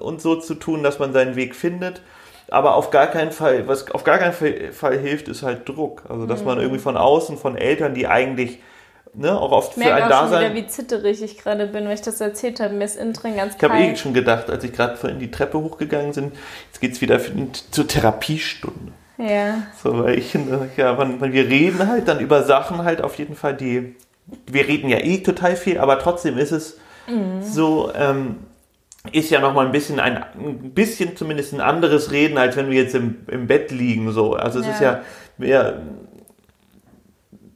und 0.00 0.20
so 0.20 0.36
zu 0.36 0.54
tun, 0.54 0.82
dass 0.82 0.98
man 0.98 1.12
seinen 1.12 1.36
Weg 1.36 1.54
findet. 1.54 2.02
Aber 2.48 2.76
auf 2.76 2.90
gar 2.90 3.06
keinen 3.06 3.32
Fall, 3.32 3.66
was 3.66 3.90
auf 3.90 4.04
gar 4.04 4.18
keinen 4.18 4.32
Fall 4.72 4.98
hilft, 4.98 5.28
ist 5.28 5.42
halt 5.42 5.68
Druck. 5.68 6.02
Also, 6.08 6.26
dass 6.26 6.40
mhm. 6.40 6.46
man 6.46 6.60
irgendwie 6.60 6.80
von 6.80 6.96
außen, 6.96 7.38
von 7.38 7.56
Eltern, 7.56 7.94
die 7.94 8.06
eigentlich 8.06 8.58
ne, 9.14 9.38
auch 9.38 9.52
oft 9.52 9.76
ich 9.76 9.82
für 9.82 9.94
ein 9.94 10.02
auch 10.04 10.08
Dasein. 10.08 10.42
Ich 10.42 10.54
wieder, 10.54 10.64
wie 10.64 10.66
zitterig 10.68 11.22
ich 11.22 11.38
gerade 11.38 11.66
bin, 11.66 11.86
weil 11.86 11.94
ich 11.94 12.02
das 12.02 12.20
erzählt 12.20 12.60
habe. 12.60 12.74
Mir 12.74 12.84
ist 12.84 12.96
innen 12.96 13.12
drin 13.12 13.36
ganz 13.36 13.54
Ich 13.56 13.62
habe 13.62 13.78
eh 13.78 13.96
schon 13.96 14.14
gedacht, 14.14 14.50
als 14.50 14.64
ich 14.64 14.72
gerade 14.72 14.96
vorhin 14.96 15.18
die 15.18 15.30
Treppe 15.30 15.58
hochgegangen 15.58 16.12
bin, 16.12 16.32
jetzt 16.66 16.80
geht 16.80 16.92
es 16.92 17.00
wieder 17.00 17.20
für, 17.20 17.32
zur 17.70 17.86
Therapiestunde. 17.86 18.92
Ja. 19.18 19.62
So, 19.82 20.02
weil 20.02 20.18
ich 20.18 20.36
ja, 20.76 20.92
man, 20.94 21.20
wir 21.32 21.48
reden 21.48 21.86
halt 21.88 22.08
dann 22.08 22.18
über 22.18 22.42
Sachen 22.42 22.84
halt 22.84 23.00
auf 23.00 23.16
jeden 23.16 23.36
Fall, 23.36 23.54
die, 23.54 23.94
wir 24.46 24.66
reden 24.66 24.88
ja 24.88 24.98
eh 24.98 25.18
total 25.18 25.54
viel, 25.56 25.78
aber 25.78 25.98
trotzdem 26.00 26.36
ist 26.36 26.50
es 26.50 26.78
mhm. 27.06 27.42
so, 27.42 27.92
ähm, 27.94 28.38
ist 29.12 29.30
ja 29.30 29.40
nochmal 29.40 29.66
ein 29.66 29.72
bisschen 29.72 30.00
ein, 30.00 30.24
ein 30.38 30.72
bisschen 30.72 31.16
zumindest 31.16 31.52
ein 31.52 31.60
anderes 31.60 32.10
Reden, 32.10 32.38
als 32.38 32.56
wenn 32.56 32.70
wir 32.70 32.82
jetzt 32.82 32.94
im, 32.94 33.18
im 33.28 33.46
Bett 33.46 33.70
liegen, 33.70 34.12
so. 34.12 34.34
Also 34.34 34.60
es 34.60 34.66
ja. 34.66 34.72
ist 34.72 34.80
ja 34.80 35.00
mehr, 35.36 35.82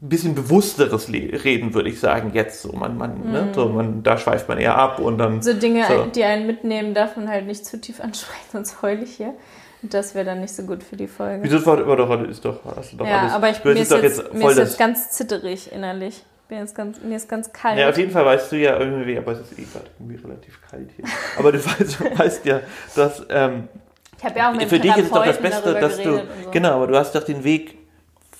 ein 0.00 0.08
bisschen 0.08 0.34
bewussteres 0.34 1.11
Reden, 1.11 1.74
würde 1.74 1.88
ich 1.88 1.98
sagen, 1.98 2.30
jetzt 2.34 2.62
so. 2.62 2.72
Man, 2.72 2.96
man, 2.96 3.18
mm. 3.18 3.32
ne, 3.32 3.42
mhm. 3.42 3.54
so 3.54 3.68
man, 3.68 4.02
da 4.02 4.16
schweift 4.18 4.48
man 4.48 4.58
eher 4.58 4.76
ab 4.76 5.00
und 5.00 5.18
dann. 5.18 5.42
So 5.42 5.54
Dinge, 5.54 5.84
so. 5.88 6.04
die 6.04 6.22
einen 6.22 6.46
mitnehmen, 6.46 6.94
darf 6.94 7.16
man 7.16 7.28
halt 7.28 7.46
nicht 7.46 7.64
zu 7.64 7.80
tief 7.80 8.00
ansprechen, 8.02 8.46
sonst 8.52 8.82
heul 8.82 9.02
ich 9.02 9.16
hier. 9.16 9.34
Und 9.82 9.94
das 9.94 10.14
wäre 10.14 10.24
dann 10.24 10.40
nicht 10.40 10.54
so 10.54 10.64
gut 10.64 10.82
für 10.82 10.96
die 10.96 11.06
Folge. 11.06 11.44
Wieso 11.44 11.64
war 11.64 11.76
doch 11.76 12.22
ist 12.28 12.44
doch, 12.44 12.61
hast 12.76 12.92
du 12.92 12.96
doch 12.96 13.06
ja, 13.06 13.20
alles. 13.20 13.32
aber 13.32 13.50
ich, 13.50 13.64
mir, 13.64 13.72
ist 13.72 13.90
jetzt, 13.90 14.02
jetzt 14.02 14.34
mir 14.34 14.50
ist 14.50 14.58
jetzt 14.58 14.78
ganz 14.78 15.11
zitterig 15.11 15.72
innerlich. 15.72 16.24
Mir 16.50 16.62
ist, 16.62 16.74
ganz, 16.74 16.98
mir 17.02 17.16
ist 17.16 17.28
ganz 17.28 17.52
kalt. 17.52 17.78
Ja, 17.78 17.90
auf 17.90 17.98
jeden 17.98 18.11
Fall 18.11 18.24
weißt 18.24 18.52
du 18.52 18.56
ja 18.56 18.78
irgendwie, 18.78 19.18
aber 19.18 19.32
es 19.32 19.40
ist 19.40 19.58
eh 19.58 19.64
gerade 19.64 19.87
irgendwie 19.98 20.16
relativ 20.16 20.58
kalt 20.70 20.90
hier. 20.96 21.04
aber 21.38 21.52
du 21.52 21.58
weißt, 21.64 22.18
weißt 22.18 22.44
ja, 22.46 22.61
dass 22.96 23.26
ähm, 23.28 23.68
ich 24.16 24.24
habe 24.24 24.38
ja 24.38 24.50
auch 24.50 24.54
mit 24.54 24.68
für 24.68 24.80
dich 24.80 24.96
ist 24.96 25.04
es 25.04 25.11
doch 25.11 25.24
das 25.24 25.38
Beste, 25.38 25.74
dass 25.74 25.98
du 25.98 26.16
so. 26.16 26.50
genau, 26.50 26.70
aber 26.70 26.87
du 26.87 26.96
hast 26.96 27.14
doch 27.14 27.22
den 27.22 27.44
Weg 27.44 27.76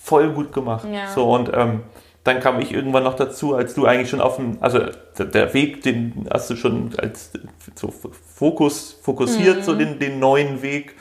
voll 0.03 0.31
gut 0.33 0.53
gemacht. 0.53 0.87
Ja. 0.91 1.09
So 1.09 1.31
und 1.31 1.51
ähm, 1.55 1.83
dann 2.25 2.41
kam 2.41 2.61
ich 2.61 2.73
irgendwann 2.73 3.05
noch 3.05 3.15
dazu, 3.15 3.55
als 3.55 3.75
du 3.75 3.87
eigentlich 3.87 4.11
schon 4.11 4.21
auf 4.21 4.37
dem, 4.37 4.59
also 4.61 4.81
der 5.19 5.55
Weg, 5.55 5.83
den 5.83 6.29
hast 6.33 6.51
du 6.51 6.57
schon 6.57 6.93
als 6.99 7.31
so 7.75 7.93
Fokus 8.35 8.99
fokussiert, 9.03 9.59
mhm. 9.59 9.63
so 9.63 9.75
den, 9.75 9.99
den 9.99 10.19
neuen 10.19 10.63
Weg. 10.63 10.95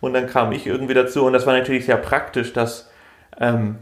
Und 0.00 0.14
dann 0.14 0.26
kam 0.26 0.52
ich 0.52 0.66
irgendwie 0.66 0.94
dazu 0.94 1.24
und 1.24 1.32
das 1.32 1.46
war 1.46 1.54
natürlich 1.54 1.86
sehr 1.86 1.96
praktisch, 1.96 2.52
dass 2.52 2.88
ähm, 3.38 3.76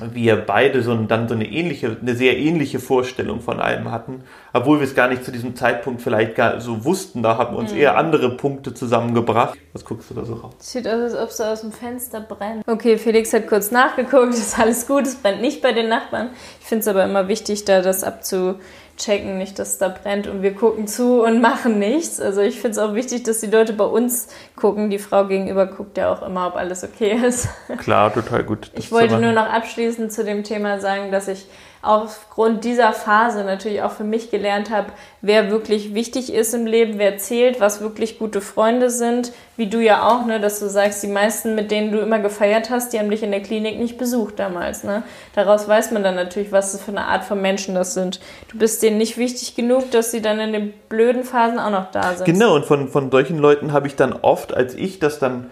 wir 0.00 0.36
beide 0.36 0.82
so, 0.82 0.96
dann 0.96 1.28
so 1.28 1.34
eine 1.34 1.46
ähnliche, 1.46 1.96
eine 2.00 2.16
sehr 2.16 2.36
ähnliche 2.36 2.80
Vorstellung 2.80 3.40
von 3.40 3.60
allem 3.60 3.92
hatten, 3.92 4.24
obwohl 4.52 4.80
wir 4.80 4.84
es 4.86 4.94
gar 4.94 5.08
nicht 5.08 5.24
zu 5.24 5.30
diesem 5.30 5.54
Zeitpunkt 5.54 6.02
vielleicht 6.02 6.34
gar 6.34 6.60
so 6.60 6.84
wussten, 6.84 7.22
da 7.22 7.38
haben 7.38 7.54
uns 7.54 7.72
mhm. 7.72 7.78
eher 7.78 7.96
andere 7.96 8.36
Punkte 8.36 8.74
zusammengebracht. 8.74 9.56
Was 9.72 9.84
guckst 9.84 10.10
du 10.10 10.14
da 10.14 10.24
so 10.24 10.34
raus? 10.34 10.54
Sieht 10.58 10.88
aus, 10.88 10.94
als 10.94 11.16
ob 11.16 11.28
es 11.28 11.40
aus 11.40 11.60
dem 11.60 11.70
Fenster 11.70 12.20
brennt. 12.20 12.66
Okay, 12.66 12.98
Felix 12.98 13.32
hat 13.32 13.46
kurz 13.46 13.70
nachgeguckt, 13.70 14.30
ist 14.34 14.58
alles 14.58 14.88
gut, 14.88 15.02
es 15.02 15.14
brennt 15.14 15.40
nicht 15.40 15.62
bei 15.62 15.72
den 15.72 15.88
Nachbarn. 15.88 16.30
Ich 16.60 16.66
finde 16.66 16.80
es 16.80 16.88
aber 16.88 17.04
immer 17.04 17.28
wichtig, 17.28 17.64
da 17.64 17.80
das 17.80 18.02
abzu 18.02 18.56
checken 18.96 19.38
nicht, 19.38 19.58
dass 19.58 19.78
da 19.78 19.88
brennt 19.88 20.26
und 20.26 20.42
wir 20.42 20.54
gucken 20.54 20.86
zu 20.86 21.22
und 21.22 21.40
machen 21.40 21.78
nichts. 21.78 22.20
Also 22.20 22.40
ich 22.40 22.60
finde 22.60 22.70
es 22.70 22.78
auch 22.78 22.94
wichtig, 22.94 23.24
dass 23.24 23.40
die 23.40 23.46
Leute 23.46 23.72
bei 23.72 23.84
uns 23.84 24.28
gucken. 24.56 24.90
Die 24.90 24.98
Frau 24.98 25.26
gegenüber 25.26 25.66
guckt 25.66 25.96
ja 25.98 26.12
auch 26.12 26.22
immer, 26.22 26.46
ob 26.48 26.56
alles 26.56 26.84
okay 26.84 27.12
ist. 27.26 27.48
Klar, 27.78 28.12
total 28.12 28.44
gut. 28.44 28.70
Ich 28.74 28.92
wollte 28.92 29.18
nur 29.18 29.32
noch 29.32 29.46
abschließend 29.46 30.12
zu 30.12 30.24
dem 30.24 30.44
Thema 30.44 30.80
sagen, 30.80 31.10
dass 31.10 31.28
ich 31.28 31.46
aufgrund 31.84 32.64
dieser 32.64 32.92
Phase 32.92 33.44
natürlich 33.44 33.82
auch 33.82 33.92
für 33.92 34.04
mich 34.04 34.30
gelernt 34.30 34.70
habe, 34.70 34.88
wer 35.20 35.50
wirklich 35.50 35.94
wichtig 35.94 36.32
ist 36.32 36.54
im 36.54 36.66
Leben, 36.66 36.98
wer 36.98 37.18
zählt, 37.18 37.60
was 37.60 37.80
wirklich 37.80 38.18
gute 38.18 38.40
Freunde 38.40 38.90
sind, 38.90 39.32
wie 39.56 39.68
du 39.68 39.80
ja 39.80 40.08
auch, 40.08 40.26
ne, 40.26 40.40
dass 40.40 40.60
du 40.60 40.68
sagst, 40.68 41.02
die 41.02 41.08
meisten, 41.08 41.54
mit 41.54 41.70
denen 41.70 41.92
du 41.92 41.98
immer 41.98 42.18
gefeiert 42.18 42.70
hast, 42.70 42.92
die 42.92 42.98
haben 42.98 43.10
dich 43.10 43.22
in 43.22 43.30
der 43.30 43.42
Klinik 43.42 43.78
nicht 43.78 43.98
besucht 43.98 44.38
damals, 44.38 44.82
ne? 44.84 45.02
Daraus 45.34 45.68
weiß 45.68 45.90
man 45.90 46.02
dann 46.02 46.14
natürlich, 46.14 46.52
was 46.52 46.80
für 46.80 46.90
eine 46.90 47.06
Art 47.06 47.24
von 47.24 47.40
Menschen 47.40 47.74
das 47.74 47.94
sind. 47.94 48.20
Du 48.48 48.58
bist 48.58 48.82
denen 48.82 48.98
nicht 48.98 49.16
wichtig 49.16 49.54
genug, 49.54 49.90
dass 49.90 50.10
sie 50.10 50.22
dann 50.22 50.40
in 50.40 50.52
den 50.52 50.72
blöden 50.88 51.24
Phasen 51.24 51.58
auch 51.58 51.70
noch 51.70 51.90
da 51.90 52.14
sind. 52.14 52.24
Genau, 52.24 52.54
und 52.54 52.64
von, 52.64 52.88
von 52.88 53.10
solchen 53.10 53.38
Leuten 53.38 53.72
habe 53.72 53.86
ich 53.86 53.96
dann 53.96 54.12
oft, 54.12 54.54
als 54.54 54.74
ich 54.74 54.98
das 54.98 55.18
dann 55.18 55.50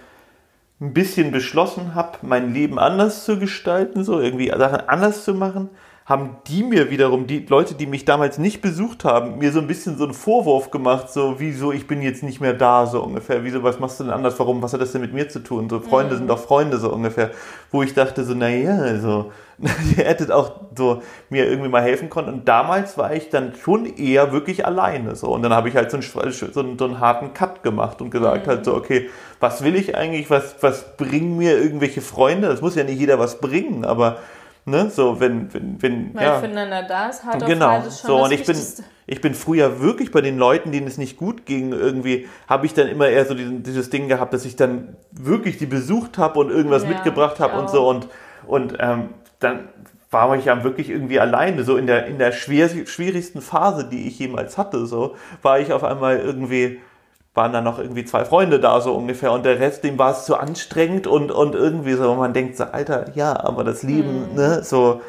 ein 0.82 0.92
bisschen 0.92 1.30
beschlossen 1.30 1.94
habe, 1.94 2.18
mein 2.22 2.52
Leben 2.52 2.78
anders 2.78 3.24
zu 3.24 3.38
gestalten, 3.38 4.02
so 4.02 4.20
irgendwie 4.20 4.48
Sachen 4.48 4.88
anders 4.88 5.24
zu 5.24 5.32
machen, 5.32 5.70
haben 6.04 6.36
die 6.48 6.64
mir 6.64 6.90
wiederum, 6.90 7.28
die 7.28 7.46
Leute, 7.48 7.74
die 7.74 7.86
mich 7.86 8.04
damals 8.04 8.38
nicht 8.38 8.60
besucht 8.60 9.04
haben, 9.04 9.38
mir 9.38 9.52
so 9.52 9.60
ein 9.60 9.68
bisschen 9.68 9.96
so 9.96 10.04
einen 10.04 10.14
Vorwurf 10.14 10.70
gemacht, 10.72 11.12
so, 11.12 11.36
wieso, 11.38 11.70
ich 11.70 11.86
bin 11.86 12.02
jetzt 12.02 12.24
nicht 12.24 12.40
mehr 12.40 12.54
da, 12.54 12.86
so 12.86 13.02
ungefähr, 13.04 13.44
wieso, 13.44 13.62
was 13.62 13.78
machst 13.78 14.00
du 14.00 14.04
denn 14.04 14.12
anders, 14.12 14.36
warum, 14.38 14.62
was 14.62 14.72
hat 14.72 14.80
das 14.80 14.90
denn 14.90 15.00
mit 15.00 15.14
mir 15.14 15.28
zu 15.28 15.38
tun, 15.38 15.68
so, 15.70 15.78
Freunde 15.78 16.14
mhm. 16.14 16.18
sind 16.18 16.30
auch 16.30 16.40
Freunde, 16.40 16.78
so 16.78 16.92
ungefähr, 16.92 17.30
wo 17.70 17.84
ich 17.84 17.94
dachte 17.94 18.24
so, 18.24 18.34
naja, 18.34 18.78
also, 18.78 19.30
ihr 19.96 20.04
hättet 20.04 20.32
auch 20.32 20.60
so 20.76 21.02
mir 21.30 21.46
irgendwie 21.46 21.68
mal 21.68 21.82
helfen 21.82 22.10
können. 22.10 22.28
Und 22.28 22.48
damals 22.48 22.98
war 22.98 23.14
ich 23.14 23.28
dann 23.28 23.52
schon 23.54 23.86
eher 23.86 24.32
wirklich 24.32 24.66
alleine, 24.66 25.14
so, 25.14 25.28
und 25.28 25.42
dann 25.42 25.52
habe 25.52 25.68
ich 25.68 25.76
halt 25.76 25.92
so 25.92 25.98
einen, 25.98 26.32
so 26.32 26.60
einen, 26.60 26.78
so 26.78 26.84
einen 26.84 26.98
harten 26.98 27.32
Cut 27.32 27.62
gemacht 27.62 28.02
und 28.02 28.10
gesagt 28.10 28.46
mhm. 28.46 28.50
halt 28.50 28.64
so, 28.64 28.74
okay, 28.74 29.08
was 29.38 29.62
will 29.62 29.76
ich 29.76 29.96
eigentlich, 29.96 30.30
was, 30.30 30.56
was 30.62 30.96
bringen 30.96 31.36
mir 31.36 31.56
irgendwelche 31.58 32.00
Freunde, 32.00 32.48
das 32.48 32.60
muss 32.60 32.74
ja 32.74 32.82
nicht 32.82 32.98
jeder 32.98 33.20
was 33.20 33.38
bringen, 33.38 33.84
aber 33.84 34.18
Ne? 34.64 34.90
So, 34.90 35.18
wenn, 35.18 35.52
wenn, 35.52 35.82
wenn, 35.82 36.14
Weil 36.14 36.24
ja. 36.24 36.38
füreinander 36.38 36.84
da 36.84 37.08
ist, 37.08 37.24
hart 37.24 37.44
genau. 37.44 37.78
auf 37.78 37.84
schon 37.84 37.92
so, 37.92 38.24
und 38.24 38.32
ich 38.32 38.44
bin, 38.44 38.56
ich 39.06 39.20
bin 39.20 39.34
früher 39.34 39.80
wirklich 39.80 40.12
bei 40.12 40.20
den 40.20 40.38
Leuten, 40.38 40.70
denen 40.70 40.86
es 40.86 40.98
nicht 40.98 41.16
gut 41.16 41.46
ging, 41.46 41.72
irgendwie, 41.72 42.28
habe 42.46 42.66
ich 42.66 42.74
dann 42.74 42.86
immer 42.86 43.08
eher 43.08 43.24
so 43.24 43.34
diesen, 43.34 43.64
dieses 43.64 43.90
Ding 43.90 44.08
gehabt, 44.08 44.32
dass 44.32 44.44
ich 44.44 44.54
dann 44.54 44.96
wirklich 45.10 45.58
die 45.58 45.66
besucht 45.66 46.16
habe 46.16 46.38
und 46.38 46.50
irgendwas 46.50 46.84
ja, 46.84 46.90
mitgebracht 46.90 47.40
habe 47.40 47.58
und 47.58 47.70
so 47.70 47.88
und, 47.88 48.08
und 48.46 48.76
ähm, 48.78 49.08
dann 49.40 49.68
war 50.12 50.36
ich 50.36 50.44
ja 50.44 50.62
wirklich 50.62 50.90
irgendwie 50.90 51.18
alleine, 51.18 51.64
so 51.64 51.76
in 51.76 51.86
der, 51.86 52.06
in 52.06 52.18
der 52.18 52.32
schwer, 52.32 52.68
schwierigsten 52.68 53.40
Phase, 53.40 53.88
die 53.88 54.06
ich 54.06 54.18
jemals 54.18 54.58
hatte, 54.58 54.86
so, 54.86 55.16
war 55.40 55.58
ich 55.58 55.72
auf 55.72 55.82
einmal 55.82 56.18
irgendwie, 56.18 56.80
waren 57.34 57.52
dann 57.52 57.64
noch 57.64 57.78
irgendwie 57.78 58.04
zwei 58.04 58.24
Freunde 58.24 58.60
da, 58.60 58.80
so 58.80 58.92
ungefähr. 58.92 59.32
Und 59.32 59.44
der 59.44 59.58
Rest, 59.58 59.84
dem 59.84 59.98
war 59.98 60.12
es 60.12 60.24
zu 60.24 60.36
anstrengend 60.36 61.06
und, 61.06 61.30
und 61.30 61.54
irgendwie 61.54 61.94
so, 61.94 62.14
man 62.14 62.34
denkt 62.34 62.56
so, 62.56 62.64
Alter, 62.64 63.06
ja, 63.14 63.38
aber 63.42 63.64
das 63.64 63.82
Leben, 63.82 64.30
mhm. 64.30 64.34
ne, 64.36 64.62
so, 64.62 65.00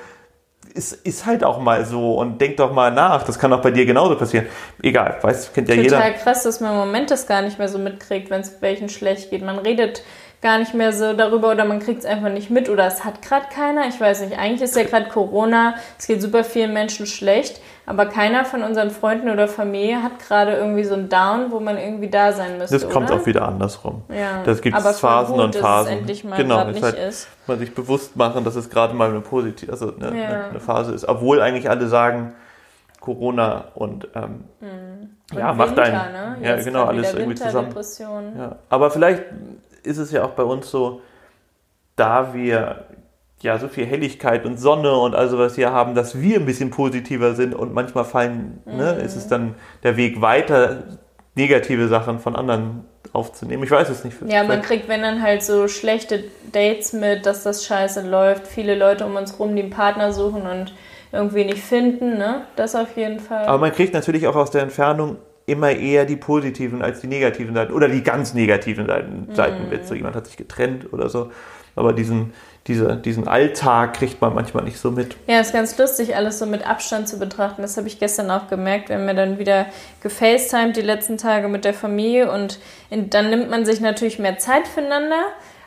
ist, 0.74 0.94
ist 1.06 1.26
halt 1.26 1.44
auch 1.44 1.60
mal 1.60 1.86
so 1.86 2.16
und 2.16 2.40
denk 2.40 2.58
doch 2.58 2.72
mal 2.72 2.92
nach. 2.92 3.24
Das 3.24 3.38
kann 3.38 3.54
auch 3.54 3.62
bei 3.62 3.72
dir 3.72 3.86
genauso 3.86 4.16
passieren. 4.16 4.48
Egal, 4.82 5.18
weiß, 5.22 5.54
kennt 5.54 5.70
ja 5.70 5.76
Total 5.76 5.84
jeder. 5.84 5.98
Total 5.98 6.14
krass, 6.16 6.44
dass 6.44 6.60
man 6.62 6.72
im 6.72 6.78
Moment 6.78 7.12
das 7.12 7.28
gar 7.28 7.42
nicht 7.42 7.60
mehr 7.60 7.68
so 7.68 7.78
mitkriegt, 7.78 8.30
wenn 8.30 8.42
es 8.42 8.62
welchen 8.62 8.90
schlecht 8.90 9.30
geht. 9.30 9.44
Man 9.44 9.60
redet 9.60 10.04
gar 10.42 10.60
nicht 10.60 10.74
mehr 10.74 10.92
so 10.92 11.14
darüber 11.14 11.52
oder 11.52 11.64
man 11.66 11.80
kriegt 11.80 12.00
es 12.00 12.06
einfach 12.06 12.30
nicht 12.30 12.50
mit 12.50 12.70
oder 12.70 12.86
es 12.86 13.06
hat 13.06 13.22
gerade 13.22 13.46
keiner. 13.54 13.88
Ich 13.88 14.00
weiß 14.00 14.22
nicht, 14.22 14.38
eigentlich 14.38 14.62
ist 14.62 14.76
ja 14.76 14.84
gerade 14.84 15.08
Corona, 15.08 15.76
es 15.98 16.06
geht 16.08 16.22
super 16.22 16.44
vielen 16.44 16.74
Menschen 16.74 17.06
schlecht, 17.06 17.62
aber 17.86 18.06
keiner 18.06 18.46
von 18.46 18.63
unseren 18.63 18.91
Freunden 18.91 19.30
oder 19.30 19.48
Familie 19.48 20.02
hat 20.02 20.19
gerade 20.19 20.54
irgendwie 20.54 20.86
so 20.86 20.93
einen 20.93 21.10
Down, 21.10 21.52
wo 21.52 21.60
man 21.60 21.78
irgendwie 21.78 22.10
da 22.10 22.32
sein 22.32 22.58
müsste. 22.58 22.80
Das 22.80 22.89
kommt 22.89 23.12
oder? 23.12 23.19
auch 23.19 23.26
wieder 23.26 23.46
andersrum. 23.46 24.04
Ja. 24.10 24.41
Das 24.46 24.62
gibt 24.62 24.78
es 24.78 25.00
Phasen 25.00 25.36
gut, 25.36 25.43
und 25.43 25.56
Phasen. 25.56 25.63
Dass 25.63 25.93
es 25.93 26.00
endlich 26.00 26.24
mal 26.24 26.38
genau, 26.38 26.63
nicht 26.65 26.82
halt, 26.82 26.98
ist. 26.98 27.28
Man 27.46 27.60
sich 27.60 27.76
bewusst 27.76 28.15
machen, 28.15 28.46
dass 28.46 28.56
es 28.56 28.69
gerade 28.69 28.93
mal 28.93 29.10
eine 29.10 29.19
positive, 29.19 29.69
also 29.72 29.93
eine, 29.93 30.17
ja. 30.17 30.48
eine, 30.50 30.60
Phase 30.62 30.93
ist. 30.93 31.08
Obwohl 31.08 31.41
eigentlich 31.41 31.69
alle 31.69 31.88
sagen, 31.88 32.34
Corona 33.02 33.65
und, 33.76 34.08
ähm, 34.15 34.46
mhm. 34.62 35.10
und 35.32 35.38
ja, 35.38 35.52
macht 35.52 35.78
ein, 35.78 35.91
ne? 35.91 36.38
ja 36.41 36.56
genau 36.56 36.86
alles 36.86 37.13
irgendwie 37.13 37.36
zusammen. 37.36 37.76
Ja. 38.38 38.56
Aber 38.69 38.91
vielleicht 38.91 39.24
ist 39.84 39.98
es 39.98 40.12
ja 40.12 40.24
auch 40.24 40.32
bei 40.32 40.43
uns 40.43 40.72
so, 40.72 41.02
da 41.98 42.34
wir 42.34 42.86
ja 43.44 43.60
so 43.60 43.68
viel 43.68 43.86
Helligkeit 43.86 44.46
und 44.46 44.58
Sonne 44.58 44.96
und 44.96 45.16
all 45.16 45.30
sowas 45.30 45.56
hier 45.56 45.72
haben, 45.72 45.96
dass 45.96 46.20
wir 46.20 46.40
ein 46.40 46.46
bisschen 46.46 46.70
positiver 46.70 47.36
sind 47.36 47.54
und 47.54 47.74
manchmal 47.74 48.06
fallen, 48.06 48.62
ne, 48.66 48.74
mhm. 48.74 48.78
ne, 48.78 48.91
ist 49.04 49.16
es 49.16 49.28
dann 49.28 49.56
der 49.84 49.98
Weg 49.98 50.22
weiter 50.22 50.84
negative 51.36 51.88
Sachen 51.88 52.20
von 52.20 52.36
anderen 52.36 52.86
aufzunehmen. 53.12 53.64
Ich 53.64 53.72
weiß 53.72 53.89
es 53.89 54.04
nicht. 54.04 54.18
Ja, 54.28 54.44
man 54.44 54.62
kriegt, 54.62 54.88
wenn 54.88 55.02
dann 55.02 55.22
halt 55.22 55.44
so 55.44 55.68
schlechte 55.68 56.24
Dates 56.52 56.94
mit, 56.94 57.26
dass 57.26 57.44
das 57.44 57.66
scheiße 57.66 58.08
läuft. 58.08 58.48
Viele 58.48 58.76
Leute 58.76 59.06
um 59.06 59.16
uns 59.16 59.39
rum, 59.39 59.56
die 59.56 59.64
einen 59.64 59.72
Partner 59.72 60.14
suchen 60.14 60.44
und 60.44 60.74
irgendwie 61.12 61.46
nicht 61.46 61.60
finden, 61.60 62.18
ne? 62.18 62.44
Das 62.56 62.76
auf 62.76 62.96
jeden 62.98 63.20
Fall. 63.20 63.46
Aber 63.46 63.60
man 63.60 63.72
kriegt 63.72 63.94
natürlich 63.94 64.26
auch 64.28 64.36
aus 64.36 64.52
der 64.52 64.64
Entfernung 64.64 65.18
immer 65.46 65.72
eher 65.72 66.06
die 66.06 66.16
positiven 66.16 66.82
als 66.82 67.02
die 67.02 67.08
negativen 67.08 67.54
Seiten 67.54 67.74
oder 67.74 67.88
die 67.88 68.02
ganz 68.02 68.34
negativen 68.34 68.88
Seiten, 68.88 69.28
Seiten 69.34 69.70
mit. 69.70 69.86
So 69.86 69.94
jemand 69.94 70.16
hat 70.16 70.26
sich 70.26 70.38
getrennt 70.38 70.91
oder 70.94 71.10
so. 71.10 71.30
Aber 71.76 71.94
diesen, 71.94 72.34
diese, 72.68 72.95
diesen 72.95 73.28
Alltag 73.28 73.95
kriegt 73.95 74.22
man 74.22 74.34
manchmal 74.34 74.64
nicht 74.64 74.80
so 74.80 74.89
mit. 74.89 75.18
Ja, 75.28 75.41
ist 75.41 75.51
ganz 75.51 75.78
lustig, 75.78 76.16
alles 76.16 76.39
so 76.39 76.45
mit 76.45 76.66
Abstand 76.66 77.09
zu 77.09 77.20
betrachten. 77.20 77.61
Das 77.61 77.76
habe 77.76 77.88
ich 77.88 77.99
gestern 77.99 78.32
auch 78.32 78.47
gemerkt. 78.47 78.88
Wir 78.88 78.95
haben 78.95 79.07
ja 79.07 79.14
dann 79.14 79.38
wieder 79.38 79.66
gefacetimed 80.01 80.78
die 80.78 80.82
letzten 80.82 81.18
Tage 81.18 81.49
mit 81.49 81.66
der 81.66 81.74
Familie 81.74 82.32
und 82.32 82.59
in, 82.89 83.09
dann 83.09 83.30
nimmt 83.30 83.49
man 83.49 83.66
sich 83.66 83.82
natürlich 83.82 84.18
mehr 84.18 84.38
Zeit 84.38 84.68
füreinander. 84.68 85.24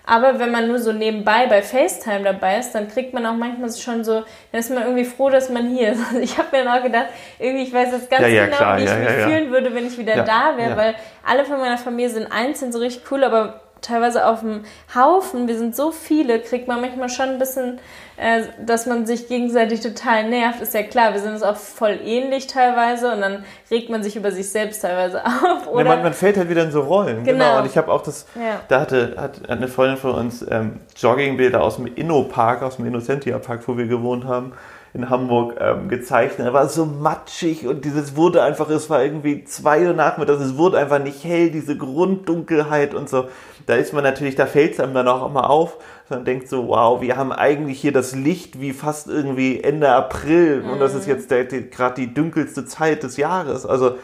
Aber 0.08 0.38
wenn 0.38 0.52
man 0.52 0.68
nur 0.68 0.78
so 0.78 0.92
nebenbei 0.92 1.48
bei 1.48 1.62
FaceTime 1.62 2.22
dabei 2.22 2.60
ist, 2.60 2.72
dann 2.72 2.88
kriegt 2.88 3.12
man 3.12 3.26
auch 3.26 3.34
manchmal 3.34 3.70
schon 3.72 4.04
so, 4.04 4.22
dann 4.52 4.60
ist 4.60 4.70
man 4.70 4.84
irgendwie 4.84 5.04
froh, 5.04 5.30
dass 5.30 5.50
man 5.50 5.68
hier 5.68 5.92
ist. 5.92 6.00
Also 6.06 6.18
ich 6.22 6.38
habe 6.38 6.56
mir 6.56 6.64
dann 6.64 6.78
auch 6.78 6.82
gedacht, 6.82 7.06
irgendwie, 7.40 7.64
ich 7.64 7.74
weiß 7.74 7.90
jetzt 7.90 8.08
ganz 8.08 8.22
ja, 8.22 8.28
ja, 8.28 8.44
genau, 8.46 8.56
klar, 8.56 8.78
wie 8.78 8.84
ich 8.84 8.90
ja, 8.90 8.98
mich 8.98 9.08
fühlen 9.08 9.50
würde, 9.50 9.74
wenn 9.74 9.86
ich 9.86 9.98
wieder 9.98 10.22
da 10.22 10.56
wäre, 10.56 10.76
weil 10.76 10.94
alle 11.26 11.44
von 11.44 11.58
meiner 11.58 11.76
Familie 11.76 12.08
sind 12.08 12.30
einzeln 12.30 12.72
so 12.72 12.78
richtig 12.78 13.02
cool, 13.10 13.24
aber 13.24 13.60
teilweise 13.86 14.26
auf 14.26 14.40
dem 14.40 14.64
Haufen, 14.94 15.48
wir 15.48 15.56
sind 15.56 15.76
so 15.76 15.90
viele, 15.90 16.40
kriegt 16.40 16.68
man 16.68 16.80
manchmal 16.80 17.08
schon 17.08 17.30
ein 17.30 17.38
bisschen, 17.38 17.78
äh, 18.16 18.42
dass 18.64 18.86
man 18.86 19.06
sich 19.06 19.28
gegenseitig 19.28 19.80
total 19.80 20.28
nervt. 20.28 20.60
Ist 20.60 20.74
ja 20.74 20.82
klar, 20.82 21.12
wir 21.12 21.20
sind 21.20 21.32
uns 21.32 21.42
auch 21.42 21.56
voll 21.56 21.98
ähnlich 22.04 22.46
teilweise 22.46 23.12
und 23.12 23.20
dann 23.20 23.44
regt 23.70 23.90
man 23.90 24.02
sich 24.02 24.16
über 24.16 24.32
sich 24.32 24.50
selbst 24.50 24.82
teilweise 24.82 25.24
auf. 25.24 25.68
Oder? 25.68 25.84
Ja, 25.84 25.88
man, 25.88 26.02
man, 26.02 26.14
fällt 26.14 26.36
halt 26.36 26.48
wieder 26.48 26.64
in 26.64 26.70
so 26.70 26.80
Rollen. 26.80 27.24
Genau. 27.24 27.44
genau. 27.44 27.58
Und 27.60 27.66
ich 27.66 27.76
habe 27.76 27.92
auch 27.92 28.02
das, 28.02 28.26
ja. 28.34 28.60
da 28.68 28.80
hatte 28.80 29.14
hat 29.16 29.48
eine 29.48 29.68
Freundin 29.68 29.96
von 29.96 30.12
uns 30.12 30.44
ähm, 30.50 30.80
Joggingbilder 30.96 31.62
aus 31.62 31.76
dem 31.76 31.86
Inno-Park, 31.86 32.62
aus 32.62 32.76
dem 32.76 32.86
Innocentia-Park, 32.86 33.66
wo 33.66 33.76
wir 33.76 33.86
gewohnt 33.86 34.24
haben 34.24 34.52
in 34.96 35.10
Hamburg 35.10 35.56
ähm, 35.60 35.88
gezeichnet. 35.88 36.46
Er 36.46 36.54
war 36.54 36.68
so 36.68 36.86
matschig 36.86 37.66
und 37.66 37.84
dieses 37.84 38.16
wurde 38.16 38.42
einfach, 38.42 38.70
es 38.70 38.88
war 38.88 39.02
irgendwie 39.02 39.44
zwei 39.44 39.86
Uhr 39.86 39.92
nachmittags, 39.92 40.40
es 40.40 40.56
wurde 40.56 40.78
einfach 40.78 40.98
nicht 40.98 41.22
hell, 41.22 41.50
diese 41.50 41.76
Grunddunkelheit 41.76 42.94
und 42.94 43.08
so. 43.08 43.28
Da 43.66 43.74
ist 43.74 43.92
man 43.92 44.02
natürlich, 44.02 44.36
da 44.36 44.46
fällt 44.46 44.72
es 44.72 44.80
einem 44.80 44.94
dann 44.94 45.06
auch 45.06 45.28
immer 45.28 45.50
auf. 45.50 45.76
Man 46.08 46.24
denkt 46.24 46.48
so, 46.48 46.68
wow, 46.68 47.02
wir 47.02 47.16
haben 47.16 47.30
eigentlich 47.30 47.78
hier 47.78 47.92
das 47.92 48.14
Licht 48.14 48.58
wie 48.58 48.72
fast 48.72 49.08
irgendwie 49.08 49.60
Ende 49.60 49.90
April 49.90 50.62
mhm. 50.62 50.70
und 50.70 50.80
das 50.80 50.94
ist 50.94 51.06
mhm. 51.06 51.14
jetzt 51.14 51.28
gerade 51.28 51.94
die 51.94 52.14
dunkelste 52.14 52.64
Zeit 52.64 53.02
des 53.02 53.18
Jahres. 53.18 53.66
Also 53.66 53.96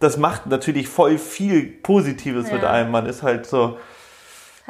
das 0.00 0.16
macht 0.16 0.46
natürlich 0.46 0.88
voll 0.88 1.18
viel 1.18 1.62
Positives 1.62 2.48
ja. 2.48 2.54
mit 2.54 2.64
einem. 2.64 2.90
Man 2.90 3.06
ist 3.06 3.22
halt 3.22 3.46
so, 3.46 3.76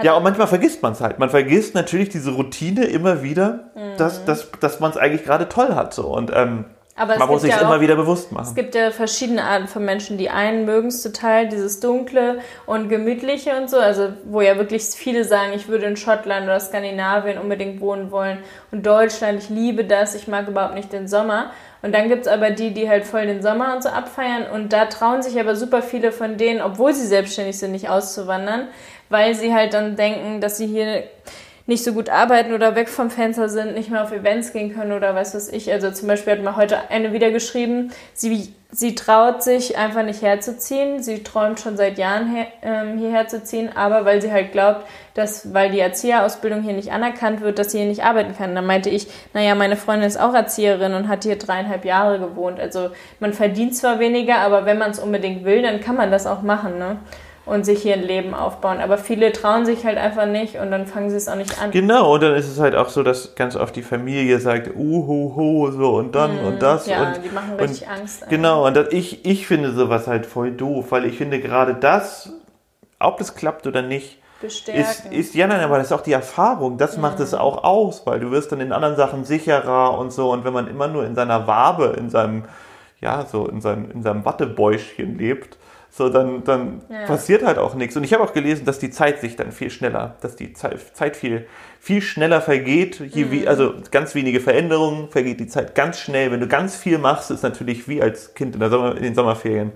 ja, 0.03 0.15
und 0.15 0.23
manchmal 0.23 0.47
vergisst 0.47 0.83
man 0.83 0.93
es 0.93 1.01
halt. 1.01 1.19
Man 1.19 1.31
vergisst 1.31 1.75
natürlich 1.75 2.09
diese 2.09 2.33
Routine 2.33 2.85
immer 2.85 3.23
wieder, 3.23 3.71
mhm. 3.75 3.97
dass, 3.97 4.25
dass, 4.25 4.51
dass 4.61 4.81
man 4.81 4.91
es 4.91 4.97
eigentlich 4.97 5.25
gerade 5.25 5.49
toll 5.49 5.75
hat. 5.75 5.95
So. 5.95 6.07
Und 6.09 6.31
ähm, 6.35 6.65
man 7.07 7.29
muss 7.29 7.43
sich 7.43 7.51
ja 7.51 7.61
immer 7.61 7.81
wieder 7.81 7.97
bewusst 7.97 8.31
machen. 8.31 8.47
Es 8.49 8.55
gibt 8.55 8.75
ja 8.75 8.91
verschiedene 8.91 9.43
Arten 9.43 9.69
von 9.69 9.85
Menschen. 9.85 10.19
Die 10.19 10.29
einen 10.29 10.67
mögen 10.67 10.89
es 10.89 11.03
total, 11.03 11.49
dieses 11.49 11.81
Dunkle 11.81 12.41
und 12.67 12.89
Gemütliche 12.89 13.57
und 13.57 13.71
so. 13.71 13.79
Also, 13.79 14.13
wo 14.25 14.43
ja 14.43 14.57
wirklich 14.57 14.85
viele 14.85 15.25
sagen, 15.25 15.53
ich 15.55 15.69
würde 15.69 15.87
in 15.87 15.97
Schottland 15.97 16.45
oder 16.45 16.61
Skandinavien 16.61 17.39
unbedingt 17.39 17.81
wohnen 17.81 18.11
wollen. 18.11 18.39
Und 18.71 18.85
Deutschland, 18.85 19.43
ich 19.43 19.49
liebe 19.49 19.85
das, 19.85 20.15
ich 20.15 20.29
mag 20.29 20.49
überhaupt 20.49 20.75
nicht 20.75 20.93
den 20.93 21.09
Sommer. 21.09 21.53
Und 21.83 21.95
dann 21.95 22.09
gibt 22.09 22.27
es 22.27 22.29
aber 22.29 22.51
die, 22.51 22.75
die 22.75 22.89
halt 22.89 23.07
voll 23.07 23.27
den 23.27 23.43
Sommer 23.43 23.75
und 23.75 23.83
so 23.83 23.89
abfeiern. 23.89 24.45
Und 24.53 24.73
da 24.73 24.85
trauen 24.87 25.23
sich 25.23 25.41
aber 25.41 25.57
super 25.57 25.81
viele 25.81 26.13
von 26.13 26.37
denen, 26.37 26.61
obwohl 26.61 26.93
sie 26.93 27.07
selbstständig 27.07 27.59
sind, 27.59 27.73
nicht 27.73 27.89
auszuwandern, 27.89 28.69
weil 29.11 29.35
sie 29.35 29.53
halt 29.53 29.75
dann 29.75 29.97
denken, 29.97 30.41
dass 30.41 30.57
sie 30.57 30.67
hier 30.67 31.05
nicht 31.71 31.85
so 31.85 31.93
gut 31.93 32.09
arbeiten 32.09 32.53
oder 32.53 32.75
weg 32.75 32.89
vom 32.89 33.11
Fenster 33.11 33.49
sind, 33.49 33.75
nicht 33.75 33.91
mehr 33.91 34.03
auf 34.03 34.11
Events 34.11 34.53
gehen 34.53 34.75
können 34.75 34.91
oder 34.91 35.15
was 35.15 35.37
weiß 35.37 35.53
ich. 35.53 35.71
Also 35.71 35.93
zum 35.93 36.09
Beispiel 36.09 36.33
hat 36.33 36.43
mir 36.43 36.57
heute 36.57 36.91
eine 36.91 37.13
wieder 37.13 37.31
geschrieben, 37.31 37.93
sie, 38.13 38.53
sie 38.73 38.97
traut 38.97 39.45
sich 39.45 39.79
einfach 39.79 40.03
nicht 40.03 40.21
herzuziehen. 40.21 41.01
Sie 41.01 41.23
träumt 41.23 41.61
schon 41.61 41.77
seit 41.77 41.97
Jahren 41.97 42.29
her, 42.35 42.47
ähm, 42.63 42.99
hierher 42.99 43.29
zu 43.29 43.45
ziehen, 43.45 43.71
aber 43.73 44.05
weil 44.05 44.21
sie 44.21 44.33
halt 44.33 44.51
glaubt, 44.51 44.85
dass, 45.15 45.55
weil 45.55 45.71
die 45.71 45.79
Erzieherausbildung 45.79 46.63
hier 46.63 46.73
nicht 46.73 46.91
anerkannt 46.91 47.41
wird, 47.41 47.61
dass 47.61 47.71
sie 47.71 47.79
hier 47.79 47.87
nicht 47.87 48.03
arbeiten 48.03 48.35
kann. 48.37 48.55
Dann 48.57 48.67
meinte 48.67 48.91
ich, 48.91 49.07
naja, 49.33 49.55
meine 49.55 49.77
Freundin 49.77 50.09
ist 50.09 50.19
auch 50.19 50.35
Erzieherin 50.35 50.95
und 50.95 51.07
hat 51.07 51.23
hier 51.23 51.37
dreieinhalb 51.37 51.85
Jahre 51.85 52.19
gewohnt. 52.19 52.59
Also 52.59 52.91
man 53.21 53.33
verdient 53.33 53.77
zwar 53.77 54.01
weniger, 54.01 54.39
aber 54.39 54.67
wenn 54.67 54.79
man 54.79 54.91
es 54.91 54.99
unbedingt 54.99 55.45
will, 55.45 55.63
dann 55.63 55.81
kann 55.81 55.95
man 55.95 56.11
das 56.11 56.27
auch 56.27 56.43
machen. 56.43 56.79
Ne? 56.81 56.99
Und 57.47 57.65
sich 57.65 57.83
hier 57.83 57.95
ein 57.95 58.03
Leben 58.03 58.35
aufbauen. 58.35 58.81
Aber 58.81 58.99
viele 58.99 59.33
trauen 59.33 59.67
sich 59.67 59.85
halt 59.85 59.99
einfach 59.99 60.27
nicht 60.27 60.57
und 60.57 60.71
dann 60.71 60.87
fangen 60.87 61.11
sie 61.11 61.17
es 61.17 61.29
auch 61.29 61.37
nicht 61.37 61.61
an. 61.61 61.71
Genau, 61.71 62.15
und 62.15 62.23
dann 62.23 62.35
ist 62.35 62.49
es 62.49 62.61
halt 62.61 62.75
auch 62.75 62.89
so, 62.89 63.03
dass 63.03 63.35
ganz 63.35 63.57
oft 63.57 63.75
die 63.75 63.83
Familie 63.83 64.39
sagt, 64.39 64.71
uhuhu, 64.75 65.71
so 65.71 65.97
und 65.97 66.15
dann 66.15 66.43
mm, 66.43 66.47
und 66.47 66.63
das. 66.63 66.87
Ja, 66.87 67.09
und, 67.09 67.25
die 67.25 67.31
machen 67.31 67.55
richtig 67.59 67.83
und, 67.83 67.93
Angst. 67.93 68.29
Genau, 68.29 68.67
und 68.67 68.77
das, 68.77 68.89
ich, 68.93 69.25
ich 69.25 69.47
finde 69.47 69.73
sowas 69.73 70.07
halt 70.07 70.27
voll 70.27 70.53
doof, 70.53 70.87
weil 70.91 71.07
ich 71.07 71.17
finde 71.17 71.41
gerade 71.41 71.75
das, 71.75 72.33
ob 72.99 73.19
das 73.19 73.35
klappt 73.35 73.67
oder 73.67 73.83
nicht, 73.83 74.21
Bestärken. 74.41 74.81
Ist, 74.81 75.07
ist, 75.13 75.35
ja, 75.35 75.47
nein, 75.47 75.61
aber 75.61 75.77
das 75.77 75.89
ist 75.89 75.93
auch 75.93 76.01
die 76.01 76.13
Erfahrung. 76.13 76.79
Das 76.79 76.97
mhm. 76.97 77.03
macht 77.03 77.21
es 77.21 77.35
auch 77.35 77.63
aus, 77.63 78.07
weil 78.07 78.21
du 78.21 78.31
wirst 78.31 78.51
dann 78.53 78.61
in 78.61 78.73
anderen 78.73 78.97
Sachen 78.97 79.25
sicherer 79.25 79.99
und 79.99 80.13
so. 80.13 80.33
Und 80.33 80.45
wenn 80.45 80.55
man 80.55 80.67
immer 80.67 80.89
nur 80.89 81.05
in 81.05 81.15
seiner 81.15 81.47
Wabe, 81.47 81.95
in 81.99 82.09
seinem, 82.09 82.45
ja, 83.01 83.27
so 83.27 83.47
in 83.47 83.61
seinem, 83.61 83.91
in 83.91 84.03
seinem 84.03 84.25
Wattebäuschen 84.25 85.19
lebt, 85.19 85.59
so 85.91 86.09
dann, 86.09 86.45
dann 86.45 86.83
ja. 86.89 87.07
passiert 87.07 87.45
halt 87.45 87.59
auch 87.59 87.75
nichts. 87.75 87.97
Und 87.97 88.05
ich 88.05 88.13
habe 88.13 88.23
auch 88.23 88.33
gelesen, 88.33 88.65
dass 88.65 88.79
die 88.79 88.91
Zeit 88.91 89.21
sich 89.21 89.37
dann 89.37 89.53
viel 89.53 89.71
schneller, 89.71 90.17
dass 90.21 90.37
die 90.37 90.53
Zeit 90.53 91.17
viel, 91.17 91.47
viel 91.81 92.01
schneller 92.01 92.41
vergeht. 92.41 93.01
Je 93.01 93.25
mhm. 93.25 93.31
wie, 93.31 93.49
also 93.49 93.75
ganz 93.91 94.15
wenige 94.15 94.41
Veränderungen, 94.41 95.09
vergeht 95.11 95.41
die 95.41 95.49
Zeit 95.49 95.75
ganz 95.75 95.99
schnell. 95.99 96.31
Wenn 96.31 96.41
du 96.41 96.47
ganz 96.47 96.77
viel 96.77 96.99
machst, 96.99 97.31
ist 97.31 97.43
natürlich 97.43 97.89
wie 97.89 98.01
als 98.01 98.35
Kind 98.35 98.55
in, 98.55 98.71
Sommer, 98.71 98.97
in 98.97 99.03
den 99.03 99.15
Sommerferien 99.15 99.73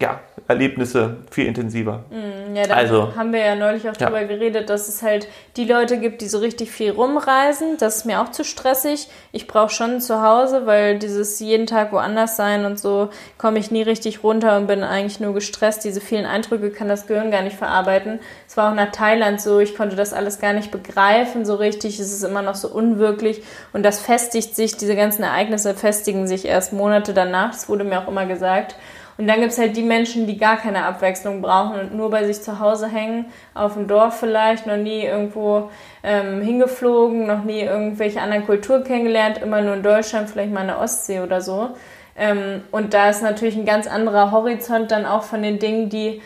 ja, 0.00 0.20
Erlebnisse 0.48 1.16
viel 1.30 1.46
intensiver. 1.46 2.04
Mm, 2.10 2.54
ja, 2.54 2.66
da 2.66 2.74
also, 2.74 3.16
haben 3.16 3.32
wir 3.32 3.40
ja 3.40 3.56
neulich 3.56 3.88
auch 3.88 3.96
ja. 3.98 4.06
drüber 4.06 4.24
geredet, 4.24 4.70
dass 4.70 4.88
es 4.88 5.02
halt 5.02 5.26
die 5.56 5.64
Leute 5.64 5.98
gibt, 5.98 6.20
die 6.20 6.28
so 6.28 6.38
richtig 6.38 6.70
viel 6.70 6.92
rumreisen. 6.92 7.78
Das 7.78 7.96
ist 7.96 8.04
mir 8.04 8.20
auch 8.20 8.30
zu 8.30 8.44
stressig. 8.44 9.08
Ich 9.32 9.46
brauche 9.46 9.70
schon 9.70 10.00
zu 10.00 10.22
Hause, 10.22 10.66
weil 10.66 10.98
dieses 10.98 11.40
jeden 11.40 11.66
Tag 11.66 11.92
woanders 11.92 12.36
sein 12.36 12.64
und 12.64 12.78
so 12.78 13.08
komme 13.38 13.58
ich 13.58 13.70
nie 13.70 13.82
richtig 13.82 14.22
runter 14.22 14.56
und 14.56 14.66
bin 14.66 14.82
eigentlich 14.84 15.18
nur 15.18 15.34
gestresst. 15.34 15.84
Diese 15.84 16.00
vielen 16.00 16.26
Eindrücke 16.26 16.70
kann 16.70 16.88
das 16.88 17.06
Gehirn 17.06 17.30
gar 17.30 17.42
nicht 17.42 17.56
verarbeiten. 17.56 18.20
Es 18.46 18.56
war 18.56 18.70
auch 18.70 18.74
nach 18.74 18.92
Thailand 18.92 19.40
so, 19.40 19.58
ich 19.58 19.76
konnte 19.76 19.96
das 19.96 20.12
alles 20.12 20.38
gar 20.38 20.52
nicht 20.52 20.70
begreifen 20.70 21.44
so 21.44 21.54
richtig. 21.54 21.98
Es 21.98 22.12
ist 22.12 22.22
immer 22.22 22.42
noch 22.42 22.54
so 22.54 22.68
unwirklich 22.68 23.42
und 23.72 23.82
das 23.82 24.00
festigt 24.00 24.54
sich, 24.54 24.76
diese 24.76 24.94
ganzen 24.94 25.22
Ereignisse 25.22 25.74
festigen 25.74 26.26
sich 26.26 26.44
erst 26.44 26.72
Monate 26.72 27.14
danach. 27.14 27.50
Das 27.52 27.68
wurde 27.68 27.84
mir 27.84 28.00
auch 28.00 28.08
immer 28.08 28.26
gesagt. 28.26 28.76
Und 29.18 29.26
dann 29.26 29.40
gibt 29.40 29.52
es 29.52 29.58
halt 29.58 29.76
die 29.76 29.82
Menschen, 29.82 30.26
die 30.26 30.36
gar 30.36 30.56
keine 30.58 30.84
Abwechslung 30.84 31.40
brauchen 31.40 31.80
und 31.80 31.94
nur 31.94 32.10
bei 32.10 32.24
sich 32.24 32.42
zu 32.42 32.60
Hause 32.60 32.88
hängen, 32.88 33.26
auf 33.54 33.74
dem 33.74 33.88
Dorf 33.88 34.20
vielleicht, 34.20 34.66
noch 34.66 34.76
nie 34.76 35.04
irgendwo 35.04 35.70
ähm, 36.02 36.42
hingeflogen, 36.42 37.26
noch 37.26 37.42
nie 37.42 37.62
irgendwelche 37.62 38.20
anderen 38.20 38.44
Kulturen 38.44 38.84
kennengelernt, 38.84 39.38
immer 39.38 39.62
nur 39.62 39.74
in 39.74 39.82
Deutschland, 39.82 40.28
vielleicht 40.28 40.52
mal 40.52 40.60
in 40.62 40.66
der 40.66 40.80
Ostsee 40.80 41.20
oder 41.20 41.40
so. 41.40 41.70
Ähm, 42.18 42.62
und 42.70 42.92
da 42.92 43.08
ist 43.08 43.22
natürlich 43.22 43.56
ein 43.56 43.64
ganz 43.64 43.86
anderer 43.86 44.32
Horizont 44.32 44.90
dann 44.90 45.06
auch 45.06 45.22
von 45.22 45.42
den 45.42 45.58
Dingen, 45.58 45.88
die 45.88 46.20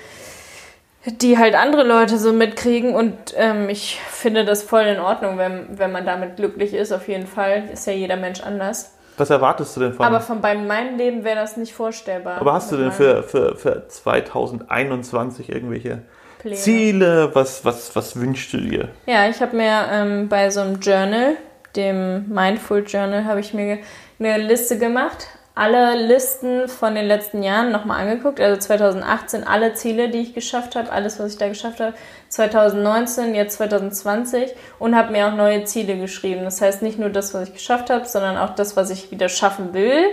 die 1.07 1.39
halt 1.39 1.55
andere 1.55 1.83
Leute 1.83 2.19
so 2.19 2.33
mitkriegen 2.33 2.95
und 2.95 3.17
ähm, 3.37 3.71
ich 3.71 3.99
finde 4.11 4.45
das 4.45 4.63
voll 4.63 4.83
in 4.83 5.01
Ordnung, 5.01 5.39
wenn, 5.39 5.79
wenn 5.79 5.93
man 5.93 6.05
damit 6.05 6.37
glücklich 6.37 6.75
ist, 6.75 6.93
auf 6.93 7.09
jeden 7.09 7.27
Fall. 7.27 7.65
Ist 7.73 7.87
ja 7.87 7.95
jeder 7.95 8.17
Mensch 8.17 8.43
anders. 8.43 8.93
Was 9.21 9.31
erwartest 9.31 9.77
du 9.77 9.81
denn 9.81 9.93
von? 9.93 10.07
Aber 10.07 10.21
von 10.21 10.41
bei 10.41 10.55
meinem 10.55 10.97
Leben 10.97 11.25
wäre 11.25 11.37
das 11.37 11.59
nicht 11.59 11.75
vorstellbar. 11.75 12.41
Aber 12.41 12.55
hast 12.55 12.73
du 12.73 12.77
denn 12.79 12.91
für, 12.91 13.23
für, 13.23 13.55
für 13.55 13.87
2021 13.87 15.51
irgendwelche 15.51 16.03
Pläne. 16.39 16.57
Ziele? 16.57 17.31
Was, 17.35 17.65
was, 17.65 17.95
was 17.95 18.19
wünschst 18.19 18.53
du 18.55 18.59
dir? 18.59 18.89
Ja, 19.05 19.29
ich 19.29 19.43
habe 19.43 19.57
mir 19.57 19.87
ähm, 19.93 20.29
bei 20.31 20.49
so 20.49 20.61
einem 20.61 20.81
Journal, 20.81 21.37
dem 21.77 22.29
Mindful 22.29 22.85
Journal, 22.87 23.27
habe 23.27 23.41
ich 23.41 23.53
mir 23.53 23.79
eine 24.19 24.39
Liste 24.39 24.79
gemacht 24.79 25.27
alle 25.55 25.97
Listen 26.07 26.69
von 26.69 26.95
den 26.95 27.07
letzten 27.07 27.43
Jahren 27.43 27.73
nochmal 27.73 28.01
angeguckt. 28.01 28.41
Also 28.41 28.59
2018 28.61 29.45
alle 29.45 29.75
Ziele, 29.75 30.09
die 30.09 30.19
ich 30.21 30.35
geschafft 30.35 30.77
habe, 30.77 30.91
alles, 30.91 31.19
was 31.19 31.33
ich 31.33 31.39
da 31.39 31.49
geschafft 31.49 31.81
habe. 31.81 31.95
2019, 32.29 33.35
jetzt 33.35 33.57
2020 33.57 34.53
und 34.79 34.97
habe 34.97 35.13
mir 35.13 35.27
auch 35.27 35.35
neue 35.35 35.65
Ziele 35.65 35.99
geschrieben. 35.99 36.45
Das 36.45 36.61
heißt 36.61 36.83
nicht 36.83 36.99
nur 36.99 37.11
das, 37.11 37.35
was 37.35 37.49
ich 37.49 37.55
geschafft 37.55 37.91
habe, 37.91 38.07
sondern 38.07 38.37
auch 38.39 38.55
das, 38.55 38.77
was 38.77 38.91
ich 38.91 39.11
wieder 39.11 39.29
schaffen 39.29 39.75
will. 39.75 40.05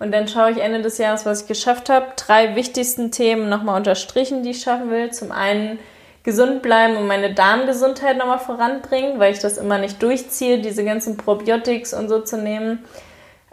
Und 0.00 0.12
dann 0.12 0.28
schaue 0.28 0.50
ich 0.50 0.58
Ende 0.58 0.80
des 0.80 0.98
Jahres, 0.98 1.26
was 1.26 1.42
ich 1.42 1.48
geschafft 1.48 1.88
habe. 1.88 2.06
Drei 2.16 2.56
wichtigsten 2.56 3.12
Themen 3.12 3.48
nochmal 3.48 3.76
unterstrichen, 3.76 4.42
die 4.42 4.50
ich 4.50 4.62
schaffen 4.62 4.90
will. 4.90 5.10
Zum 5.12 5.30
einen 5.30 5.78
gesund 6.24 6.62
bleiben 6.62 6.96
und 6.96 7.06
meine 7.06 7.34
Darmgesundheit 7.34 8.18
nochmal 8.18 8.38
voranbringen, 8.38 9.18
weil 9.18 9.32
ich 9.32 9.38
das 9.38 9.56
immer 9.56 9.78
nicht 9.78 10.02
durchziehe, 10.02 10.58
diese 10.58 10.84
ganzen 10.84 11.16
Probiotics 11.16 11.94
und 11.94 12.08
so 12.08 12.20
zu 12.20 12.36
nehmen. 12.36 12.84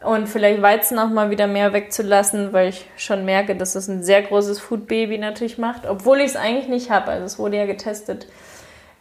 Und 0.03 0.27
vielleicht 0.27 0.61
Weizen 0.61 0.99
auch 0.99 1.09
mal 1.09 1.31
wieder 1.31 1.47
mehr 1.47 1.73
wegzulassen, 1.73 2.53
weil 2.53 2.69
ich 2.69 2.85
schon 2.97 3.25
merke, 3.25 3.55
dass 3.55 3.73
es 3.75 3.87
ein 3.87 4.03
sehr 4.03 4.21
großes 4.21 4.59
Food-Baby 4.59 5.17
natürlich 5.17 5.57
macht, 5.57 5.87
obwohl 5.87 6.19
ich 6.19 6.27
es 6.27 6.35
eigentlich 6.35 6.67
nicht 6.67 6.91
habe. 6.91 7.11
Also 7.11 7.25
es 7.25 7.39
wurde 7.39 7.57
ja 7.57 7.65
getestet. 7.65 8.27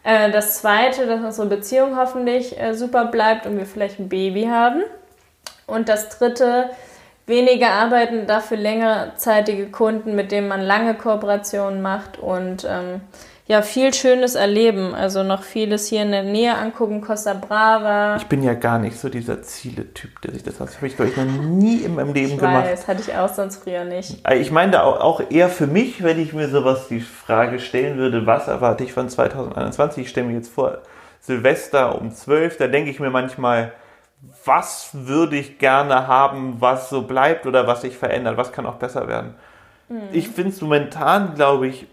Äh, 0.03 0.31
das 0.31 0.59
zweite, 0.61 1.05
dass 1.05 1.21
unsere 1.21 1.47
Beziehung 1.47 1.97
hoffentlich 1.97 2.59
äh, 2.59 2.73
super 2.73 3.05
bleibt 3.05 3.45
und 3.45 3.57
wir 3.57 3.67
vielleicht 3.67 3.99
ein 3.99 4.09
Baby 4.09 4.45
haben. 4.45 4.81
Und 5.67 5.87
das 5.87 6.09
dritte, 6.09 6.71
weniger 7.27 7.71
arbeiten, 7.71 8.25
dafür 8.25 8.57
längerzeitige 8.57 9.67
Kunden, 9.67 10.15
mit 10.15 10.31
denen 10.31 10.47
man 10.47 10.61
lange 10.61 10.95
Kooperationen 10.95 11.81
macht 11.81 12.17
und 12.17 12.65
ähm, 12.67 13.01
ja, 13.47 13.61
viel 13.61 13.93
Schönes 13.93 14.35
erleben. 14.35 14.93
Also 14.93 15.23
noch 15.23 15.43
vieles 15.43 15.87
hier 15.87 16.01
in 16.01 16.11
der 16.11 16.23
Nähe 16.23 16.55
angucken, 16.55 16.99
Costa 16.99 17.33
Brava. 17.33 18.17
Ich 18.17 18.25
bin 18.27 18.43
ja 18.43 18.53
gar 18.53 18.77
nicht 18.77 18.99
so 18.99 19.07
dieser 19.07 19.41
Ziele-Typ, 19.41 20.21
der 20.21 20.33
sich 20.33 20.43
das 20.43 20.59
hat. 20.59 20.67
Das 20.67 20.75
habe 20.75 20.87
ich, 20.87 20.95
glaube 20.97 21.11
ich, 21.11 21.17
noch 21.17 21.25
nie 21.25 21.77
in 21.77 21.95
meinem 21.95 22.13
Leben 22.13 22.33
ich 22.33 22.37
gemacht. 22.37 22.67
Das 22.69 22.87
hatte 22.87 23.01
ich 23.01 23.15
auch 23.15 23.33
sonst 23.33 23.63
früher 23.63 23.85
nicht. 23.85 24.27
Äh, 24.27 24.39
ich 24.39 24.51
meine 24.51 24.83
auch, 24.83 24.99
auch 24.99 25.21
eher 25.31 25.47
für 25.47 25.67
mich, 25.67 26.03
wenn 26.03 26.19
ich 26.19 26.33
mir 26.33 26.49
sowas 26.49 26.89
die 26.89 26.99
Frage 26.99 27.59
stellen 27.59 27.97
würde, 27.97 28.25
was 28.25 28.49
erwarte 28.49 28.83
ich 28.83 28.91
von 28.91 29.07
2021? 29.07 30.03
Ich 30.03 30.09
stelle 30.09 30.27
mir 30.27 30.33
jetzt 30.33 30.51
vor, 30.51 30.79
Silvester 31.21 31.99
um 31.99 32.11
12, 32.11 32.57
da 32.57 32.67
denke 32.67 32.89
ich 32.89 32.99
mir 32.99 33.09
manchmal, 33.09 33.71
was 34.45 34.89
würde 34.93 35.37
ich 35.37 35.57
gerne 35.57 36.07
haben, 36.07 36.57
was 36.59 36.89
so 36.89 37.03
bleibt 37.03 37.45
oder 37.45 37.67
was 37.67 37.81
sich 37.81 37.97
verändert, 37.97 38.37
was 38.37 38.51
kann 38.51 38.65
auch 38.65 38.75
besser 38.75 39.07
werden. 39.07 39.35
Mhm. 39.89 40.01
Ich 40.11 40.29
finde 40.29 40.51
es 40.51 40.61
momentan, 40.61 41.35
glaube 41.35 41.67
ich, 41.67 41.87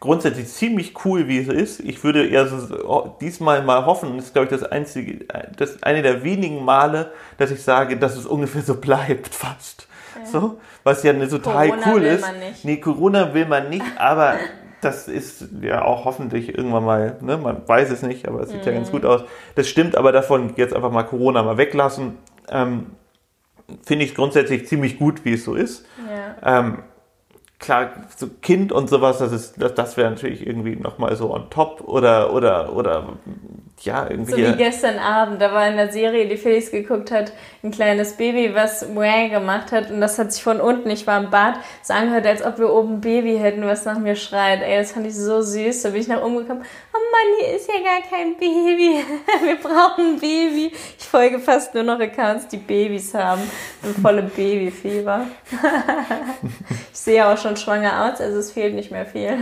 grundsätzlich 0.00 0.48
ziemlich 0.48 1.04
cool, 1.04 1.28
wie 1.28 1.38
es 1.38 1.48
ist. 1.48 1.80
Ich 1.80 2.02
würde 2.04 2.26
eher 2.26 2.46
so, 2.46 3.16
diesmal 3.20 3.62
mal 3.62 3.86
hoffen, 3.86 4.16
das 4.16 4.26
ist, 4.26 4.32
glaube 4.32 4.46
ich, 4.46 4.50
das 4.50 4.62
einzige, 4.70 5.24
das 5.56 5.82
eine 5.82 6.02
der 6.02 6.22
wenigen 6.22 6.64
Male, 6.64 7.12
dass 7.38 7.50
ich 7.50 7.62
sage, 7.62 7.96
dass 7.96 8.16
es 8.16 8.26
ungefähr 8.26 8.62
so 8.62 8.74
bleibt, 8.74 9.28
fast. 9.34 9.88
Ja. 10.18 10.26
So, 10.26 10.60
was 10.82 11.02
ja 11.02 11.12
eine 11.12 11.28
total 11.28 11.68
Corona 11.68 11.92
cool 11.92 12.02
ist. 12.04 12.24
Nee, 12.64 12.78
Corona 12.78 13.34
will 13.34 13.46
man 13.46 13.68
nicht, 13.68 13.84
aber 13.98 14.34
das 14.80 15.08
ist 15.08 15.48
ja 15.62 15.82
auch 15.84 16.04
hoffentlich 16.04 16.56
irgendwann 16.56 16.84
mal, 16.84 17.16
ne, 17.20 17.36
man 17.36 17.66
weiß 17.66 17.90
es 17.90 18.02
nicht, 18.02 18.28
aber 18.28 18.40
es 18.40 18.50
sieht 18.50 18.60
mhm. 18.60 18.66
ja 18.66 18.72
ganz 18.72 18.88
mhm. 18.88 18.92
gut 18.92 19.04
aus. 19.04 19.24
Das 19.54 19.68
stimmt, 19.68 19.96
aber 19.96 20.12
davon 20.12 20.54
jetzt 20.56 20.74
einfach 20.74 20.90
mal 20.90 21.02
Corona 21.02 21.42
mal 21.42 21.56
weglassen, 21.56 22.18
ähm, 22.48 22.86
finde 23.84 24.04
ich 24.04 24.14
grundsätzlich 24.14 24.66
ziemlich 24.68 24.98
gut, 24.98 25.24
wie 25.24 25.34
es 25.34 25.44
so 25.44 25.54
ist. 25.54 25.86
Ja. 26.08 26.60
Ähm, 26.60 26.78
klar, 27.58 28.06
so 28.16 28.28
Kind 28.42 28.72
und 28.72 28.88
sowas, 28.88 29.18
das 29.18 29.32
ist, 29.32 29.60
das, 29.60 29.74
das 29.74 29.96
wäre 29.96 30.10
natürlich 30.10 30.46
irgendwie 30.46 30.76
nochmal 30.76 31.16
so 31.16 31.32
on 31.32 31.50
top 31.50 31.82
oder, 31.86 32.32
oder, 32.32 32.74
oder, 32.74 33.18
ja, 33.82 34.08
irgendwie. 34.08 34.30
So 34.32 34.38
wie 34.38 34.56
gestern 34.56 34.98
Abend, 34.98 35.40
da 35.40 35.52
war 35.52 35.68
in 35.68 35.76
der 35.76 35.92
Serie, 35.92 36.26
die 36.26 36.36
Felix 36.36 36.70
geguckt 36.70 37.10
hat, 37.10 37.32
ein 37.62 37.70
kleines 37.70 38.14
Baby, 38.14 38.54
was 38.54 38.94
Wang 38.94 39.30
gemacht 39.30 39.70
hat 39.70 39.90
und 39.90 40.00
das 40.00 40.18
hat 40.18 40.32
sich 40.32 40.42
von 40.42 40.60
unten, 40.60 40.88
ich 40.90 41.06
war 41.06 41.22
im 41.22 41.30
Bad, 41.30 41.56
so 41.82 41.92
angehört, 41.92 42.26
als 42.26 42.44
ob 42.44 42.58
wir 42.58 42.72
oben 42.72 42.94
ein 42.94 43.00
Baby 43.00 43.38
hätten, 43.38 43.66
was 43.66 43.84
nach 43.84 43.98
mir 43.98 44.16
schreit. 44.16 44.62
Ey, 44.62 44.78
das 44.78 44.92
fand 44.92 45.06
ich 45.06 45.14
so 45.14 45.42
süß. 45.42 45.82
Da 45.82 45.90
bin 45.90 46.00
ich 46.00 46.08
nach 46.08 46.22
oben 46.22 46.38
gekommen, 46.38 46.64
oh 46.92 46.98
Mann, 47.12 47.34
hier 47.40 47.56
ist 47.56 47.68
ja 47.68 47.80
gar 47.82 48.00
kein 48.08 48.36
Baby. 48.36 49.04
wir 49.44 49.56
brauchen 49.56 50.14
ein 50.14 50.20
Baby. 50.20 50.72
Ich 50.98 51.04
folge 51.04 51.38
fast 51.38 51.74
nur 51.74 51.82
noch 51.82 52.00
Accounts, 52.00 52.48
die 52.48 52.56
Babys 52.56 53.12
haben. 53.14 53.42
Ein 53.82 53.94
volle 54.00 54.22
Babyfieber. 54.22 55.26
ich 56.92 56.98
sehe 56.98 57.26
auch 57.26 57.38
schon 57.38 57.56
schwanger 57.56 58.06
aus, 58.06 58.20
also 58.20 58.38
es 58.38 58.52
fehlt 58.52 58.74
nicht 58.74 58.90
mehr 58.90 59.06
viel. 59.06 59.36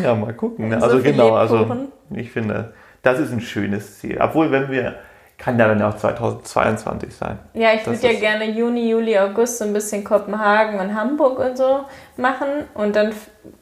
ja, 0.04 0.14
mal 0.14 0.32
gucken. 0.34 0.68
Ne? 0.68 0.82
Also 0.82 1.00
genau, 1.00 1.34
also 1.34 1.66
ich 2.14 2.30
finde, 2.30 2.72
das 3.02 3.18
ist 3.18 3.32
ein 3.32 3.40
schönes 3.40 3.98
Ziel. 3.98 4.18
Obwohl, 4.20 4.50
wenn 4.50 4.70
wir 4.70 4.96
kann 5.40 5.58
ja 5.58 5.68
dann 5.68 5.80
auch 5.80 5.96
2022 5.96 7.14
sein. 7.14 7.38
Ja, 7.54 7.72
ich 7.72 7.86
würde 7.86 8.06
ja 8.06 8.20
gerne 8.20 8.50
Juni, 8.50 8.90
Juli, 8.90 9.18
August 9.18 9.56
so 9.56 9.64
ein 9.64 9.72
bisschen 9.72 10.04
Kopenhagen 10.04 10.78
und 10.78 10.94
Hamburg 10.94 11.38
und 11.38 11.56
so 11.56 11.86
machen. 12.18 12.46
Und 12.74 12.94
dann, 12.94 13.14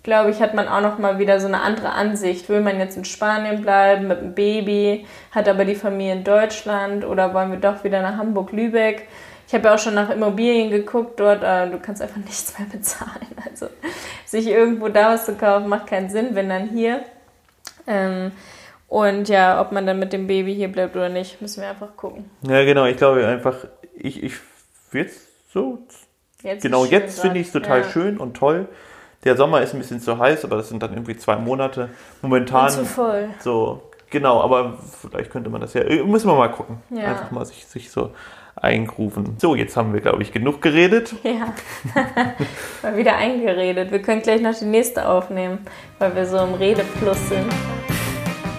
glaube 0.02 0.30
ich, 0.30 0.42
hat 0.42 0.54
man 0.54 0.66
auch 0.66 0.80
noch 0.80 0.98
mal 0.98 1.20
wieder 1.20 1.38
so 1.38 1.46
eine 1.46 1.60
andere 1.60 1.90
Ansicht. 1.92 2.48
Will 2.48 2.62
man 2.62 2.80
jetzt 2.80 2.96
in 2.96 3.04
Spanien 3.04 3.62
bleiben 3.62 4.08
mit 4.08 4.18
einem 4.18 4.34
Baby, 4.34 5.06
hat 5.30 5.48
aber 5.48 5.64
die 5.64 5.76
Familie 5.76 6.14
in 6.14 6.24
Deutschland 6.24 7.04
oder 7.04 7.32
wollen 7.32 7.52
wir 7.52 7.60
doch 7.60 7.84
wieder 7.84 8.02
nach 8.02 8.16
Hamburg-Lübeck? 8.16 9.06
Ich 9.48 9.54
habe 9.54 9.64
ja 9.64 9.74
auch 9.74 9.78
schon 9.78 9.94
nach 9.94 10.10
Immobilien 10.10 10.70
geguckt 10.70 11.18
dort, 11.18 11.42
äh, 11.42 11.70
du 11.70 11.78
kannst 11.78 12.02
einfach 12.02 12.16
nichts 12.24 12.56
mehr 12.58 12.68
bezahlen. 12.68 13.26
Also 13.50 13.68
sich 14.26 14.46
irgendwo 14.46 14.88
da 14.88 15.14
was 15.14 15.24
zu 15.24 15.34
kaufen, 15.34 15.68
macht 15.68 15.86
keinen 15.86 16.10
Sinn, 16.10 16.34
wenn 16.34 16.50
dann 16.50 16.68
hier. 16.68 17.02
Ähm, 17.86 18.30
und 18.88 19.28
ja, 19.30 19.60
ob 19.60 19.72
man 19.72 19.86
dann 19.86 19.98
mit 19.98 20.12
dem 20.12 20.26
Baby 20.26 20.54
hier 20.54 20.68
bleibt 20.68 20.96
oder 20.96 21.08
nicht, 21.08 21.40
müssen 21.40 21.62
wir 21.62 21.70
einfach 21.70 21.96
gucken. 21.96 22.30
Ja, 22.42 22.62
genau. 22.64 22.84
Ich 22.84 22.98
glaube 22.98 23.26
einfach, 23.26 23.56
ich, 23.94 24.22
ich 24.22 24.34
jetzt 24.92 25.28
so. 25.52 25.78
Jetzt 26.42 26.62
genau, 26.62 26.84
jetzt 26.84 27.20
finde 27.20 27.40
ich 27.40 27.48
es 27.48 27.52
total 27.52 27.80
ja. 27.80 27.88
schön 27.88 28.18
und 28.18 28.34
toll. 28.34 28.68
Der 29.24 29.36
Sommer 29.36 29.62
ist 29.62 29.74
ein 29.74 29.78
bisschen 29.78 30.00
zu 30.00 30.18
heiß, 30.18 30.44
aber 30.44 30.56
das 30.56 30.68
sind 30.68 30.82
dann 30.82 30.92
irgendwie 30.92 31.16
zwei 31.16 31.36
Monate. 31.36 31.88
Momentan. 32.22 32.66
Und 32.66 32.72
zu 32.72 32.84
voll. 32.84 33.28
So, 33.40 33.82
genau, 34.10 34.42
aber 34.42 34.78
vielleicht 35.00 35.30
könnte 35.30 35.50
man 35.50 35.62
das 35.62 35.74
ja. 35.74 35.84
Müssen 36.04 36.28
wir 36.28 36.36
mal 36.36 36.50
gucken. 36.50 36.82
Ja. 36.90 37.04
Einfach 37.04 37.30
mal 37.30 37.44
sich, 37.44 37.66
sich 37.66 37.90
so 37.90 38.12
eingrufen. 38.62 39.36
So, 39.38 39.54
jetzt 39.54 39.76
haben 39.76 39.92
wir, 39.92 40.00
glaube 40.00 40.22
ich, 40.22 40.32
genug 40.32 40.60
geredet. 40.62 41.14
Ja, 41.24 41.54
mal 42.82 42.96
wieder 42.96 43.16
eingeredet. 43.16 43.90
Wir 43.90 44.00
können 44.00 44.22
gleich 44.22 44.40
noch 44.40 44.54
die 44.58 44.64
nächste 44.64 45.06
aufnehmen, 45.06 45.58
weil 45.98 46.14
wir 46.16 46.26
so 46.26 46.38
im 46.38 46.54
Redefluss 46.54 47.28
sind. 47.28 47.46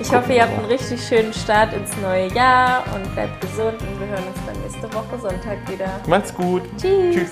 Ich 0.01 0.13
hoffe, 0.13 0.33
ihr 0.33 0.43
habt 0.43 0.57
einen 0.57 0.65
richtig 0.65 1.01
schönen 1.01 1.33
Start 1.33 1.73
ins 1.73 1.91
neue 1.97 2.27
Jahr 2.33 2.83
und 2.93 3.13
bleibt 3.13 3.41
gesund 3.41 3.81
und 3.81 3.99
wir 3.99 4.07
hören 4.07 4.23
uns 4.27 4.37
dann 4.45 4.61
nächste 4.61 4.93
Woche 4.93 5.19
Sonntag 5.19 5.57
wieder. 5.69 5.99
Macht's 6.07 6.33
gut. 6.33 6.61
Tschüss. 6.77 7.15
Tschüss. 7.15 7.31